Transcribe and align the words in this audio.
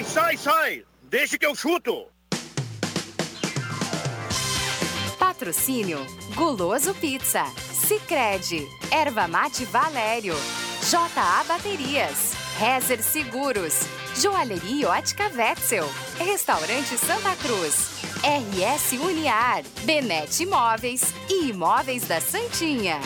Sai, 0.00 0.04
sai, 0.04 0.36
sai! 0.36 0.84
Deixe 1.02 1.38
que 1.38 1.44
eu 1.44 1.54
chuto! 1.54 2.06
Patrocínio 5.18 5.98
Guloso 6.34 6.94
Pizza, 6.94 7.44
Sicredi, 7.86 8.66
Erva 8.90 9.28
Mate 9.28 9.64
Valério, 9.66 10.34
JA 10.88 11.44
Baterias, 11.46 12.32
Rezer 12.58 13.02
Seguros, 13.02 13.80
Joalheria 14.16 14.88
Ótica 14.88 15.30
Wetzel, 15.34 15.86
Restaurante 16.18 16.96
Santa 16.96 17.36
Cruz, 17.36 18.00
RS 18.24 18.92
Uniar, 18.92 19.62
Benete 19.82 20.44
Imóveis 20.44 21.12
e 21.28 21.50
Imóveis 21.50 22.04
da 22.06 22.20
Santinha. 22.20 23.00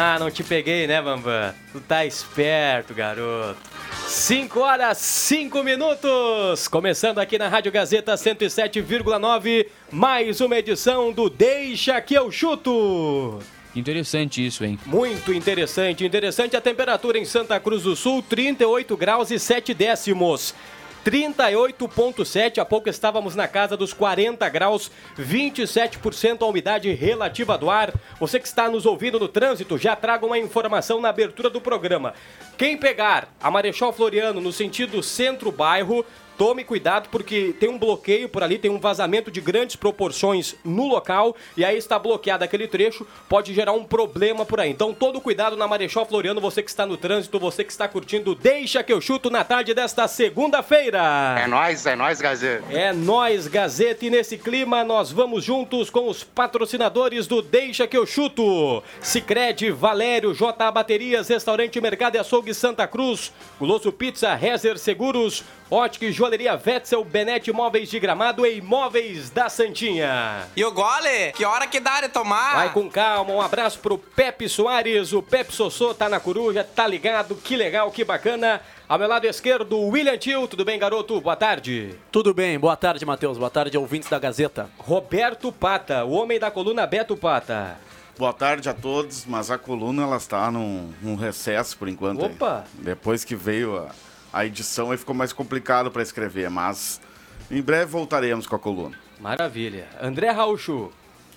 Ah, 0.00 0.16
não 0.16 0.30
te 0.30 0.44
peguei, 0.44 0.86
né, 0.86 1.02
Bambam? 1.02 1.52
Tu 1.72 1.80
tá 1.80 2.06
esperto, 2.06 2.94
garoto. 2.94 3.58
5 4.06 4.60
horas 4.60 4.96
5 4.98 5.60
minutos. 5.64 6.68
Começando 6.68 7.18
aqui 7.18 7.36
na 7.36 7.48
Rádio 7.48 7.72
Gazeta 7.72 8.14
107,9, 8.14 9.66
mais 9.90 10.40
uma 10.40 10.56
edição 10.56 11.12
do 11.12 11.28
Deixa 11.28 12.00
que 12.00 12.14
eu 12.14 12.30
chuto. 12.30 13.40
Interessante 13.74 14.46
isso, 14.46 14.64
hein? 14.64 14.78
Muito 14.86 15.32
interessante, 15.34 16.06
interessante 16.06 16.56
a 16.56 16.60
temperatura 16.60 17.18
em 17.18 17.24
Santa 17.24 17.58
Cruz 17.58 17.82
do 17.82 17.96
Sul, 17.96 18.22
38 18.22 18.96
graus 18.96 19.32
e 19.32 19.38
7 19.40 19.74
décimos. 19.74 20.54
38,7. 21.04 22.58
Há 22.58 22.64
pouco 22.64 22.88
estávamos 22.88 23.34
na 23.34 23.48
casa 23.48 23.76
dos 23.76 23.92
40 23.92 24.48
graus, 24.48 24.90
27% 25.18 26.42
a 26.42 26.46
umidade 26.46 26.92
relativa 26.92 27.56
do 27.56 27.70
ar. 27.70 27.92
Você 28.20 28.38
que 28.38 28.46
está 28.46 28.68
nos 28.68 28.86
ouvindo 28.86 29.18
no 29.18 29.28
trânsito, 29.28 29.78
já 29.78 29.94
traga 29.96 30.26
uma 30.26 30.38
informação 30.38 31.00
na 31.00 31.08
abertura 31.08 31.48
do 31.50 31.60
programa. 31.60 32.14
Quem 32.56 32.76
pegar 32.76 33.28
a 33.40 33.50
Marechal 33.50 33.92
Floriano 33.92 34.40
no 34.40 34.52
sentido 34.52 35.02
centro-bairro, 35.02 36.04
Tome 36.38 36.62
cuidado 36.62 37.08
porque 37.10 37.52
tem 37.58 37.68
um 37.68 37.76
bloqueio 37.76 38.28
por 38.28 38.44
ali, 38.44 38.58
tem 38.58 38.70
um 38.70 38.78
vazamento 38.78 39.28
de 39.28 39.40
grandes 39.40 39.74
proporções 39.74 40.54
no 40.64 40.86
local 40.86 41.34
e 41.56 41.64
aí 41.64 41.76
está 41.76 41.98
bloqueado 41.98 42.44
aquele 42.44 42.68
trecho, 42.68 43.04
pode 43.28 43.52
gerar 43.52 43.72
um 43.72 43.82
problema 43.82 44.46
por 44.46 44.60
aí. 44.60 44.70
Então 44.70 44.94
todo 44.94 45.20
cuidado 45.20 45.56
na 45.56 45.66
Marechal 45.66 46.06
Floriano, 46.06 46.40
você 46.40 46.62
que 46.62 46.70
está 46.70 46.86
no 46.86 46.96
trânsito, 46.96 47.40
você 47.40 47.64
que 47.64 47.72
está 47.72 47.88
curtindo, 47.88 48.36
deixa 48.36 48.84
que 48.84 48.92
eu 48.92 49.00
chuto 49.00 49.30
na 49.30 49.42
tarde 49.42 49.74
desta 49.74 50.06
segunda-feira. 50.06 51.00
É 51.40 51.48
nós, 51.48 51.84
é 51.84 51.96
nós, 51.96 52.20
Gazeta. 52.20 52.64
É 52.72 52.92
nós, 52.92 53.48
Gazeta, 53.48 54.06
e 54.06 54.10
nesse 54.10 54.38
clima 54.38 54.84
nós 54.84 55.10
vamos 55.10 55.42
juntos 55.42 55.90
com 55.90 56.08
os 56.08 56.22
patrocinadores 56.22 57.26
do 57.26 57.42
Deixa 57.42 57.88
que 57.88 57.96
eu 57.96 58.06
chuto. 58.06 58.80
Sicredi, 59.00 59.72
Valério, 59.72 60.32
J 60.32 60.70
Baterias, 60.70 61.26
Restaurante 61.28 61.80
Mercado 61.80 62.14
e 62.14 62.18
Açougue 62.18 62.54
Santa 62.54 62.86
Cruz, 62.86 63.32
Guloso 63.58 63.90
Pizza, 63.90 64.36
Rezer 64.36 64.78
Seguros, 64.78 65.42
Ótica 65.70 66.06
e 66.06 66.12
Joalheria 66.12 66.58
Wetzel, 66.64 67.04
Benete 67.04 67.50
Imóveis 67.50 67.90
de 67.90 68.00
Gramado 68.00 68.46
e 68.46 68.56
Imóveis 68.56 69.28
da 69.28 69.50
Santinha. 69.50 70.46
E 70.56 70.64
o 70.64 70.72
gole? 70.72 71.32
Que 71.34 71.44
hora 71.44 71.66
que 71.66 71.78
dá 71.78 72.00
de 72.00 72.08
tomar? 72.08 72.54
Vai 72.54 72.72
com 72.72 72.88
calma, 72.88 73.34
um 73.34 73.40
abraço 73.40 73.78
pro 73.78 73.98
Pepe 73.98 74.48
Soares, 74.48 75.12
o 75.12 75.22
Pepe 75.22 75.52
Sossô 75.54 75.92
tá 75.92 76.08
na 76.08 76.18
coruja, 76.18 76.64
tá 76.64 76.86
ligado, 76.86 77.34
que 77.36 77.54
legal, 77.54 77.90
que 77.90 78.02
bacana. 78.02 78.62
Ao 78.88 78.98
meu 78.98 79.06
lado 79.06 79.26
esquerdo, 79.26 79.78
William 79.78 80.16
Tio, 80.16 80.48
tudo 80.48 80.64
bem, 80.64 80.78
garoto? 80.78 81.20
Boa 81.20 81.36
tarde. 81.36 81.94
Tudo 82.10 82.32
bem, 82.32 82.58
boa 82.58 82.74
tarde, 82.74 83.04
Matheus, 83.04 83.36
boa 83.36 83.50
tarde, 83.50 83.76
ouvintes 83.76 84.08
da 84.08 84.18
Gazeta. 84.18 84.70
Roberto 84.78 85.52
Pata, 85.52 86.02
o 86.02 86.12
homem 86.12 86.38
da 86.38 86.50
coluna 86.50 86.86
Beto 86.86 87.14
Pata. 87.14 87.76
Boa 88.16 88.32
tarde 88.32 88.70
a 88.70 88.74
todos, 88.74 89.26
mas 89.26 89.50
a 89.50 89.58
coluna 89.58 90.02
ela 90.02 90.16
está 90.16 90.50
num, 90.50 90.92
num 91.02 91.14
recesso 91.14 91.76
por 91.76 91.88
enquanto. 91.88 92.24
aí. 92.24 92.32
Opa! 92.32 92.64
Depois 92.72 93.22
que 93.22 93.36
veio 93.36 93.76
a, 93.76 93.90
a 94.38 94.46
edição, 94.46 94.90
aí 94.90 94.96
ficou 94.96 95.14
mais 95.14 95.32
complicado 95.32 95.90
para 95.90 96.02
escrever, 96.02 96.48
mas 96.48 97.00
em 97.50 97.60
breve 97.60 97.86
voltaremos 97.86 98.46
com 98.46 98.54
a 98.54 98.58
coluna. 98.58 98.96
Maravilha. 99.20 99.88
André 100.00 100.30
Raucho. 100.30 100.92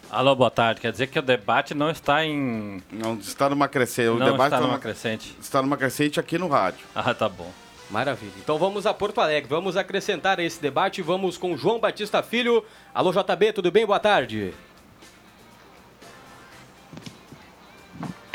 Alô, 0.09 0.35
boa 0.35 0.51
tarde. 0.51 0.81
Quer 0.81 0.91
dizer 0.91 1.07
que 1.07 1.17
o 1.17 1.21
debate 1.21 1.73
não 1.73 1.89
está 1.89 2.23
em. 2.23 2.83
Não 2.91 3.15
está 3.15 3.49
numa 3.49 3.67
crescente. 3.67 4.09
O 4.09 4.19
não 4.19 4.25
debate 4.31 4.43
está 4.47 4.49
tá 4.57 4.61
numa 4.61 4.67
numa- 4.73 4.79
crescente. 4.79 5.35
está 5.41 5.61
numa 5.61 5.77
crescente 5.77 6.19
aqui 6.19 6.37
no 6.37 6.47
rádio. 6.47 6.85
Ah, 6.93 7.13
tá 7.13 7.27
bom. 7.27 7.51
Maravilha. 7.89 8.33
Então 8.37 8.57
vamos 8.59 8.85
a 8.85 8.93
Porto 8.93 9.19
Alegre, 9.19 9.49
vamos 9.49 9.75
acrescentar 9.75 10.39
a 10.39 10.43
esse 10.43 10.61
debate, 10.61 11.01
vamos 11.01 11.37
com 11.37 11.57
João 11.57 11.79
Batista 11.79 12.21
Filho. 12.21 12.63
Alô, 12.93 13.11
JB, 13.11 13.51
tudo 13.53 13.71
bem? 13.71 13.85
Boa 13.85 13.99
tarde. 13.99 14.53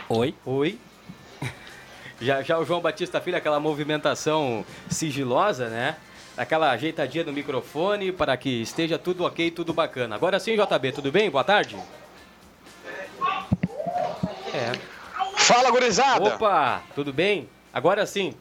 Oi? 0.09 0.35
Oi. 0.45 0.79
Já, 2.21 2.43
já 2.43 2.59
o 2.59 2.65
João 2.65 2.81
Batista 2.81 3.21
Filho, 3.21 3.37
aquela 3.37 3.61
movimentação 3.61 4.65
sigilosa, 4.89 5.69
né? 5.69 5.97
Aquela 6.37 6.71
ajeitadinha 6.71 7.25
no 7.25 7.33
microfone 7.33 8.13
para 8.13 8.37
que 8.37 8.63
esteja 8.63 8.99
tudo 8.99 9.25
ok, 9.25 9.51
tudo 9.51 9.73
bacana. 9.73 10.15
Agora 10.15 10.39
sim, 10.39 10.55
JB, 10.57 10.93
tudo 10.93 11.11
bem? 11.13 11.31
Boa 11.31 11.45
tarde. 11.45 11.77
É. 14.55 14.73
Fala, 15.37 15.71
gurizada! 15.71 16.25
Opa, 16.25 16.83
tudo 16.95 17.13
bem? 17.13 17.49
Agora 17.73 18.07
sim. 18.07 18.35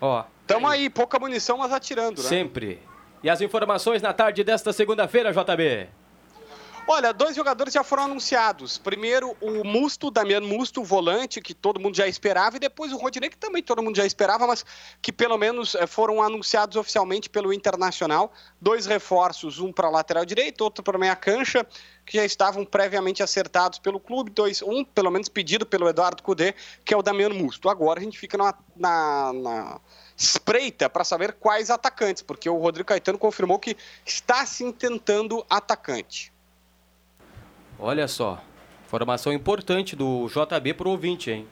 Ó, 0.00 0.24
Tamo 0.46 0.68
aí, 0.68 0.90
pouca 0.90 1.18
munição, 1.18 1.58
mas 1.58 1.72
atirando, 1.72 2.22
né? 2.22 2.28
sempre. 2.28 2.78
E 3.22 3.30
as 3.30 3.40
informações 3.40 4.02
na 4.02 4.12
tarde 4.12 4.42
desta 4.44 4.72
segunda-feira, 4.72 5.32
JB? 5.32 5.88
Olha, 6.84 7.12
dois 7.12 7.36
jogadores 7.36 7.72
já 7.72 7.84
foram 7.84 8.04
anunciados. 8.04 8.76
Primeiro, 8.76 9.36
o 9.40 9.62
Musto, 9.64 10.10
Damiano 10.10 10.48
Musto, 10.48 10.82
volante, 10.82 11.40
que 11.40 11.54
todo 11.54 11.78
mundo 11.78 11.96
já 11.96 12.08
esperava, 12.08 12.56
e 12.56 12.60
depois 12.60 12.92
o 12.92 12.96
Rodinei, 12.96 13.30
que 13.30 13.36
também 13.36 13.62
todo 13.62 13.80
mundo 13.80 13.96
já 13.96 14.04
esperava, 14.04 14.48
mas 14.48 14.64
que 15.00 15.12
pelo 15.12 15.38
menos 15.38 15.76
eh, 15.76 15.86
foram 15.86 16.20
anunciados 16.20 16.76
oficialmente 16.76 17.30
pelo 17.30 17.52
Internacional. 17.52 18.32
Dois 18.60 18.84
reforços, 18.84 19.60
um 19.60 19.72
para 19.72 19.88
lateral 19.88 20.24
direito, 20.24 20.62
outro 20.62 20.82
para 20.82 20.98
meia 20.98 21.14
cancha, 21.14 21.64
que 22.04 22.16
já 22.16 22.24
estavam 22.24 22.64
previamente 22.64 23.22
acertados 23.22 23.78
pelo 23.78 24.00
clube. 24.00 24.32
Dois, 24.32 24.60
um, 24.60 24.84
pelo 24.84 25.10
menos, 25.10 25.28
pedido 25.28 25.64
pelo 25.64 25.88
Eduardo 25.88 26.20
Cudê, 26.20 26.52
que 26.84 26.92
é 26.92 26.96
o 26.96 27.02
Damiano 27.02 27.34
Musto. 27.34 27.68
Agora 27.68 28.00
a 28.00 28.02
gente 28.02 28.18
fica 28.18 28.36
na, 28.36 28.54
na, 28.74 29.32
na 29.32 29.80
espreita 30.16 30.90
para 30.90 31.04
saber 31.04 31.34
quais 31.34 31.70
atacantes, 31.70 32.22
porque 32.22 32.50
o 32.50 32.58
Rodrigo 32.58 32.88
Caetano 32.88 33.18
confirmou 33.18 33.60
que 33.60 33.76
está 34.04 34.44
se 34.44 34.70
tentando 34.72 35.46
atacante. 35.48 36.31
Olha 37.82 38.06
só. 38.06 38.40
Informação 38.86 39.32
importante 39.32 39.96
do 39.96 40.28
JB 40.28 40.74
pro 40.74 40.90
ouvinte, 40.90 41.32
hein? 41.32 41.48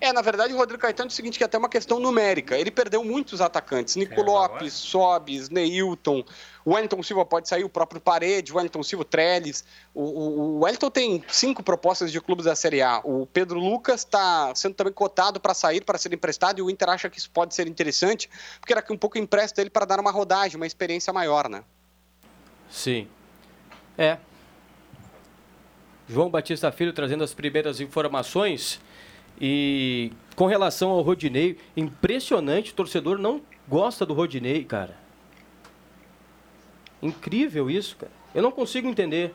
É, 0.00 0.12
na 0.12 0.22
verdade, 0.22 0.52
o 0.52 0.56
Rodrigo 0.56 0.82
Caetano 0.82 1.08
é 1.08 1.10
o 1.10 1.12
seguinte, 1.12 1.38
que 1.38 1.42
é 1.42 1.46
até 1.46 1.58
uma 1.58 1.68
questão 1.68 1.98
numérica. 1.98 2.56
Ele 2.56 2.70
perdeu 2.70 3.02
muitos 3.02 3.40
atacantes. 3.40 3.96
Nico 3.96 4.22
Lopes, 4.22 4.72
Sobis, 4.72 5.48
Neilton, 5.48 6.22
o 6.64 6.74
Wellington 6.74 7.02
Silva 7.02 7.24
pode 7.24 7.48
sair, 7.48 7.64
o 7.64 7.68
próprio 7.68 8.00
Parede, 8.00 8.52
o 8.52 8.56
Wellington 8.56 8.82
Silva, 8.82 9.02
o 9.02 9.04
Trellis. 9.04 9.64
O, 9.92 10.02
o, 10.02 10.40
o 10.40 10.60
Wellington 10.60 10.90
tem 10.90 11.24
cinco 11.28 11.62
propostas 11.62 12.12
de 12.12 12.20
clubes 12.20 12.44
da 12.44 12.54
Série 12.54 12.82
A. 12.82 13.00
O 13.02 13.26
Pedro 13.26 13.58
Lucas 13.58 14.00
está 14.00 14.54
sendo 14.54 14.74
também 14.74 14.92
cotado 14.92 15.40
para 15.40 15.54
sair, 15.54 15.80
para 15.80 15.98
ser 15.98 16.12
emprestado, 16.12 16.58
e 16.58 16.62
o 16.62 16.70
Inter 16.70 16.90
acha 16.90 17.10
que 17.10 17.18
isso 17.18 17.30
pode 17.30 17.54
ser 17.54 17.66
interessante, 17.66 18.30
porque 18.60 18.72
era 18.72 18.82
que 18.82 18.92
um 18.92 18.98
pouco 18.98 19.18
empresta 19.18 19.60
ele 19.60 19.70
para 19.70 19.86
dar 19.86 19.98
uma 19.98 20.10
rodagem, 20.10 20.56
uma 20.56 20.66
experiência 20.66 21.12
maior, 21.12 21.48
né? 21.48 21.64
Sim. 22.70 23.08
É. 23.96 24.18
João 26.08 26.28
Batista 26.30 26.70
Filho 26.70 26.92
trazendo 26.92 27.24
as 27.24 27.32
primeiras 27.34 27.80
informações. 27.80 28.80
E 29.40 30.12
com 30.36 30.46
relação 30.46 30.90
ao 30.90 31.00
Rodinei, 31.02 31.56
impressionante, 31.76 32.72
o 32.72 32.74
torcedor 32.74 33.18
não 33.18 33.40
gosta 33.68 34.06
do 34.06 34.14
Rodinei, 34.14 34.64
cara. 34.64 34.96
Incrível 37.02 37.70
isso, 37.70 37.96
cara. 37.96 38.12
Eu 38.34 38.42
não 38.42 38.50
consigo 38.50 38.88
entender. 38.88 39.34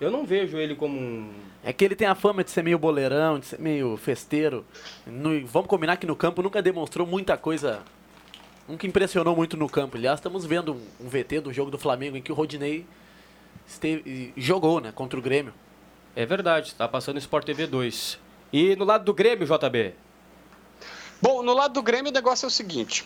Eu 0.00 0.10
não 0.10 0.24
vejo 0.24 0.56
ele 0.58 0.74
como 0.74 0.98
um. 0.98 1.30
É 1.62 1.72
que 1.72 1.84
ele 1.84 1.94
tem 1.94 2.06
a 2.06 2.14
fama 2.14 2.42
de 2.42 2.50
ser 2.50 2.62
meio 2.62 2.78
boleirão, 2.78 3.38
de 3.38 3.46
ser 3.46 3.60
meio 3.60 3.96
festeiro. 3.96 4.64
No- 5.06 5.46
vamos 5.46 5.68
combinar 5.68 5.96
que 5.96 6.06
no 6.06 6.16
campo 6.16 6.42
nunca 6.42 6.60
demonstrou 6.60 7.06
muita 7.06 7.36
coisa. 7.36 7.82
Nunca 8.68 8.86
impressionou 8.86 9.36
muito 9.36 9.56
no 9.56 9.68
campo. 9.68 9.96
Aliás, 9.96 10.18
estamos 10.18 10.44
vendo 10.46 10.74
um, 10.74 11.06
um 11.06 11.08
VT 11.08 11.40
do 11.40 11.52
jogo 11.52 11.70
do 11.70 11.78
Flamengo 11.78 12.16
em 12.16 12.22
que 12.22 12.32
o 12.32 12.34
Rodinei 12.34 12.84
esteve, 13.66 14.32
jogou 14.36 14.80
né, 14.80 14.90
contra 14.92 15.18
o 15.18 15.22
Grêmio. 15.22 15.52
É 16.16 16.24
verdade, 16.24 16.74
tá 16.74 16.86
passando 16.86 17.18
Sport 17.18 17.44
TV 17.44 17.66
2. 17.66 18.18
E 18.52 18.76
no 18.76 18.84
lado 18.84 19.04
do 19.04 19.12
Grêmio, 19.12 19.46
JB? 19.46 19.94
Bom, 21.20 21.42
no 21.42 21.52
lado 21.52 21.74
do 21.74 21.82
Grêmio 21.82 22.10
o 22.10 22.14
negócio 22.14 22.46
é 22.46 22.48
o 22.48 22.50
seguinte. 22.50 23.04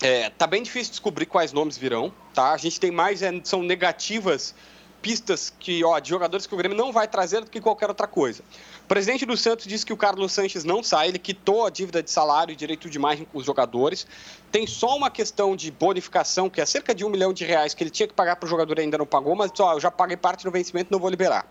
É, 0.00 0.30
tá 0.30 0.46
bem 0.46 0.62
difícil 0.62 0.92
descobrir 0.92 1.26
quais 1.26 1.52
nomes 1.52 1.76
virão, 1.76 2.12
tá? 2.32 2.52
A 2.52 2.56
gente 2.56 2.78
tem 2.78 2.90
mais, 2.90 3.20
é, 3.20 3.32
são 3.42 3.62
negativas 3.62 4.54
pistas 5.02 5.52
que, 5.58 5.82
ó, 5.82 5.98
de 5.98 6.08
jogadores 6.08 6.46
que 6.46 6.54
o 6.54 6.56
Grêmio 6.56 6.76
não 6.76 6.92
vai 6.92 7.08
trazer 7.08 7.40
do 7.40 7.50
que 7.50 7.60
qualquer 7.60 7.88
outra 7.88 8.06
coisa. 8.06 8.44
O 8.84 8.86
presidente 8.86 9.26
do 9.26 9.36
Santos 9.36 9.66
disse 9.66 9.84
que 9.84 9.92
o 9.92 9.96
Carlos 9.96 10.30
Sanches 10.32 10.62
não 10.62 10.82
sai, 10.82 11.08
ele 11.08 11.18
quitou 11.18 11.66
a 11.66 11.70
dívida 11.70 12.02
de 12.02 12.10
salário 12.10 12.52
e 12.52 12.56
direito 12.56 12.88
de 12.88 12.96
imagem 12.96 13.24
com 13.24 13.38
os 13.38 13.44
jogadores. 13.44 14.06
Tem 14.52 14.66
só 14.66 14.96
uma 14.96 15.10
questão 15.10 15.56
de 15.56 15.70
bonificação, 15.70 16.48
que 16.48 16.60
é 16.60 16.66
cerca 16.66 16.94
de 16.94 17.04
um 17.04 17.08
milhão 17.08 17.32
de 17.32 17.44
reais 17.44 17.74
que 17.74 17.82
ele 17.82 17.90
tinha 17.90 18.06
que 18.06 18.14
pagar 18.14 18.36
para 18.36 18.46
o 18.46 18.48
jogador 18.48 18.78
e 18.78 18.82
ainda 18.82 18.98
não 18.98 19.06
pagou, 19.06 19.34
mas 19.34 19.50
ó, 19.58 19.72
eu 19.74 19.80
já 19.80 19.90
paguei 19.90 20.16
parte 20.16 20.44
do 20.44 20.50
vencimento, 20.50 20.92
não 20.92 21.00
vou 21.00 21.10
liberar. 21.10 21.50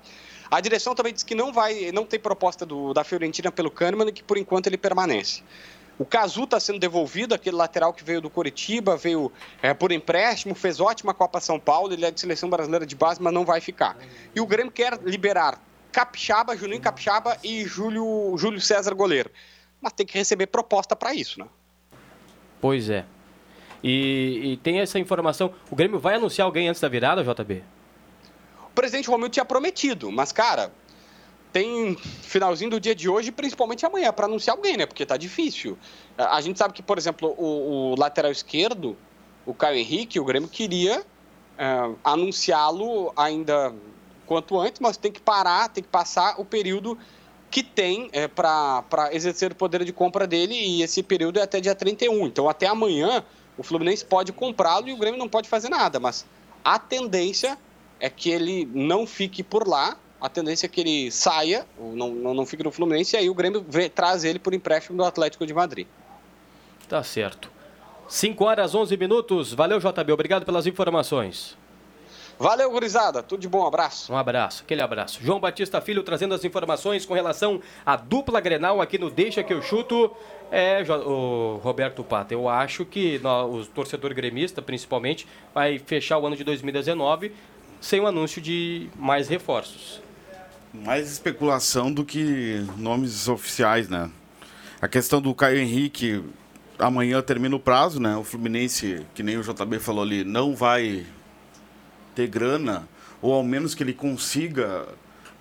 A 0.49 0.59
direção 0.59 0.95
também 0.95 1.13
disse 1.13 1.25
que 1.25 1.35
não 1.35 1.53
vai, 1.53 1.91
não 1.91 2.05
tem 2.05 2.19
proposta 2.19 2.65
do, 2.65 2.93
da 2.93 3.03
Fiorentina 3.03 3.51
pelo 3.51 3.69
Kahneman 3.69 4.07
e 4.07 4.11
que 4.11 4.23
por 4.23 4.37
enquanto 4.37 4.67
ele 4.67 4.77
permanece. 4.77 5.43
O 5.99 6.05
Cazu 6.05 6.45
está 6.45 6.59
sendo 6.59 6.79
devolvido, 6.79 7.35
aquele 7.35 7.57
lateral 7.57 7.93
que 7.93 8.03
veio 8.03 8.21
do 8.21 8.29
Coritiba, 8.29 8.95
veio 8.95 9.29
é, 9.61 9.73
por 9.73 9.91
empréstimo, 9.91 10.55
fez 10.55 10.79
ótima 10.79 11.13
Copa 11.13 11.41
São 11.41 11.59
Paulo, 11.59 11.91
ele 11.91 12.05
é 12.05 12.09
de 12.09 12.19
seleção 12.19 12.49
brasileira 12.49 12.85
de 12.85 12.95
base, 12.95 13.21
mas 13.21 13.33
não 13.33 13.43
vai 13.43 13.59
ficar. 13.59 13.97
E 14.33 14.39
o 14.39 14.45
Grêmio 14.45 14.71
quer 14.71 14.97
liberar 15.03 15.61
Capixaba, 15.91 16.55
Juninho 16.55 16.81
Capixaba 16.81 17.37
e 17.43 17.65
Júlio, 17.65 18.33
Júlio 18.37 18.61
César 18.61 18.93
goleiro. 18.93 19.29
Mas 19.81 19.91
tem 19.91 20.05
que 20.05 20.17
receber 20.17 20.47
proposta 20.47 20.95
para 20.95 21.13
isso, 21.13 21.37
né? 21.39 21.47
Pois 22.61 22.89
é. 22.89 23.05
E, 23.83 24.53
e, 24.53 24.57
tem 24.57 24.79
essa 24.79 24.99
informação. 24.99 25.53
O 25.69 25.75
Grêmio 25.75 25.99
vai 25.99 26.15
anunciar 26.15 26.45
alguém 26.45 26.67
antes 26.67 26.81
da 26.81 26.89
virada, 26.89 27.23
JB? 27.23 27.63
O 28.71 28.75
presidente 28.75 29.09
Romildo 29.09 29.33
tinha 29.33 29.45
prometido, 29.45 30.11
mas, 30.11 30.31
cara, 30.31 30.71
tem 31.51 31.95
finalzinho 32.21 32.71
do 32.71 32.79
dia 32.79 32.93
de 32.93 33.09
hoje, 33.09 33.31
principalmente 33.31 33.85
amanhã, 33.85 34.13
para 34.13 34.25
anunciar 34.25 34.55
alguém, 34.55 34.77
né? 34.77 34.85
Porque 34.85 35.05
tá 35.05 35.17
difícil. 35.17 35.77
A 36.17 36.39
gente 36.41 36.57
sabe 36.59 36.73
que, 36.73 36.83
por 36.83 36.97
exemplo, 36.97 37.33
o, 37.37 37.91
o 37.91 37.95
lateral 37.99 38.31
esquerdo, 38.31 38.95
o 39.45 39.53
Caio 39.53 39.77
Henrique, 39.77 40.19
o 40.19 40.23
Grêmio 40.23 40.47
queria 40.47 41.03
é, 41.57 41.91
anunciá-lo 42.03 43.11
ainda 43.15 43.73
quanto 44.25 44.59
antes, 44.59 44.79
mas 44.79 44.95
tem 44.95 45.11
que 45.11 45.19
parar, 45.19 45.69
tem 45.69 45.83
que 45.83 45.89
passar 45.89 46.39
o 46.39 46.45
período 46.45 46.97
que 47.49 47.63
tem 47.63 48.09
é, 48.11 48.27
para 48.27 49.09
exercer 49.11 49.51
o 49.51 49.55
poder 49.55 49.83
de 49.83 49.91
compra 49.91 50.27
dele, 50.27 50.53
e 50.53 50.83
esse 50.83 51.01
período 51.01 51.39
é 51.39 51.41
até 51.41 51.59
dia 51.59 51.73
31. 51.73 52.27
Então, 52.27 52.47
até 52.47 52.67
amanhã, 52.67 53.23
o 53.57 53.63
Fluminense 53.63 54.05
pode 54.05 54.31
comprá-lo 54.31 54.87
e 54.87 54.93
o 54.93 54.97
Grêmio 54.97 55.17
não 55.17 55.27
pode 55.27 55.49
fazer 55.49 55.69
nada, 55.69 55.99
mas 55.99 56.27
a 56.63 56.77
tendência 56.77 57.57
é 57.99 58.09
que 58.09 58.29
ele 58.29 58.69
não 58.73 59.05
fique 59.05 59.43
por 59.43 59.67
lá 59.67 59.97
a 60.21 60.27
tendência 60.27 60.65
é 60.65 60.69
que 60.69 60.81
ele 60.81 61.11
saia, 61.11 61.65
não, 61.79 62.09
não, 62.09 62.33
não 62.33 62.45
fique 62.45 62.61
no 62.61 62.71
Fluminense, 62.71 63.15
e 63.15 63.19
aí 63.19 63.29
o 63.29 63.33
Grêmio 63.33 63.65
vê, 63.67 63.87
traz 63.87 64.25
ele 64.25 64.37
por 64.37 64.53
empréstimo 64.53 64.97
do 64.97 65.03
Atlético 65.05 65.45
de 65.45 65.53
Madrid. 65.53 65.87
Tá 66.89 67.01
certo. 67.03 67.49
5 68.07 68.43
horas 68.43 68.75
11 68.75 68.97
minutos. 68.97 69.53
Valeu, 69.53 69.79
JB. 69.79 70.11
Obrigado 70.11 70.43
pelas 70.43 70.65
informações. 70.67 71.55
Valeu, 72.37 72.71
gurizada. 72.71 73.21
Tudo 73.21 73.41
de 73.41 73.47
bom. 73.47 73.65
Abraço. 73.65 74.11
Um 74.11 74.17
abraço. 74.17 74.63
Aquele 74.63 74.81
abraço. 74.81 75.19
João 75.21 75.39
Batista 75.39 75.79
Filho 75.79 76.03
trazendo 76.03 76.33
as 76.33 76.43
informações 76.43 77.05
com 77.05 77.13
relação 77.13 77.61
à 77.85 77.95
dupla 77.95 78.41
Grenal 78.41 78.81
aqui 78.81 78.97
no 78.97 79.11
Deixa 79.11 79.43
que 79.43 79.53
eu 79.53 79.61
chuto. 79.61 80.11
É, 80.51 80.81
o 81.05 81.59
Roberto 81.61 82.03
Pata, 82.03 82.33
eu 82.33 82.49
acho 82.49 82.83
que 82.83 83.21
o 83.23 83.65
torcedor 83.67 84.13
gremista, 84.15 84.63
principalmente, 84.63 85.27
vai 85.53 85.77
fechar 85.77 86.17
o 86.17 86.25
ano 86.25 86.35
de 86.35 86.43
2019 86.43 87.31
sem 87.81 87.99
o 87.99 88.07
anúncio 88.07 88.41
de 88.41 88.89
mais 88.97 89.27
reforços 89.27 90.01
mais 90.73 91.11
especulação 91.11 91.91
do 91.91 92.05
que 92.05 92.63
nomes 92.77 93.27
oficiais, 93.27 93.89
né? 93.89 94.09
A 94.81 94.87
questão 94.87 95.21
do 95.21 95.33
Caio 95.33 95.57
Henrique, 95.57 96.23
amanhã 96.77 97.21
termina 97.21 97.55
o 97.55 97.59
prazo, 97.59 97.99
né? 97.99 98.15
O 98.15 98.23
Fluminense, 98.23 99.05
que 99.13 99.23
nem 99.23 99.37
o 99.37 99.41
JB 99.41 99.79
falou 99.79 100.03
ali, 100.03 100.23
não 100.23 100.55
vai 100.55 101.05
ter 102.15 102.27
grana, 102.27 102.87
ou 103.21 103.33
ao 103.33 103.43
menos 103.43 103.73
que 103.73 103.83
ele 103.83 103.93
consiga 103.93 104.87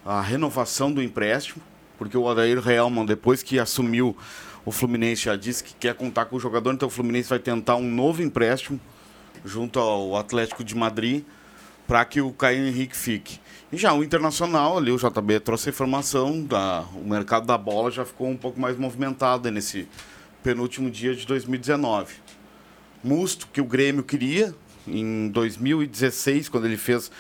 a 0.05 0.21
renovação 0.21 0.93
do 0.93 1.03
empréstimo, 1.03 1.63
porque 1.97 2.17
o 2.17 2.29
Adair 2.29 2.61
Realman, 2.61 3.05
depois 3.05 3.43
que 3.43 3.59
assumiu 3.59 4.17
o 4.65 4.73
Fluminense, 4.73 5.25
já 5.25 5.37
disse 5.37 5.63
que 5.63 5.75
quer 5.75 5.95
contar 5.95 6.27
com 6.27 6.37
o 6.37 6.41
jogador, 6.41 6.73
então 6.73 6.89
o 6.89 6.91
Fluminense 6.91 7.29
vai 7.29 7.39
tentar 7.39 7.77
um 7.77 7.89
novo 7.89 8.23
empréstimo 8.23 8.81
junto 9.45 9.79
ao 9.79 10.17
Atlético 10.17 10.65
de 10.65 10.75
Madrid 10.75 11.25
para 11.89 12.05
que 12.05 12.21
o 12.21 12.31
Caio 12.31 12.67
Henrique 12.67 12.95
fique. 12.95 13.41
E 13.73 13.77
já 13.79 13.95
o 13.95 14.05
internacional 14.05 14.77
ali, 14.77 14.93
o 14.93 14.97
JB 14.99 15.41
trouxe 15.41 15.71
a 15.71 15.73
informação, 15.73 16.45
da, 16.45 16.85
o 16.95 17.03
mercado 17.03 17.47
da 17.47 17.57
bola 17.57 17.91
já 17.91 18.05
ficou 18.05 18.29
um 18.29 18.37
pouco 18.37 18.61
mais 18.61 18.77
movimentado 18.77 19.51
nesse 19.51 19.89
penúltimo 20.43 20.91
dia 20.91 21.15
de 21.15 21.27
2019. 21.27 22.15
Musto, 23.03 23.49
que 23.51 23.61
o 23.61 23.65
Grêmio 23.65 24.03
queria, 24.03 24.55
em 24.87 25.29
2016, 25.29 26.51
quando 26.51 26.67
ele 26.67 26.77
fez 26.77 27.11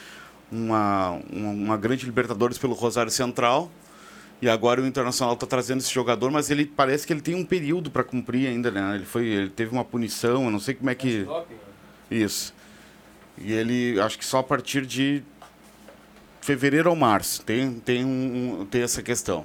uma, 0.52 1.18
uma, 1.32 1.50
uma 1.50 1.76
grande 1.76 2.04
Libertadores 2.04 2.58
pelo 2.58 2.74
Rosário 2.74 3.10
Central. 3.10 3.70
E 4.40 4.48
agora 4.48 4.80
o 4.80 4.86
Internacional 4.86 5.34
está 5.34 5.46
trazendo 5.46 5.80
esse 5.80 5.92
jogador, 5.92 6.30
mas 6.30 6.50
ele 6.50 6.64
parece 6.64 7.06
que 7.06 7.12
ele 7.12 7.20
tem 7.20 7.34
um 7.34 7.44
período 7.44 7.90
para 7.90 8.04
cumprir 8.04 8.46
ainda, 8.46 8.70
né? 8.70 8.94
Ele, 8.94 9.04
foi, 9.04 9.26
ele 9.26 9.50
teve 9.50 9.72
uma 9.72 9.84
punição, 9.84 10.44
eu 10.44 10.50
não 10.50 10.60
sei 10.60 10.74
como 10.74 10.90
é 10.90 10.94
que. 10.94 11.26
Isso. 12.10 12.54
E 13.40 13.52
ele, 13.52 14.00
acho 14.00 14.18
que 14.18 14.24
só 14.24 14.38
a 14.38 14.42
partir 14.42 14.84
de 14.84 15.22
fevereiro 16.40 16.88
ou 16.88 16.96
março. 16.96 17.42
Tem, 17.42 17.74
tem, 17.74 18.04
um, 18.04 18.66
tem 18.70 18.82
essa 18.82 19.02
questão. 19.02 19.44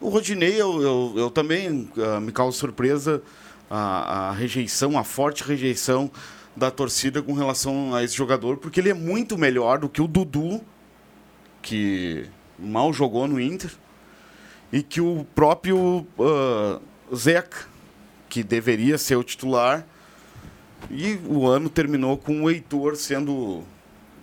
O 0.00 0.08
Rodinei, 0.08 0.60
eu, 0.60 0.82
eu, 0.82 1.14
eu 1.16 1.30
também 1.30 1.88
uh, 1.96 2.20
me 2.20 2.32
causa 2.32 2.58
surpresa 2.58 3.22
a, 3.70 4.28
a, 4.28 4.32
rejeição, 4.32 4.98
a 4.98 5.04
forte 5.04 5.44
rejeição 5.44 6.10
da 6.56 6.70
torcida 6.70 7.22
com 7.22 7.32
relação 7.32 7.94
a 7.94 8.02
esse 8.02 8.16
jogador, 8.16 8.56
porque 8.56 8.80
ele 8.80 8.90
é 8.90 8.94
muito 8.94 9.38
melhor 9.38 9.78
do 9.78 9.88
que 9.88 10.02
o 10.02 10.08
Dudu, 10.08 10.60
que 11.62 12.26
mal 12.58 12.92
jogou 12.92 13.28
no 13.28 13.40
Inter, 13.40 13.70
e 14.72 14.82
que 14.82 15.00
o 15.00 15.24
próprio 15.34 16.06
uh, 16.18 17.14
Zeca, 17.14 17.66
que 18.28 18.42
deveria 18.42 18.98
ser 18.98 19.16
o 19.16 19.22
titular. 19.22 19.86
E 20.90 21.18
o 21.26 21.46
ano 21.46 21.68
terminou 21.68 22.16
com 22.16 22.42
o 22.42 22.50
Heitor 22.50 22.96
sendo 22.96 23.62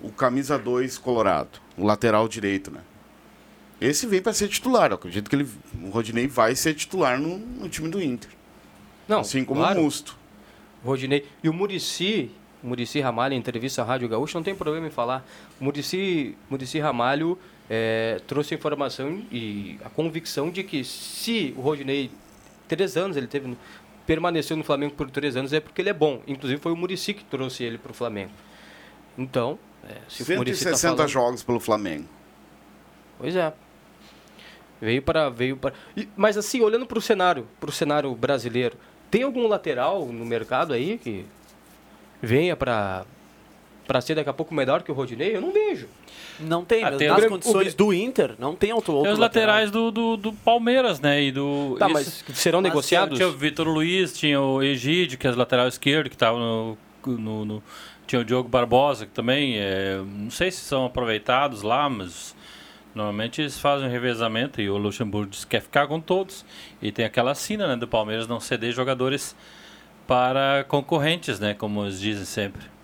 o 0.01 0.11
camisa 0.11 0.57
2 0.57 0.97
colorado, 0.97 1.59
o 1.77 1.85
lateral 1.85 2.27
direito, 2.27 2.71
né? 2.71 2.81
Esse 3.81 4.05
vem 4.05 4.21
para 4.21 4.33
ser 4.33 4.49
titular. 4.49 4.91
Eu 4.91 4.95
acredito 4.95 5.29
que 5.29 5.35
ele, 5.35 5.47
o 5.81 5.89
Rodinei 5.89 6.27
vai 6.27 6.55
ser 6.55 6.73
titular 6.73 7.19
no, 7.19 7.37
no 7.37 7.69
time 7.69 7.87
do 7.87 8.01
Inter. 8.01 8.29
Não, 9.07 9.21
assim 9.21 9.45
como 9.45 9.61
claro. 9.61 9.79
o 9.79 9.83
Musto. 9.83 10.17
Rodinei. 10.83 11.25
E 11.43 11.49
o 11.49 11.53
Murici, 11.53 12.29
Murici 12.61 12.99
Ramalho, 12.99 13.33
em 13.33 13.37
entrevista 13.37 13.81
à 13.81 13.85
Rádio 13.85 14.09
Gaúcha, 14.09 14.37
não 14.37 14.43
tem 14.43 14.53
problema 14.53 14.87
em 14.87 14.91
falar. 14.91 15.25
O 15.59 15.63
Murici, 15.63 16.35
Murici 16.49 16.79
Ramalho 16.79 17.37
é, 17.69 18.21
trouxe 18.27 18.53
informação 18.53 19.21
e 19.31 19.79
a 19.83 19.89
convicção 19.89 20.49
de 20.49 20.63
que 20.63 20.83
se 20.83 21.53
o 21.57 21.61
Rodinei, 21.61 22.11
três 22.67 22.97
anos 22.97 23.15
ele 23.15 23.27
teve, 23.27 23.57
permaneceu 24.09 24.57
no 24.57 24.63
Flamengo 24.63 24.95
por 24.95 25.11
três 25.11 25.37
anos, 25.37 25.53
é 25.53 25.59
porque 25.59 25.83
ele 25.83 25.89
é 25.91 25.93
bom. 25.93 26.23
Inclusive 26.27 26.59
foi 26.59 26.71
o 26.71 26.75
Murici 26.75 27.13
que 27.13 27.23
trouxe 27.23 27.63
ele 27.63 27.77
para 27.77 27.91
o 27.91 27.93
Flamengo. 27.93 28.31
Então, 29.15 29.59
é, 29.87 29.97
se 30.09 30.25
160 30.25 30.71
tá 30.71 30.77
falando... 30.77 31.07
jogos 31.07 31.43
pelo 31.43 31.59
Flamengo. 31.59 32.05
Pois 33.19 33.35
é. 33.35 33.53
Veio 34.81 35.03
para 35.03 35.29
veio 35.29 35.55
para 35.57 35.73
e, 35.95 36.09
mas 36.17 36.37
assim, 36.37 36.59
olhando 36.61 36.87
para 36.87 36.97
o 36.97 37.01
cenário, 37.01 37.47
para 37.59 37.69
o 37.69 37.71
cenário 37.71 38.15
brasileiro, 38.15 38.75
tem 39.11 39.21
algum 39.21 39.45
lateral 39.45 40.03
no 40.07 40.25
mercado 40.25 40.73
aí 40.73 40.97
que 40.97 41.27
venha 42.19 42.55
para 42.55 43.05
para 43.89 44.01
ser 44.01 44.13
daqui 44.13 44.29
a 44.29 44.33
pouco 44.33 44.53
melhor 44.53 44.83
que 44.83 44.91
o 44.91 44.93
Rodinei? 44.93 45.35
Eu 45.35 45.41
não 45.41 45.51
vejo. 45.51 45.87
Não 46.39 46.63
tem, 46.63 46.83
ah, 46.83 46.91
tem 46.91 47.07
nas 47.07 47.23
o... 47.23 47.27
condições 47.27 47.73
do 47.73 47.91
Inter, 47.91 48.35
não 48.37 48.55
tem 48.55 48.71
outro, 48.71 48.93
outro 48.93 49.05
Tem 49.05 49.13
os 49.13 49.19
lateral. 49.19 49.47
laterais 49.47 49.71
do, 49.71 49.89
do, 49.89 50.15
do, 50.15 50.31
Palmeiras, 50.31 50.99
né? 50.99 51.23
E 51.23 51.31
do, 51.31 51.75
tá, 51.79 51.89
mas 51.89 52.23
serão 52.35 52.61
mas 52.61 52.69
negociados? 52.69 53.17
Tinha 53.17 53.27
o 53.27 53.31
Vitor 53.31 53.67
Luiz, 53.67 54.15
tinha 54.15 54.39
o 54.39 54.61
Egídio, 54.61 55.17
que 55.17 55.25
é 55.25 55.31
o 55.31 55.35
lateral 55.35 55.67
esquerdo, 55.67 56.07
que 56.07 56.15
estava 56.15 56.37
no, 56.37 56.77
no, 57.03 57.45
no, 57.45 57.63
tinha 58.05 58.21
o 58.21 58.23
Diogo 58.23 58.47
Barbosa, 58.47 59.07
que 59.07 59.11
também, 59.11 59.57
é, 59.57 59.99
não 60.05 60.29
sei 60.29 60.51
se 60.51 60.59
são 60.59 60.85
aproveitados 60.85 61.63
lá, 61.63 61.89
mas 61.89 62.35
normalmente 62.93 63.41
eles 63.41 63.57
fazem 63.57 63.87
um 63.87 63.91
revezamento 63.91 64.61
e 64.61 64.69
o 64.69 64.77
Luxemburgo 64.77 65.31
diz 65.31 65.43
que 65.45 65.49
quer 65.49 65.61
ficar 65.63 65.87
com 65.87 65.99
todos. 65.99 66.45
E 66.79 66.91
tem 66.91 67.05
aquela 67.05 67.33
sina 67.33 67.67
né, 67.67 67.75
do 67.75 67.87
Palmeiras 67.87 68.27
não 68.27 68.39
ceder 68.39 68.71
jogadores 68.71 69.35
para 70.05 70.63
concorrentes, 70.67 71.39
né, 71.39 71.55
como 71.55 71.83
eles 71.83 71.99
dizem 71.99 72.25
sempre. 72.25 72.78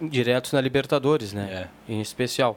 Diretos 0.00 0.52
na 0.52 0.60
Libertadores, 0.60 1.32
né? 1.32 1.68
É. 1.88 1.92
Em 1.92 2.00
especial. 2.00 2.56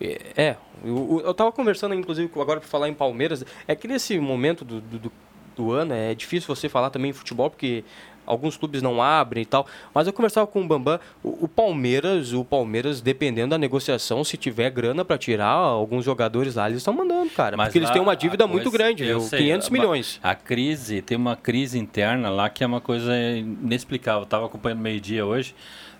É, 0.00 0.56
eu, 0.82 1.22
eu 1.24 1.34
tava 1.34 1.52
conversando, 1.52 1.94
inclusive, 1.94 2.30
agora 2.40 2.58
para 2.58 2.68
falar 2.68 2.88
em 2.88 2.94
Palmeiras, 2.94 3.44
é 3.68 3.74
que 3.74 3.86
nesse 3.86 4.18
momento 4.18 4.64
do, 4.64 4.80
do, 4.80 5.12
do 5.54 5.72
ano 5.72 5.92
é 5.92 6.14
difícil 6.14 6.54
você 6.54 6.70
falar 6.70 6.88
também 6.88 7.10
em 7.10 7.12
futebol, 7.12 7.50
porque 7.50 7.84
alguns 8.24 8.56
clubes 8.56 8.80
não 8.80 9.02
abrem 9.02 9.42
e 9.42 9.46
tal. 9.46 9.66
Mas 9.92 10.06
eu 10.06 10.12
conversava 10.12 10.46
com 10.46 10.62
o 10.62 10.66
Bambam, 10.66 10.98
o, 11.22 11.44
o 11.44 11.48
Palmeiras, 11.48 12.32
o 12.32 12.44
Palmeiras, 12.44 13.00
dependendo 13.00 13.50
da 13.50 13.58
negociação, 13.58 14.22
se 14.24 14.36
tiver 14.36 14.70
grana 14.70 15.04
para 15.04 15.18
tirar 15.18 15.50
alguns 15.50 16.04
jogadores 16.04 16.54
lá, 16.54 16.68
eles 16.68 16.78
estão 16.78 16.94
mandando, 16.94 17.30
cara. 17.30 17.56
Mas 17.56 17.68
porque 17.68 17.78
a, 17.78 17.80
eles 17.80 17.90
têm 17.90 18.00
uma 18.00 18.16
dívida 18.16 18.46
muito 18.46 18.70
grande, 18.70 19.04
viu? 19.04 19.20
Sei, 19.20 19.40
500 19.40 19.70
milhões. 19.70 20.20
A 20.22 20.34
crise, 20.34 21.02
tem 21.02 21.16
uma 21.16 21.36
crise 21.36 21.78
interna 21.78 22.30
lá 22.30 22.48
que 22.48 22.64
é 22.64 22.66
uma 22.66 22.80
coisa 22.80 23.14
inexplicável. 23.14 24.20
Eu 24.20 24.24
estava 24.24 24.46
acompanhando 24.46 24.80
meio-dia 24.80 25.26
hoje, 25.26 25.54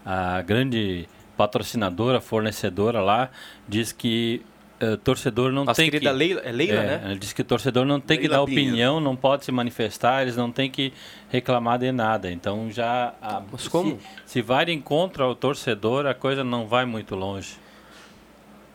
a 0.05 0.41
grande 0.43 1.09
patrocinadora, 1.37 2.21
fornecedora 2.21 3.01
lá, 3.01 3.31
diz 3.69 3.93
que 3.93 4.43
eh, 4.79 4.97
torcedor 4.97 5.53
não 5.53 5.65
Nossa 5.65 5.81
tem 5.83 5.91
querida 5.91 6.11
que... 6.11 6.17
Leila, 6.17 6.41
é 6.43 6.53
Leila, 6.53 6.81
É, 6.81 6.99
né? 6.99 7.17
Diz 7.19 7.33
que 7.33 7.43
torcedor 7.45 7.85
não 7.87 8.01
tem 8.01 8.19
que 8.19 8.29
Leila 8.29 8.39
dar 8.39 8.45
Pinheiro. 8.47 8.69
opinião, 8.71 9.01
não 9.01 9.15
pode 9.17 9.45
se 9.45 9.53
manifestar, 9.53 10.23
eles 10.23 10.37
não 10.37 10.51
têm 10.53 10.71
que 10.71 10.93
reclamar 11.31 11.79
de 11.79 11.91
nada. 11.93 12.31
Então 12.31 12.71
já. 12.71 13.15
a- 13.23 13.43
Mas 13.51 13.63
se- 13.63 13.71
como? 13.71 13.99
Se, 14.27 14.43
vai 14.43 14.65
contra 14.79 15.27
o 15.27 15.35
torcedor, 15.35 16.07
a 16.07 16.15
coisa 16.15 16.43
não 16.45 16.67
vai 16.67 16.85
muito 16.85 17.15
longe. 17.15 17.57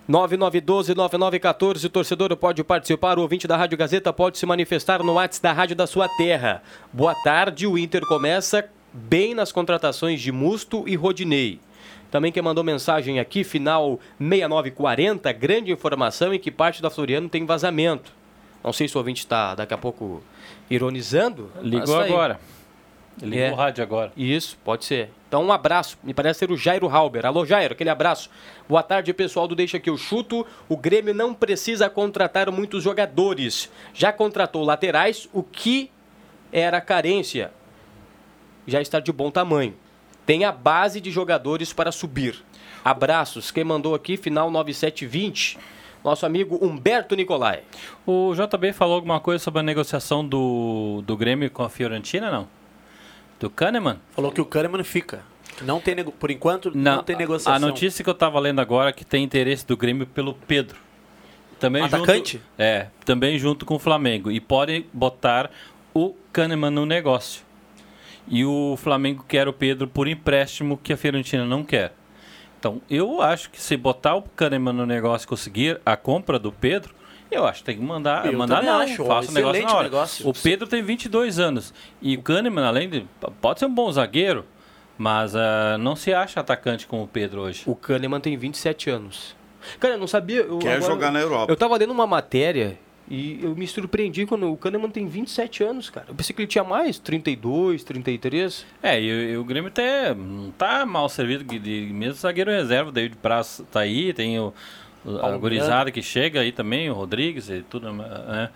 9912-9914, 0.09 1.85
o 1.85 1.89
torcedor 1.89 2.35
pode 2.37 2.63
participar, 2.63 3.17
o 3.17 3.21
ouvinte 3.21 3.47
da 3.47 3.57
Rádio 3.57 3.77
Gazeta 3.77 4.13
pode 4.13 4.37
se 4.37 4.45
manifestar 4.45 5.01
no 5.01 5.13
WhatsApp 5.13 5.41
da 5.43 5.51
Rádio 5.53 5.75
da 5.75 5.87
sua 5.87 6.07
terra. 6.09 6.61
Boa 6.93 7.15
tarde, 7.23 7.65
o 7.65 7.75
Inter 7.77 8.01
começa 8.07 8.63
bem 8.95 9.33
nas 9.35 9.51
contratações 9.51 10.21
de 10.21 10.31
Musto 10.31 10.87
e 10.87 10.95
Rodinei. 10.95 11.59
Também 12.09 12.31
quem 12.31 12.41
mandou 12.41 12.63
mensagem 12.63 13.19
aqui, 13.19 13.43
final 13.43 13.99
6940, 14.17 15.31
grande 15.33 15.71
informação 15.71 16.33
em 16.33 16.39
que 16.39 16.49
parte 16.49 16.81
da 16.81 16.89
Floriano 16.89 17.27
tem 17.27 17.45
vazamento. 17.45 18.13
Não 18.63 18.71
sei 18.71 18.87
se 18.87 18.95
o 18.95 18.99
ouvinte 18.99 19.19
está 19.19 19.53
daqui 19.53 19.73
a 19.73 19.77
pouco 19.77 20.23
ironizando. 20.69 21.51
Ligou 21.61 21.97
tá 21.97 22.03
aí. 22.03 22.11
agora. 22.11 22.39
Ligou 23.21 23.39
É. 23.39 23.51
o 23.51 23.55
rádio 23.55 23.83
agora. 23.83 24.11
Isso, 24.15 24.57
pode 24.63 24.85
ser. 24.85 25.09
Então, 25.27 25.43
um 25.43 25.51
abraço. 25.51 25.97
Me 26.03 26.13
parece 26.13 26.39
ser 26.39 26.51
o 26.51 26.57
Jairo 26.57 26.87
Halber. 26.87 27.25
Alô, 27.25 27.45
Jairo, 27.45 27.73
aquele 27.73 27.89
abraço. 27.89 28.29
Boa 28.67 28.81
tarde, 28.83 29.13
pessoal 29.13 29.47
do 29.47 29.55
Deixa 29.55 29.79
que 29.79 29.89
eu 29.89 29.97
chuto. 29.97 30.45
O 30.69 30.77
Grêmio 30.77 31.13
não 31.13 31.33
precisa 31.33 31.89
contratar 31.89 32.49
muitos 32.51 32.83
jogadores. 32.83 33.69
Já 33.93 34.11
contratou 34.11 34.63
laterais, 34.63 35.29
o 35.33 35.43
que 35.43 35.91
era 36.51 36.79
carência. 36.81 37.51
Já 38.67 38.81
está 38.81 38.99
de 38.99 39.11
bom 39.11 39.31
tamanho. 39.31 39.73
Tem 40.25 40.43
a 40.43 40.51
base 40.51 40.99
de 40.99 41.11
jogadores 41.11 41.71
para 41.71 41.91
subir. 41.91 42.43
Abraços. 42.83 43.51
Quem 43.51 43.63
mandou 43.63 43.93
aqui, 43.93 44.17
final 44.17 44.49
9720. 44.49 45.57
Nosso 46.03 46.25
amigo 46.25 46.59
Humberto 46.63 47.15
Nicolai. 47.15 47.63
O 48.05 48.33
JB 48.35 48.73
falou 48.73 48.95
alguma 48.95 49.19
coisa 49.19 49.43
sobre 49.43 49.59
a 49.59 49.63
negociação 49.63 50.27
do, 50.27 51.01
do 51.05 51.17
Grêmio 51.17 51.49
com 51.49 51.63
a 51.63 51.69
Fiorentina, 51.69 52.29
não? 52.31 52.47
Do 53.39 53.49
Kahneman? 53.49 53.97
Falou 54.11 54.31
que 54.31 54.41
o 54.41 54.45
Kahneman 54.45 54.83
fica. 54.83 55.23
Não 55.61 55.79
tem 55.79 55.95
nego... 55.95 56.11
Por 56.11 56.29
enquanto, 56.29 56.75
não, 56.75 57.01
tem 57.01 57.15
negociação. 57.15 57.53
A 57.53 57.59
notícia 57.59 58.03
que 58.03 58.09
eu 58.09 58.13
estava 58.13 58.39
lendo 58.39 58.59
agora 58.59 58.89
é 58.89 58.93
que 58.93 59.05
tem 59.05 59.23
interesse 59.23 59.65
do 59.65 59.77
Grêmio 59.77 60.05
pelo 60.05 60.33
Pedro. 60.33 60.77
Também 61.59 61.83
Atacante? 61.83 62.37
Junto, 62.37 62.45
é, 62.57 62.87
também 63.03 63.39
junto 63.39 63.65
com 63.65 63.75
o 63.75 63.79
Flamengo. 63.79 64.29
E 64.29 64.39
podem 64.39 64.85
botar 64.91 65.49
o 65.93 66.13
Kahneman 66.33 66.71
no 66.71 66.85
negócio. 66.85 67.44
E 68.27 68.43
o 68.43 68.75
Flamengo 68.77 69.23
quer 69.27 69.47
o 69.47 69.53
Pedro 69.53 69.87
por 69.87 70.07
empréstimo 70.07 70.77
que 70.77 70.93
a 70.93 70.97
Fiorentina 70.97 71.45
não 71.45 71.63
quer. 71.63 71.93
Então, 72.59 72.81
eu 72.89 73.21
acho 73.21 73.51
que 73.51 73.61
se 73.61 73.77
botar 73.77 74.15
o 74.15 74.23
Kahneman 74.23 74.73
no 74.73 74.85
negócio 74.85 75.25
e 75.25 75.27
conseguir 75.27 75.79
a 75.85 75.95
compra 75.95 76.39
do 76.39 76.51
Pedro, 76.51 76.95
eu 77.29 77.45
acho 77.45 77.59
que 77.59 77.65
tem 77.65 77.77
que 77.77 77.83
mandar. 77.83 78.25
Eu 78.25 78.33
mandar 78.33 78.63
não, 78.63 78.79
acho, 78.79 79.05
faça 79.05 79.29
o 79.29 79.33
negócio 79.33 79.63
na 79.63 79.73
hora. 79.75 79.83
negócio. 79.83 80.27
O 80.27 80.33
Pedro 80.33 80.67
tem 80.67 80.81
22 80.81 81.37
anos. 81.39 81.73
E 82.01 82.15
o 82.15 82.21
Kahneman, 82.21 82.65
além 82.65 82.89
de. 82.89 83.05
Pode 83.41 83.59
ser 83.59 83.65
um 83.65 83.73
bom 83.73 83.91
zagueiro, 83.91 84.45
mas 84.97 85.35
ah, 85.35 85.77
não 85.79 85.95
se 85.95 86.13
acha 86.13 86.39
atacante 86.39 86.87
como 86.87 87.03
o 87.03 87.07
Pedro 87.07 87.41
hoje. 87.41 87.63
O 87.65 87.75
Kahneman 87.75 88.19
tem 88.19 88.35
27 88.37 88.89
anos. 88.89 89.35
Cara, 89.79 89.95
eu 89.95 89.99
não 89.99 90.07
sabia. 90.07 90.41
Eu, 90.41 90.59
Quer 90.59 90.81
jogar 90.81 91.11
na 91.11 91.19
Europa. 91.19 91.51
Eu 91.51 91.55
tava 91.55 91.75
lendo 91.77 91.91
uma 91.91 92.07
matéria 92.07 92.79
e 93.09 93.39
eu 93.43 93.55
me 93.55 93.67
surpreendi 93.67 94.25
quando 94.25 94.51
o 94.51 94.57
Kahneman 94.57 94.89
tem 94.89 95.05
27 95.07 95.63
anos, 95.63 95.89
cara. 95.89 96.07
Eu 96.09 96.15
pensei 96.15 96.35
que 96.35 96.41
ele 96.41 96.47
tinha 96.47 96.63
mais, 96.63 96.97
32, 96.97 97.83
33. 97.83 98.65
É, 98.81 98.99
e, 99.01 99.11
o- 99.11 99.29
e 99.33 99.37
o 99.37 99.43
Grêmio 99.43 99.67
até 99.67 100.13
não 100.15 100.51
tá 100.51 100.85
mal 100.85 101.07
servido, 101.07 101.43
de, 101.43 101.59
de- 101.59 101.93
mesmo 101.93 102.15
zagueiro 102.15 102.49
reserva, 102.51 102.91
David 102.91 103.17
Braz 103.21 103.63
tá 103.71 103.81
aí, 103.81 104.11
tem 104.13 104.39
o, 104.39 104.53
o- 105.05 105.17
a 105.17 105.37
gurizada 105.37 105.91
que 105.91 106.01
chega 106.01 106.39
aí 106.41 106.51
também, 106.51 106.89
o 106.89 106.93
Rodrigues 106.93 107.49
e 107.49 107.61
tudo, 107.69 107.91
né? 107.93 108.49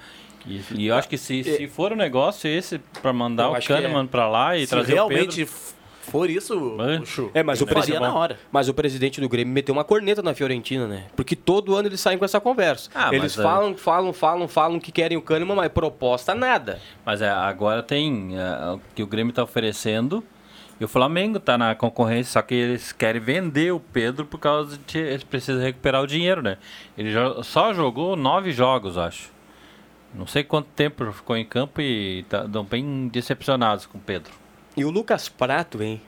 E, 0.48 0.62
e 0.76 0.88
eu 0.88 0.96
acho 0.96 1.08
que 1.10 1.18
se, 1.18 1.44
se 1.44 1.68
for 1.68 1.92
o 1.92 1.96
negócio 1.96 2.50
esse 2.50 2.80
pra 3.02 3.12
mandar 3.14 3.44
Eu 3.44 3.52
o 3.52 3.56
que 3.60 3.68
Kahneman 3.68 4.08
pra 4.08 4.28
lá 4.28 4.58
e 4.58 4.62
Se 4.66 4.70
trazer 4.70 4.94
o 5.02 5.08
Pedro... 5.10 5.26
for 6.10 6.30
isso, 6.30 6.78
É. 6.82 7.00
o 7.00 7.06
Chu, 7.06 7.32
É, 7.34 7.44
mas 7.44 7.62
o, 7.62 7.68
faria 7.68 8.00
na 8.00 8.14
hora. 8.14 8.38
mas 8.52 8.68
o 8.70 8.74
presidente 8.74 9.22
do 9.22 9.30
Grêmio 9.30 9.54
meteu 9.54 9.74
uma 9.74 9.84
corneta 9.84 10.22
na 10.22 10.34
Fiorentina, 10.34 10.88
né? 10.88 11.06
Porque 11.16 11.36
todo 11.36 11.76
ano 11.76 11.88
eles 11.88 12.00
saem 12.00 12.18
com 12.18 12.26
essa 12.26 12.40
conversa. 12.40 12.90
Ah, 12.94 13.10
eles 13.10 13.36
mas 13.36 13.40
é- 13.40 13.44
falam, 13.44 13.76
falam, 13.78 14.14
falam, 14.14 14.48
falam 14.48 14.80
que 14.80 14.92
querem 14.92 15.18
o 15.18 15.22
Kahneman, 15.22 15.56
mas 15.56 15.72
proposta 15.72 16.34
nada. 16.36 16.80
Mas 17.06 17.22
é, 17.22 17.30
agora 17.30 17.82
tem 17.84 18.32
é, 18.38 18.72
o 18.74 18.80
que 18.96 19.04
o 19.04 19.08
Grêmio 19.08 19.34
tá 19.34 19.44
oferecendo 19.44 20.24
e 20.80 20.86
o 20.86 20.88
Flamengo 20.88 21.40
tá 21.40 21.58
na 21.58 21.76
concorrência, 21.76 22.34
só 22.34 22.42
que 22.42 22.56
eles 22.56 22.92
querem 22.94 23.20
vender 23.22 23.74
o 23.74 23.80
Pedro 23.80 24.26
por 24.26 24.38
causa 24.40 24.80
de 24.88 24.98
eles 24.98 25.24
precisam 25.24 25.62
recuperar 25.62 26.02
o 26.02 26.08
dinheiro, 26.08 26.42
né? 26.42 26.58
Ele 26.98 27.12
só 27.44 27.74
jogou 27.74 28.16
nove 28.16 28.52
jogos, 28.52 28.98
acho. 28.98 29.30
Não 30.14 30.26
sei 30.26 30.44
quanto 30.44 30.68
tempo 30.76 31.12
ficou 31.12 31.38
em 31.38 31.46
campo 31.46 31.82
e 31.82 32.22
estão 32.22 32.64
bem 32.64 33.08
decepcionados 33.10 33.86
com 33.86 33.98
o 33.98 34.02
Pedro. 34.02 34.32
E 34.80 34.86
o 34.86 34.90
Lucas 34.90 35.30
Prato, 35.30 35.82
hein? 35.84 36.02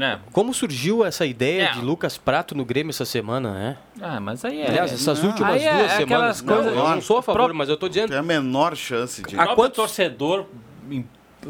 É. 0.00 0.16
Como 0.32 0.54
surgiu 0.54 1.04
essa 1.04 1.26
ideia 1.26 1.64
É. 1.64 1.72
de 1.72 1.80
Lucas 1.80 2.16
Prato 2.16 2.54
no 2.54 2.64
Grêmio 2.64 2.90
essa 2.90 3.04
semana, 3.04 3.52
né? 3.52 3.76
Ah, 4.00 4.20
mas 4.20 4.44
aí 4.44 4.60
é. 4.60 4.68
Aliás, 4.68 4.92
essas 4.92 5.20
não. 5.20 5.30
últimas 5.30 5.54
Aí 5.54 5.64
é 5.64 5.72
duas 5.72 5.92
aquelas 5.92 6.36
semanas. 6.36 6.40
coisas- 6.40 6.76
Não, 6.76 6.88
eu 6.88 6.94
não 6.94 7.02
sou 7.02 7.18
a 7.18 7.22
favor, 7.22 7.52
mas 7.52 7.68
eu 7.68 7.76
tô 7.76 7.88
dizendo. 7.88 8.10
Tem 8.10 8.18
a 8.18 8.22
menor 8.22 8.76
chance 8.76 9.20
de. 9.22 9.34
O 9.34 9.36
próprio 9.36 9.56
quantos- 9.56 9.76
torcedor, 9.76 10.46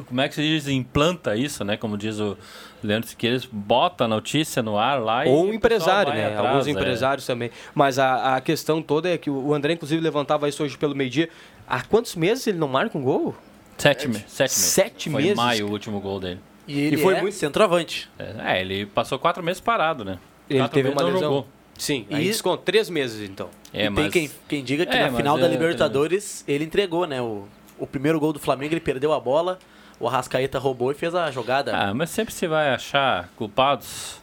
como 0.07 0.21
é 0.23 0.29
que 0.29 0.35
se 0.35 0.41
diz, 0.43 0.67
implanta 0.69 1.37
isso, 1.37 1.63
né? 1.63 1.77
Como 1.77 1.99
diz 1.99 2.19
o 2.21 2.39
Leandro 2.83 3.07
Siqueiros, 3.09 3.45
bota 3.51 4.05
a 4.05 4.09
notícia 4.09 4.63
no 4.63 4.79
ar 4.79 4.99
lá 4.99 5.27
e 5.27 5.29
Ou 5.29 5.45
o 5.45 5.49
um 5.49 5.53
empresário, 5.53 6.15
né? 6.15 6.29
atrás, 6.29 6.47
Alguns 6.47 6.67
é. 6.67 6.71
empresários 6.71 7.27
também. 7.27 7.51
Mas 7.75 7.99
a, 7.99 8.37
a 8.37 8.41
questão 8.41 8.81
toda 8.81 9.11
é 9.11 9.19
que 9.19 9.29
o 9.29 9.53
André, 9.53 9.75
inclusive, 9.75 10.01
levantava 10.01 10.49
isso 10.49 10.63
hoje 10.63 10.79
pelo 10.79 10.95
meio-dia. 10.95 11.29
Há 11.69 11.83
quantos 11.83 12.15
meses 12.17 12.47
ele 12.47 12.57
não 12.57 12.69
marca 12.69 12.97
um 12.97 13.03
gol? 13.03 13.37
Sete, 13.77 14.09
me- 14.09 14.15
sete 14.27 14.41
meses. 14.41 14.57
Sete 14.57 15.11
Foi 15.11 15.21
meses, 15.23 15.37
em 15.39 15.41
maio 15.41 15.67
o 15.69 15.71
último 15.71 16.01
gol 16.01 16.19
dele. 16.19 16.41
E 16.69 16.79
ele 16.79 16.97
E 16.97 16.99
foi 16.99 17.15
é 17.17 17.21
muito- 17.23 17.35
centroavante. 17.35 18.09
É, 18.19 18.61
ele 18.61 18.87
passou 18.87 19.19
quatro 19.19 19.43
meses 19.43 19.61
parado, 19.61 20.05
né? 20.05 20.19
Ele 20.49 20.59
Quatro 20.61 20.75
teve 20.75 20.89
meses 20.91 21.01
uma 21.03 21.09
não 21.09 21.15
lesão. 21.15 21.29
jogou. 21.31 21.49
Sim, 21.79 22.07
E- 22.11 22.17
desconta. 22.25 22.63
Três 22.65 22.91
meses, 22.91 23.29
então. 23.29 23.49
É, 23.73 23.87
e 23.87 23.91
mas... 23.91 24.03
tem 24.05 24.11
quem, 24.29 24.37
quem 24.49 24.65
diga 24.65 24.85
que 24.85 24.97
É, 24.97 25.09
na 25.11 25.17
final 25.17 25.39
da 25.39 25.47
é, 25.47 25.49
Libertadores 25.51 26.45
ele 26.47 26.65
entregou, 26.65 27.07
né? 27.07 27.21
O, 27.23 27.47
o 27.79 27.87
primeiro 27.87 28.21
gol 28.21 28.33
do 28.33 28.39
Flamengo, 28.39 28.75
ele 28.75 28.81
perdeu 28.81 29.13
a 29.13 29.21
bola, 29.21 29.59
o 29.99 30.07
Arrascaeta 30.07 30.59
roubou 30.59 30.91
e 30.93 30.95
fez 30.95 31.15
a 31.15 31.31
jogada. 31.31 31.75
Ah, 31.77 31.95
mas 31.95 32.11
sempre 32.11 32.35
se 32.35 32.47
vai 32.47 32.71
achar 32.75 33.29
culpados. 33.37 34.19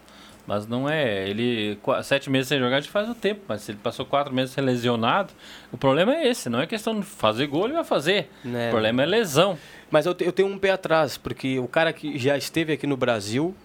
Mas 0.48 0.68
não 0.68 0.88
é. 0.88 1.28
Ele. 1.28 1.80
Sete 2.04 2.30
meses 2.30 2.48
sem 2.50 2.60
jogar, 2.60 2.78
a 2.78 2.80
gente 2.80 2.92
faz 2.92 3.10
o 3.10 3.16
tempo. 3.16 3.42
Mas 3.48 3.62
se 3.62 3.72
ele 3.72 3.80
passou 3.82 4.06
quatro 4.06 4.32
meses 4.32 4.56
lesionado, 4.58 5.34
o 5.72 5.78
problema 5.78 6.14
é 6.14 6.28
esse. 6.28 6.50
Não 6.50 6.62
é 6.62 6.68
questão 6.68 7.00
de 7.00 7.04
fazer 7.06 7.48
gol, 7.48 7.66
ele 7.66 7.74
vai 7.74 7.84
fazer. 7.84 8.30
Né. 8.44 8.68
O 8.68 8.70
problema 8.72 9.02
é 9.02 9.06
lesão. 9.08 9.58
Mas 9.92 10.06
eu, 10.06 10.16
eu 10.20 10.32
tenho 10.32 10.48
um 10.48 10.58
pé 10.58 10.72
atrás, 10.72 11.18
porque 11.18 11.60
o 11.60 11.68
cara 11.68 11.94
que 11.94 12.18
já 12.18 12.38
esteve 12.38 12.74
aqui 12.74 12.88
no 12.88 12.98
Brasil, 12.98 13.56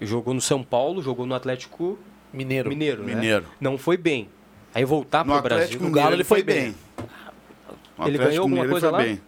jogou 0.00 0.34
no 0.34 0.40
São 0.40 0.62
Paulo, 0.62 1.02
jogou 1.02 1.26
no 1.26 1.34
Atlético 1.34 1.98
Mineiro. 2.32 2.68
Mineiro, 2.68 3.02
né? 3.02 3.14
Mineiro. 3.14 3.46
Não 3.60 3.78
foi 3.78 3.96
bem. 3.96 4.28
Aí 4.74 4.84
voltar 4.84 5.24
No 5.24 5.32
pro 5.32 5.38
Atlético 5.38 5.58
Brasil. 5.58 5.80
Mineiro 5.80 5.94
Galo 5.94 6.14
ele 6.14 6.24
foi 6.24 6.42
bem. 6.42 6.74
No 7.96 8.06
Ele 8.06 8.18
ganhou 8.18 8.42
alguma 8.42 8.66
coisa 8.68 8.90
lá? 8.90 8.98
bem. 8.98 9.20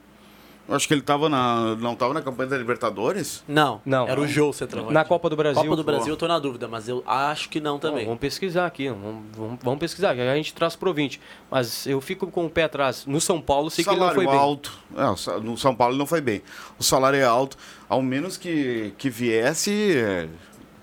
Eu 0.70 0.76
acho 0.76 0.86
que 0.86 0.94
ele 0.94 1.02
tava 1.02 1.28
na, 1.28 1.74
não 1.74 1.94
estava 1.94 2.14
na 2.14 2.22
campanha 2.22 2.50
da 2.50 2.56
Libertadores. 2.56 3.42
Não, 3.48 3.80
Não. 3.84 4.06
era 4.06 4.20
o 4.20 4.26
Jô 4.26 4.52
centroavante. 4.52 4.94
Na 4.94 5.04
Copa 5.04 5.28
do 5.28 5.34
Brasil. 5.34 5.60
Copa 5.64 5.74
do 5.74 5.82
Brasil 5.82 6.12
eu 6.12 6.16
tô 6.16 6.28
na 6.28 6.38
dúvida, 6.38 6.68
mas 6.68 6.88
eu 6.88 7.02
acho 7.04 7.48
que 7.48 7.60
não 7.60 7.72
Bom, 7.72 7.80
também. 7.80 8.04
vamos 8.04 8.20
pesquisar 8.20 8.66
aqui, 8.66 8.88
vamos, 8.88 9.24
vamos, 9.36 9.58
vamos 9.60 9.80
pesquisar, 9.80 10.14
que 10.14 10.20
a 10.20 10.36
gente 10.36 10.54
traz 10.54 10.76
pro 10.76 10.90
ouvinte. 10.90 11.20
Mas 11.50 11.88
eu 11.88 12.00
fico 12.00 12.28
com 12.28 12.46
o 12.46 12.48
pé 12.50 12.62
atrás. 12.62 13.04
No 13.04 13.20
São 13.20 13.40
Paulo, 13.40 13.68
sei 13.68 13.82
que 13.82 13.90
ele 13.90 13.96
não 13.98 14.06
salário 14.10 14.22
foi 14.22 14.32
bem. 14.32 14.40
alto. 14.40 14.72
É, 14.96 15.32
o 15.32 15.40
no 15.40 15.58
São 15.58 15.74
Paulo 15.74 15.96
não 15.96 16.06
foi 16.06 16.20
bem. 16.20 16.40
O 16.78 16.84
salário 16.84 17.18
é 17.18 17.24
alto, 17.24 17.56
ao 17.88 18.00
menos 18.00 18.36
que, 18.36 18.94
que 18.96 19.10
viesse 19.10 19.96
é, 19.96 20.28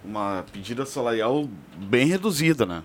uma 0.04 0.44
pedida 0.52 0.86
salarial 0.86 1.48
bem 1.78 2.08
reduzida, 2.08 2.66
né? 2.66 2.84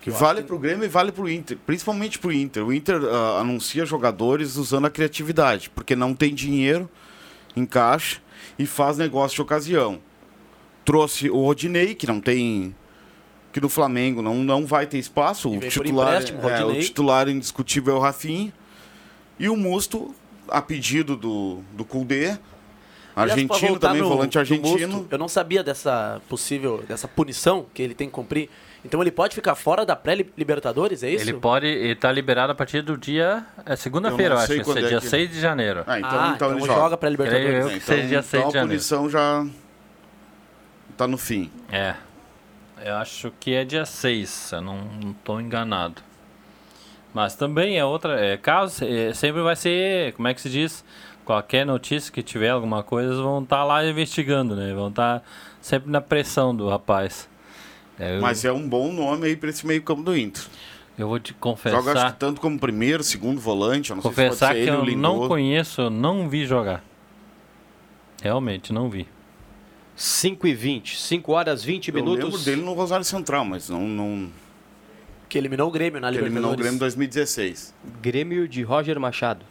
Que 0.00 0.10
vale 0.10 0.42
para 0.42 0.54
o 0.54 0.58
Grêmio 0.58 0.84
e 0.84 0.88
vale 0.88 1.10
para 1.12 1.24
o 1.24 1.28
Inter, 1.28 1.58
principalmente 1.66 2.18
para 2.18 2.28
o 2.28 2.32
Inter. 2.32 2.64
O 2.66 2.72
Inter 2.72 3.00
ah, 3.04 3.40
anuncia 3.40 3.84
jogadores 3.84 4.56
usando 4.56 4.86
a 4.86 4.90
criatividade, 4.90 5.68
porque 5.70 5.96
não 5.96 6.14
tem 6.14 6.32
dinheiro 6.34 6.88
em 7.56 7.66
caixa 7.66 8.20
e 8.58 8.64
faz 8.66 8.96
negócio 8.96 9.34
de 9.36 9.42
ocasião. 9.42 9.98
Trouxe 10.84 11.28
o 11.28 11.42
Rodinei, 11.42 11.94
que 11.94 12.06
não 12.06 12.20
tem. 12.20 12.74
que 13.52 13.60
no 13.60 13.68
Flamengo 13.68 14.22
não, 14.22 14.36
não 14.36 14.64
vai 14.64 14.86
ter 14.86 14.98
espaço. 14.98 15.50
O 15.50 15.58
titular, 15.58 16.22
empréstimo, 16.22 16.48
é, 16.48 16.64
o 16.64 16.80
titular 16.80 17.28
indiscutível 17.28 17.94
é 17.94 17.98
o 17.98 18.00
Rafinha. 18.00 18.52
E 19.38 19.48
o 19.48 19.56
Musto, 19.56 20.14
a 20.48 20.62
pedido 20.62 21.16
do, 21.16 21.60
do 21.72 21.84
Kudê, 21.84 22.38
argentino 23.14 23.78
também, 23.78 24.00
no- 24.02 24.08
volante 24.08 24.36
no 24.36 24.40
argentino. 24.40 24.96
Musto, 24.98 25.08
eu 25.10 25.18
não 25.18 25.28
sabia 25.28 25.62
dessa 25.62 26.20
possível, 26.28 26.82
dessa 26.88 27.06
punição 27.08 27.66
que 27.74 27.82
ele 27.82 27.94
tem 27.94 28.08
que 28.08 28.14
cumprir. 28.14 28.48
Então 28.84 29.00
ele 29.02 29.10
pode 29.10 29.34
ficar 29.34 29.54
fora 29.56 29.84
da 29.84 29.96
pré-Libertadores, 29.96 31.02
é 31.02 31.10
isso? 31.10 31.24
Ele 31.24 31.34
pode. 31.34 31.66
Ele 31.66 31.94
tá 31.96 32.10
liberado 32.12 32.52
a 32.52 32.54
partir 32.54 32.80
do 32.80 32.96
dia. 32.96 33.44
É 33.66 33.74
segunda-feira, 33.76 34.22
Eu 34.22 34.30
eu, 34.30 34.36
não 34.36 34.38
acho. 34.44 34.46
sei 34.46 34.62
que 34.62 34.70
é 34.70 34.82
é 34.84 34.88
dia 34.88 35.00
que- 35.00 35.06
6 35.08 35.30
de 35.30 35.40
janeiro. 35.40 35.82
Ah, 35.86 35.98
então, 35.98 36.10
ah, 36.10 36.14
então, 36.14 36.34
então 36.34 36.50
ele 36.52 36.60
joga, 36.66 36.80
joga. 36.80 36.96
pré-Libertadores. 36.96 37.66
É, 37.66 37.74
que 37.74 37.80
seja 37.80 38.06
dia 38.06 38.18
então, 38.18 38.22
6 38.22 38.30
de 38.30 38.36
então 38.36 38.48
a 38.48 38.52
janeiro. 38.52 38.68
punição 38.68 39.10
já 39.10 39.46
tá 40.96 41.06
no 41.08 41.18
fim. 41.18 41.50
É. 41.70 41.94
Eu 42.84 42.94
acho 42.96 43.32
que 43.40 43.52
é 43.54 43.64
dia 43.64 43.84
6, 43.84 44.28
se 44.30 44.54
eu 44.54 44.60
não 44.60 44.86
estou 45.10 45.40
enganado. 45.40 46.00
Mas 47.12 47.34
também 47.34 47.76
é 47.78 47.84
outra. 47.84 48.20
É, 48.24 48.36
caso, 48.36 48.84
é, 48.84 49.12
sempre 49.12 49.42
vai 49.42 49.56
ser. 49.56 50.12
Como 50.12 50.28
é 50.28 50.34
que 50.34 50.40
se 50.40 50.48
diz? 50.48 50.84
Qualquer 51.24 51.66
notícia 51.66 52.12
que 52.12 52.22
tiver 52.22 52.50
alguma 52.50 52.82
coisa, 52.82 53.14
vão 53.20 53.42
estar 53.42 53.64
lá 53.64 53.84
investigando, 53.84 54.54
né? 54.54 54.72
Vão 54.72 54.88
estar 54.88 55.22
sempre 55.60 55.90
na 55.90 56.00
pressão 56.00 56.54
do 56.54 56.68
rapaz. 56.68 57.27
É, 57.98 58.16
eu, 58.16 58.20
Mas 58.20 58.44
é 58.44 58.52
um 58.52 58.68
bom 58.68 58.92
nome 58.92 59.26
aí 59.26 59.36
pra 59.36 59.50
esse 59.50 59.66
meio 59.66 59.82
campo 59.82 60.02
do 60.02 60.16
Inter. 60.16 60.42
eu 60.96 61.08
vou 61.08 61.18
te 61.18 61.32
Joga 61.32 61.52
acho 61.60 61.72
confessar. 61.72 62.12
que 62.12 62.18
tanto 62.18 62.40
como 62.40 62.58
primeiro, 62.58 63.02
segundo 63.02 63.40
volante, 63.40 63.90
eu 63.90 63.96
não 63.96 64.02
Confessar 64.02 64.52
sei 64.52 64.60
que 64.60 64.64
se 64.64 64.70
pode 64.70 64.80
ser 64.80 64.90
ele 64.90 64.92
eu 64.94 64.98
não 64.98 65.28
conheço, 65.28 65.80
eu 65.82 65.90
não 65.90 66.28
vi 66.28 66.46
jogar. 66.46 66.84
Realmente, 68.22 68.72
não 68.72 68.88
vi. 68.88 69.06
5 69.96 70.46
e 70.46 70.54
20, 70.54 70.96
5 70.98 71.32
horas 71.32 71.64
20 71.64 71.88
Eu 71.88 71.94
lembro 71.96 72.14
minutos. 72.14 72.44
dele 72.44 72.62
no 72.62 72.72
Rosário 72.72 73.04
Central, 73.04 73.44
mas 73.44 73.68
não, 73.68 73.86
não 73.86 74.28
Que 75.28 75.36
eliminou 75.38 75.68
o 75.68 75.70
Grêmio 75.72 76.00
na 76.00 76.10
que 76.10 76.18
eliminou 76.18 76.50
o 76.52 76.54
Libertadores. 76.54 76.60
Grêmio 76.62 76.76
em 76.76 76.78
2016. 76.78 77.74
Grêmio 78.00 78.46
de 78.48 78.62
Roger 78.62 78.98
Machado. 79.00 79.44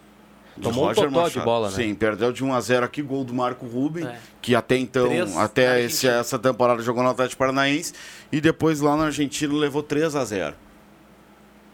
De 0.58 0.64
Tomou 0.64 0.86
um 0.90 0.94
totó 0.94 1.08
de 1.08 1.14
Machado. 1.16 1.44
bola, 1.46 1.70
né? 1.70 1.76
Sim, 1.76 1.94
perdeu 1.94 2.32
de 2.32 2.44
1 2.44 2.52
a 2.52 2.60
0 2.60 2.84
aqui, 2.86 3.02
gol 3.04 3.24
do 3.24 3.32
Marco 3.34 3.66
Ruben, 3.68 4.08
É. 4.08 4.18
que 4.42 4.56
até 4.56 4.76
então, 4.76 5.08
Três 5.08 5.38
até 5.38 5.82
esse- 5.84 6.08
essa 6.08 6.40
temporada 6.40 6.82
jogou 6.82 7.04
no 7.04 7.10
Atlético 7.10 7.38
Paranaense 7.38 7.94
e 8.32 8.42
depois 8.42 8.80
lá 8.82 8.96
na 8.98 9.06
Argentina 9.06 9.54
levou 9.54 9.84
3 9.84 10.16
a 10.16 10.26
0. 10.26 10.56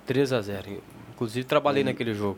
3 0.05 0.33
a 0.33 0.41
0 0.41 0.81
Inclusive 1.13 1.45
trabalhei 1.45 1.83
naquele 1.83 2.13
jogo. 2.13 2.37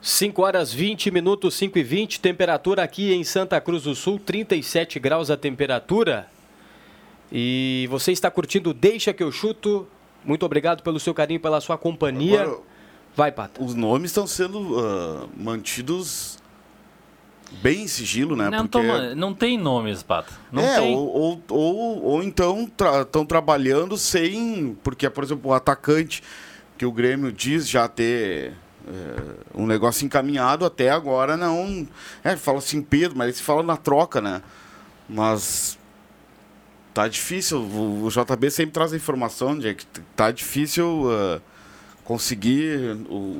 5 0.00 0.42
horas 0.42 0.72
20 0.72 1.10
minutos, 1.10 1.54
5 1.54 1.78
e 1.78 1.82
20. 1.82 2.20
Temperatura 2.20 2.82
aqui 2.82 3.12
em 3.12 3.22
Santa 3.22 3.60
Cruz 3.60 3.84
do 3.84 3.94
Sul, 3.94 4.18
37 4.18 4.98
graus 4.98 5.30
a 5.30 5.36
temperatura. 5.36 6.26
E 7.30 7.86
você 7.90 8.12
está 8.12 8.30
curtindo 8.30 8.74
Deixa 8.74 9.12
que 9.12 9.22
eu 9.22 9.30
chuto. 9.30 9.86
Muito 10.24 10.44
obrigado 10.44 10.82
pelo 10.82 11.00
seu 11.00 11.14
carinho, 11.14 11.40
pela 11.40 11.60
sua 11.60 11.78
companhia. 11.78 12.42
Agora, 12.42 12.60
Vai, 13.14 13.30
Pata. 13.30 13.62
os 13.62 13.74
nomes 13.74 14.10
estão 14.10 14.26
sendo 14.26 14.78
ah, 14.78 15.28
mantidos 15.36 16.42
bem 17.60 17.82
em 17.82 17.88
sigilo, 17.88 18.34
né? 18.34 18.48
Não, 18.48 18.66
toma- 18.66 19.14
não 19.14 19.34
tem 19.34 19.58
nomes, 19.58 20.02
Pato. 20.02 20.32
Não 20.50 20.62
é, 20.62 20.80
tem. 20.80 20.94
Ou, 20.94 21.08
ou, 21.08 21.42
ou, 21.48 22.02
ou 22.04 22.22
então 22.22 22.70
estão 23.00 23.26
trabalhando 23.26 23.96
sem. 23.98 24.76
Porque, 24.82 25.08
por 25.10 25.24
exemplo, 25.24 25.50
o 25.50 25.54
atacante 25.54 26.22
que 26.78 26.86
o 26.86 26.92
Grêmio 26.92 27.30
diz 27.30 27.68
já 27.68 27.86
ter 27.86 28.54
é, 28.86 29.34
um 29.54 29.66
negócio 29.66 30.04
encaminhado, 30.04 30.64
até 30.64 30.90
agora 30.90 31.36
não. 31.36 31.86
É, 32.24 32.36
fala 32.36 32.58
assim, 32.58 32.80
Pedro, 32.80 33.16
mas 33.18 33.36
se 33.36 33.42
fala 33.42 33.62
na 33.62 33.76
troca, 33.76 34.20
né? 34.20 34.42
Mas. 35.08 35.78
Tá 36.94 37.08
difícil. 37.08 37.58
O, 37.58 38.04
o 38.04 38.08
JB 38.10 38.50
sempre 38.50 38.72
traz 38.72 38.92
a 38.92 38.96
informação 38.96 39.58
de 39.58 39.74
que 39.74 39.86
tá 40.14 40.30
difícil 40.30 41.08
ah, 41.10 41.40
conseguir 42.04 42.96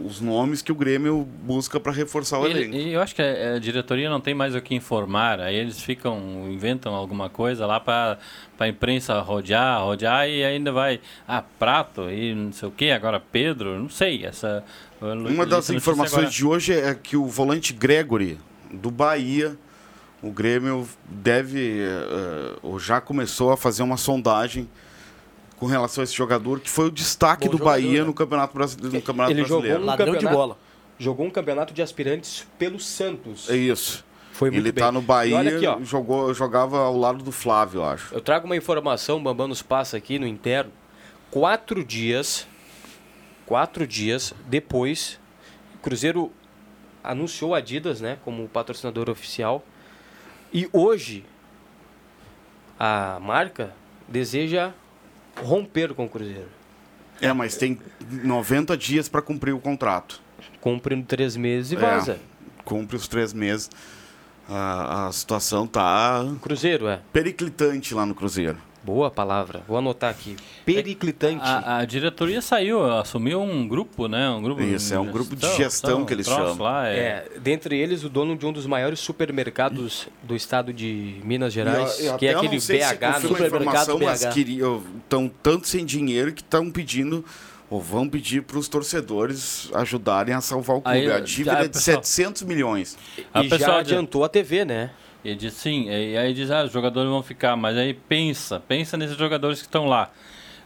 os 0.07 0.21
nomes 0.21 0.63
que 0.63 0.71
o 0.71 0.75
Grêmio 0.75 1.27
busca 1.43 1.81
para 1.81 1.91
reforçar 1.91 2.39
o 2.39 2.47
Ele- 2.47 2.61
elenco. 2.61 2.77
e 2.77 2.93
eu 2.93 3.01
acho 3.03 3.15
que 3.15 3.21
a, 3.21 3.59
diretoria 3.59 4.09
não 4.09 4.21
tem 4.21 4.35
mais 4.35 4.55
o 4.55 4.61
que 4.61 4.75
informar. 4.75 5.41
Aí 5.41 5.57
eles 5.57 5.81
ficam, 5.81 6.49
inventam 6.49 6.95
alguma 6.95 7.29
coisa 7.29 7.67
lá 7.67 7.81
para 7.81 8.19
a 8.59 8.69
imprensa 8.69 9.19
rodear, 9.21 9.83
rodear 9.83 10.29
e 10.29 10.45
ainda 10.45 10.71
vai. 10.71 11.01
Ah, 11.27 11.43
prato 11.59 12.09
e 12.09 12.35
não 12.35 12.53
sei 12.53 12.69
o 12.69 12.73
que, 12.73 12.91
agora 12.91 13.19
Pedro, 13.21 13.79
não 13.79 13.89
sei. 13.91 14.25
Essa, 14.25 14.63
Uma 15.01 15.45
das 15.45 15.69
informações 15.71 16.33
de 16.33 16.47
hoje 16.47 16.73
é 16.73 16.95
que 16.95 17.17
o 17.17 17.27
volante 17.27 17.73
Gregory, 17.73 18.39
do 18.71 18.91
Bahia, 18.93 19.57
o 20.23 20.31
Grêmio 20.31 20.89
deve, 21.09 21.81
eh, 21.83 22.57
ou 22.63 22.79
já 22.79 23.01
começou 23.01 23.51
a 23.51 23.57
fazer 23.57 23.83
uma 23.83 23.97
sondagem 23.97 24.69
com 25.63 25.67
relação 25.69 26.03
a 26.03 26.05
esse 26.05 26.13
jogador, 26.15 26.59
que 26.59 26.69
foi 26.69 26.87
o 26.87 26.91
destaque 26.91 27.45
Bom 27.45 27.53
do 27.53 27.59
jogador, 27.59 27.71
Bahia 27.81 28.01
né? 28.01 28.05
no 28.07 28.13
Campeonato, 28.13 28.53
Brasileiro, 28.53 28.97
no 28.97 29.01
campeonato 29.03 29.31
Ele 29.33 29.43
jogou 29.45 29.59
Brasileiro. 29.59 29.83
um 29.83 29.87
Ladrão 29.87 30.07
de 30.07 30.13
campeonato- 30.15 30.37
bola. 30.37 30.59
Jogou 30.99 31.25
um 31.27 31.31
campeonato 31.31 31.73
de 31.73 31.81
aspirantes 31.81 32.45
pelo 32.59 32.81
Santos. 32.81 33.49
É 33.49 33.57
isso. 33.57 34.05
Foi 34.33 34.51
muito 34.51 34.61
Ele 34.65 34.73
bem. 34.73 34.83
tá 34.85 34.91
no 34.91 35.01
Bahia, 35.01 35.39
aqui, 35.57 35.65
ó. 35.67 35.79
jogou, 35.85 36.35
jogava 36.35 36.79
ao 36.81 36.97
lado 36.97 37.23
do 37.23 37.31
Flávio, 37.31 37.79
eu 37.81 37.85
acho. 37.85 38.13
Eu 38.13 38.21
trago 38.21 38.45
uma 38.47 38.57
informação, 38.57 39.19
o 39.19 39.21
Bambam 39.21 39.47
nos 39.47 39.63
passa 39.63 39.97
aqui 39.97 40.19
no 40.19 40.27
interno. 40.27 40.73
Quatro 41.31 41.85
dias, 41.85 42.45
quatro 43.47 43.87
dias 43.87 44.35
depois, 44.49 45.21
o 45.77 45.79
Cruzeiro 45.79 46.33
anunciou 47.05 47.55
a 47.55 47.59
Adidas, 47.59 48.01
né, 48.01 48.19
como 48.25 48.49
patrocinador 48.49 49.09
oficial. 49.09 49.65
E 50.53 50.69
hoje 50.73 51.25
a 52.79 53.19
marca 53.21 53.73
deseja 54.09 54.73
romper 55.41 55.95
com 55.95 56.05
o 56.05 56.09
Cruzeiro, 56.09 56.49
É, 57.21 57.33
mas 57.33 57.57
tem 57.57 57.79
90 58.25 58.77
dias 58.77 59.09
para 59.09 59.23
cumprir 59.23 59.55
o 59.55 59.61
contrato. 59.61 60.21
cumprindo 60.61 61.05
três 61.07 61.37
meses 61.37 61.73
e 61.73 61.77
É. 61.77 61.79
vaza. 61.79 62.19
Cumpre 62.65 62.97
os 62.97 63.07
três 63.09 63.33
meses. 63.33 63.71
A, 64.49 65.07
a 65.09 65.13
situação 65.13 65.67
tá 65.67 66.25
Cruzeiro 66.43 66.87
é. 66.89 67.01
periclitante 67.13 67.95
lá 67.95 68.05
no 68.05 68.15
Cruzeiro. 68.15 68.59
Boa 68.85 69.11
palavra. 69.11 69.63
Vou 69.69 69.79
anotar 69.79 70.11
aqui. 70.11 70.37
Periclitante. 70.65 71.41
A, 71.45 71.79
a 71.79 71.85
diretoria 71.85 72.43
saiu, 72.43 72.85
assumiu 72.99 73.41
um 73.41 73.67
grupo, 73.69 74.09
né? 74.09 74.29
Um 74.31 74.43
grupo 74.43 74.61
Isso, 74.61 74.93
é 74.93 74.99
um 74.99 75.07
grupo 75.11 75.37
de 75.37 75.47
gestão 75.57 76.05
que 76.05 76.13
eles 76.13 76.27
chamam. 76.27 76.59
Lá, 76.59 76.89
é. 76.89 76.97
É, 76.97 77.29
dentre 77.41 77.79
eles 77.79 78.03
o 78.03 78.09
dono 78.09 78.37
de 78.37 78.45
um 78.45 78.53
dos 78.53 78.67
maiores 78.67 78.99
supermercados 78.99 80.09
do 80.23 80.35
estado 80.35 80.73
de 80.73 81.21
Minas 81.23 81.53
Gerais, 81.53 81.97
que 82.19 82.27
é 82.27 82.35
aquele 82.35 82.61
se 82.61 82.73
BH, 82.73 83.21
supermercado 83.21 83.63
informação, 83.63 83.99
mas 84.01 84.25
BH. 84.25 84.39
estão 84.99 85.31
tanto 85.43 85.69
sem 85.69 85.85
dinheiro 85.85 86.33
que 86.33 86.43
estão 86.43 86.71
pedindo 86.71 87.25
ou 87.71 87.81
vão 87.81 88.07
pedir 88.07 88.43
para 88.43 88.59
os 88.59 88.69
torcedores 88.69 89.71
ajudarem 89.73 90.35
a 90.35 90.43
salvar 90.43 90.77
o 90.77 90.83
clube. 90.83 90.99
Aí, 90.99 91.11
a 91.11 91.21
dívida 91.21 91.57
ah, 91.57 91.61
é 91.61 91.63
de 91.63 91.69
pessoal- 91.71 92.03
700 92.03 92.43
milhões. 92.43 92.99
A 93.33 93.43
e 93.43 93.49
já 93.49 93.57
pessoa- 93.57 93.79
adiantou 93.79 94.25
a 94.25 94.29
TV, 94.29 94.65
né? 94.65 94.91
E 95.25 95.35
diz 95.35 95.53
sim, 95.55 95.89
e 95.89 96.17
aí 96.17 96.35
diz, 96.35 96.51
ah, 96.51 96.65
os 96.65 96.73
jogadores 96.73 97.09
vão 97.09 97.23
ficar, 97.23 97.55
mas 97.57 97.77
aí 97.77 97.95
pensa, 97.95 98.61
pensa 98.67 98.97
nesses 98.97 99.17
jogadores 99.17 99.61
que 99.61 99.67
estão 99.69 99.87
lá. 99.87 100.11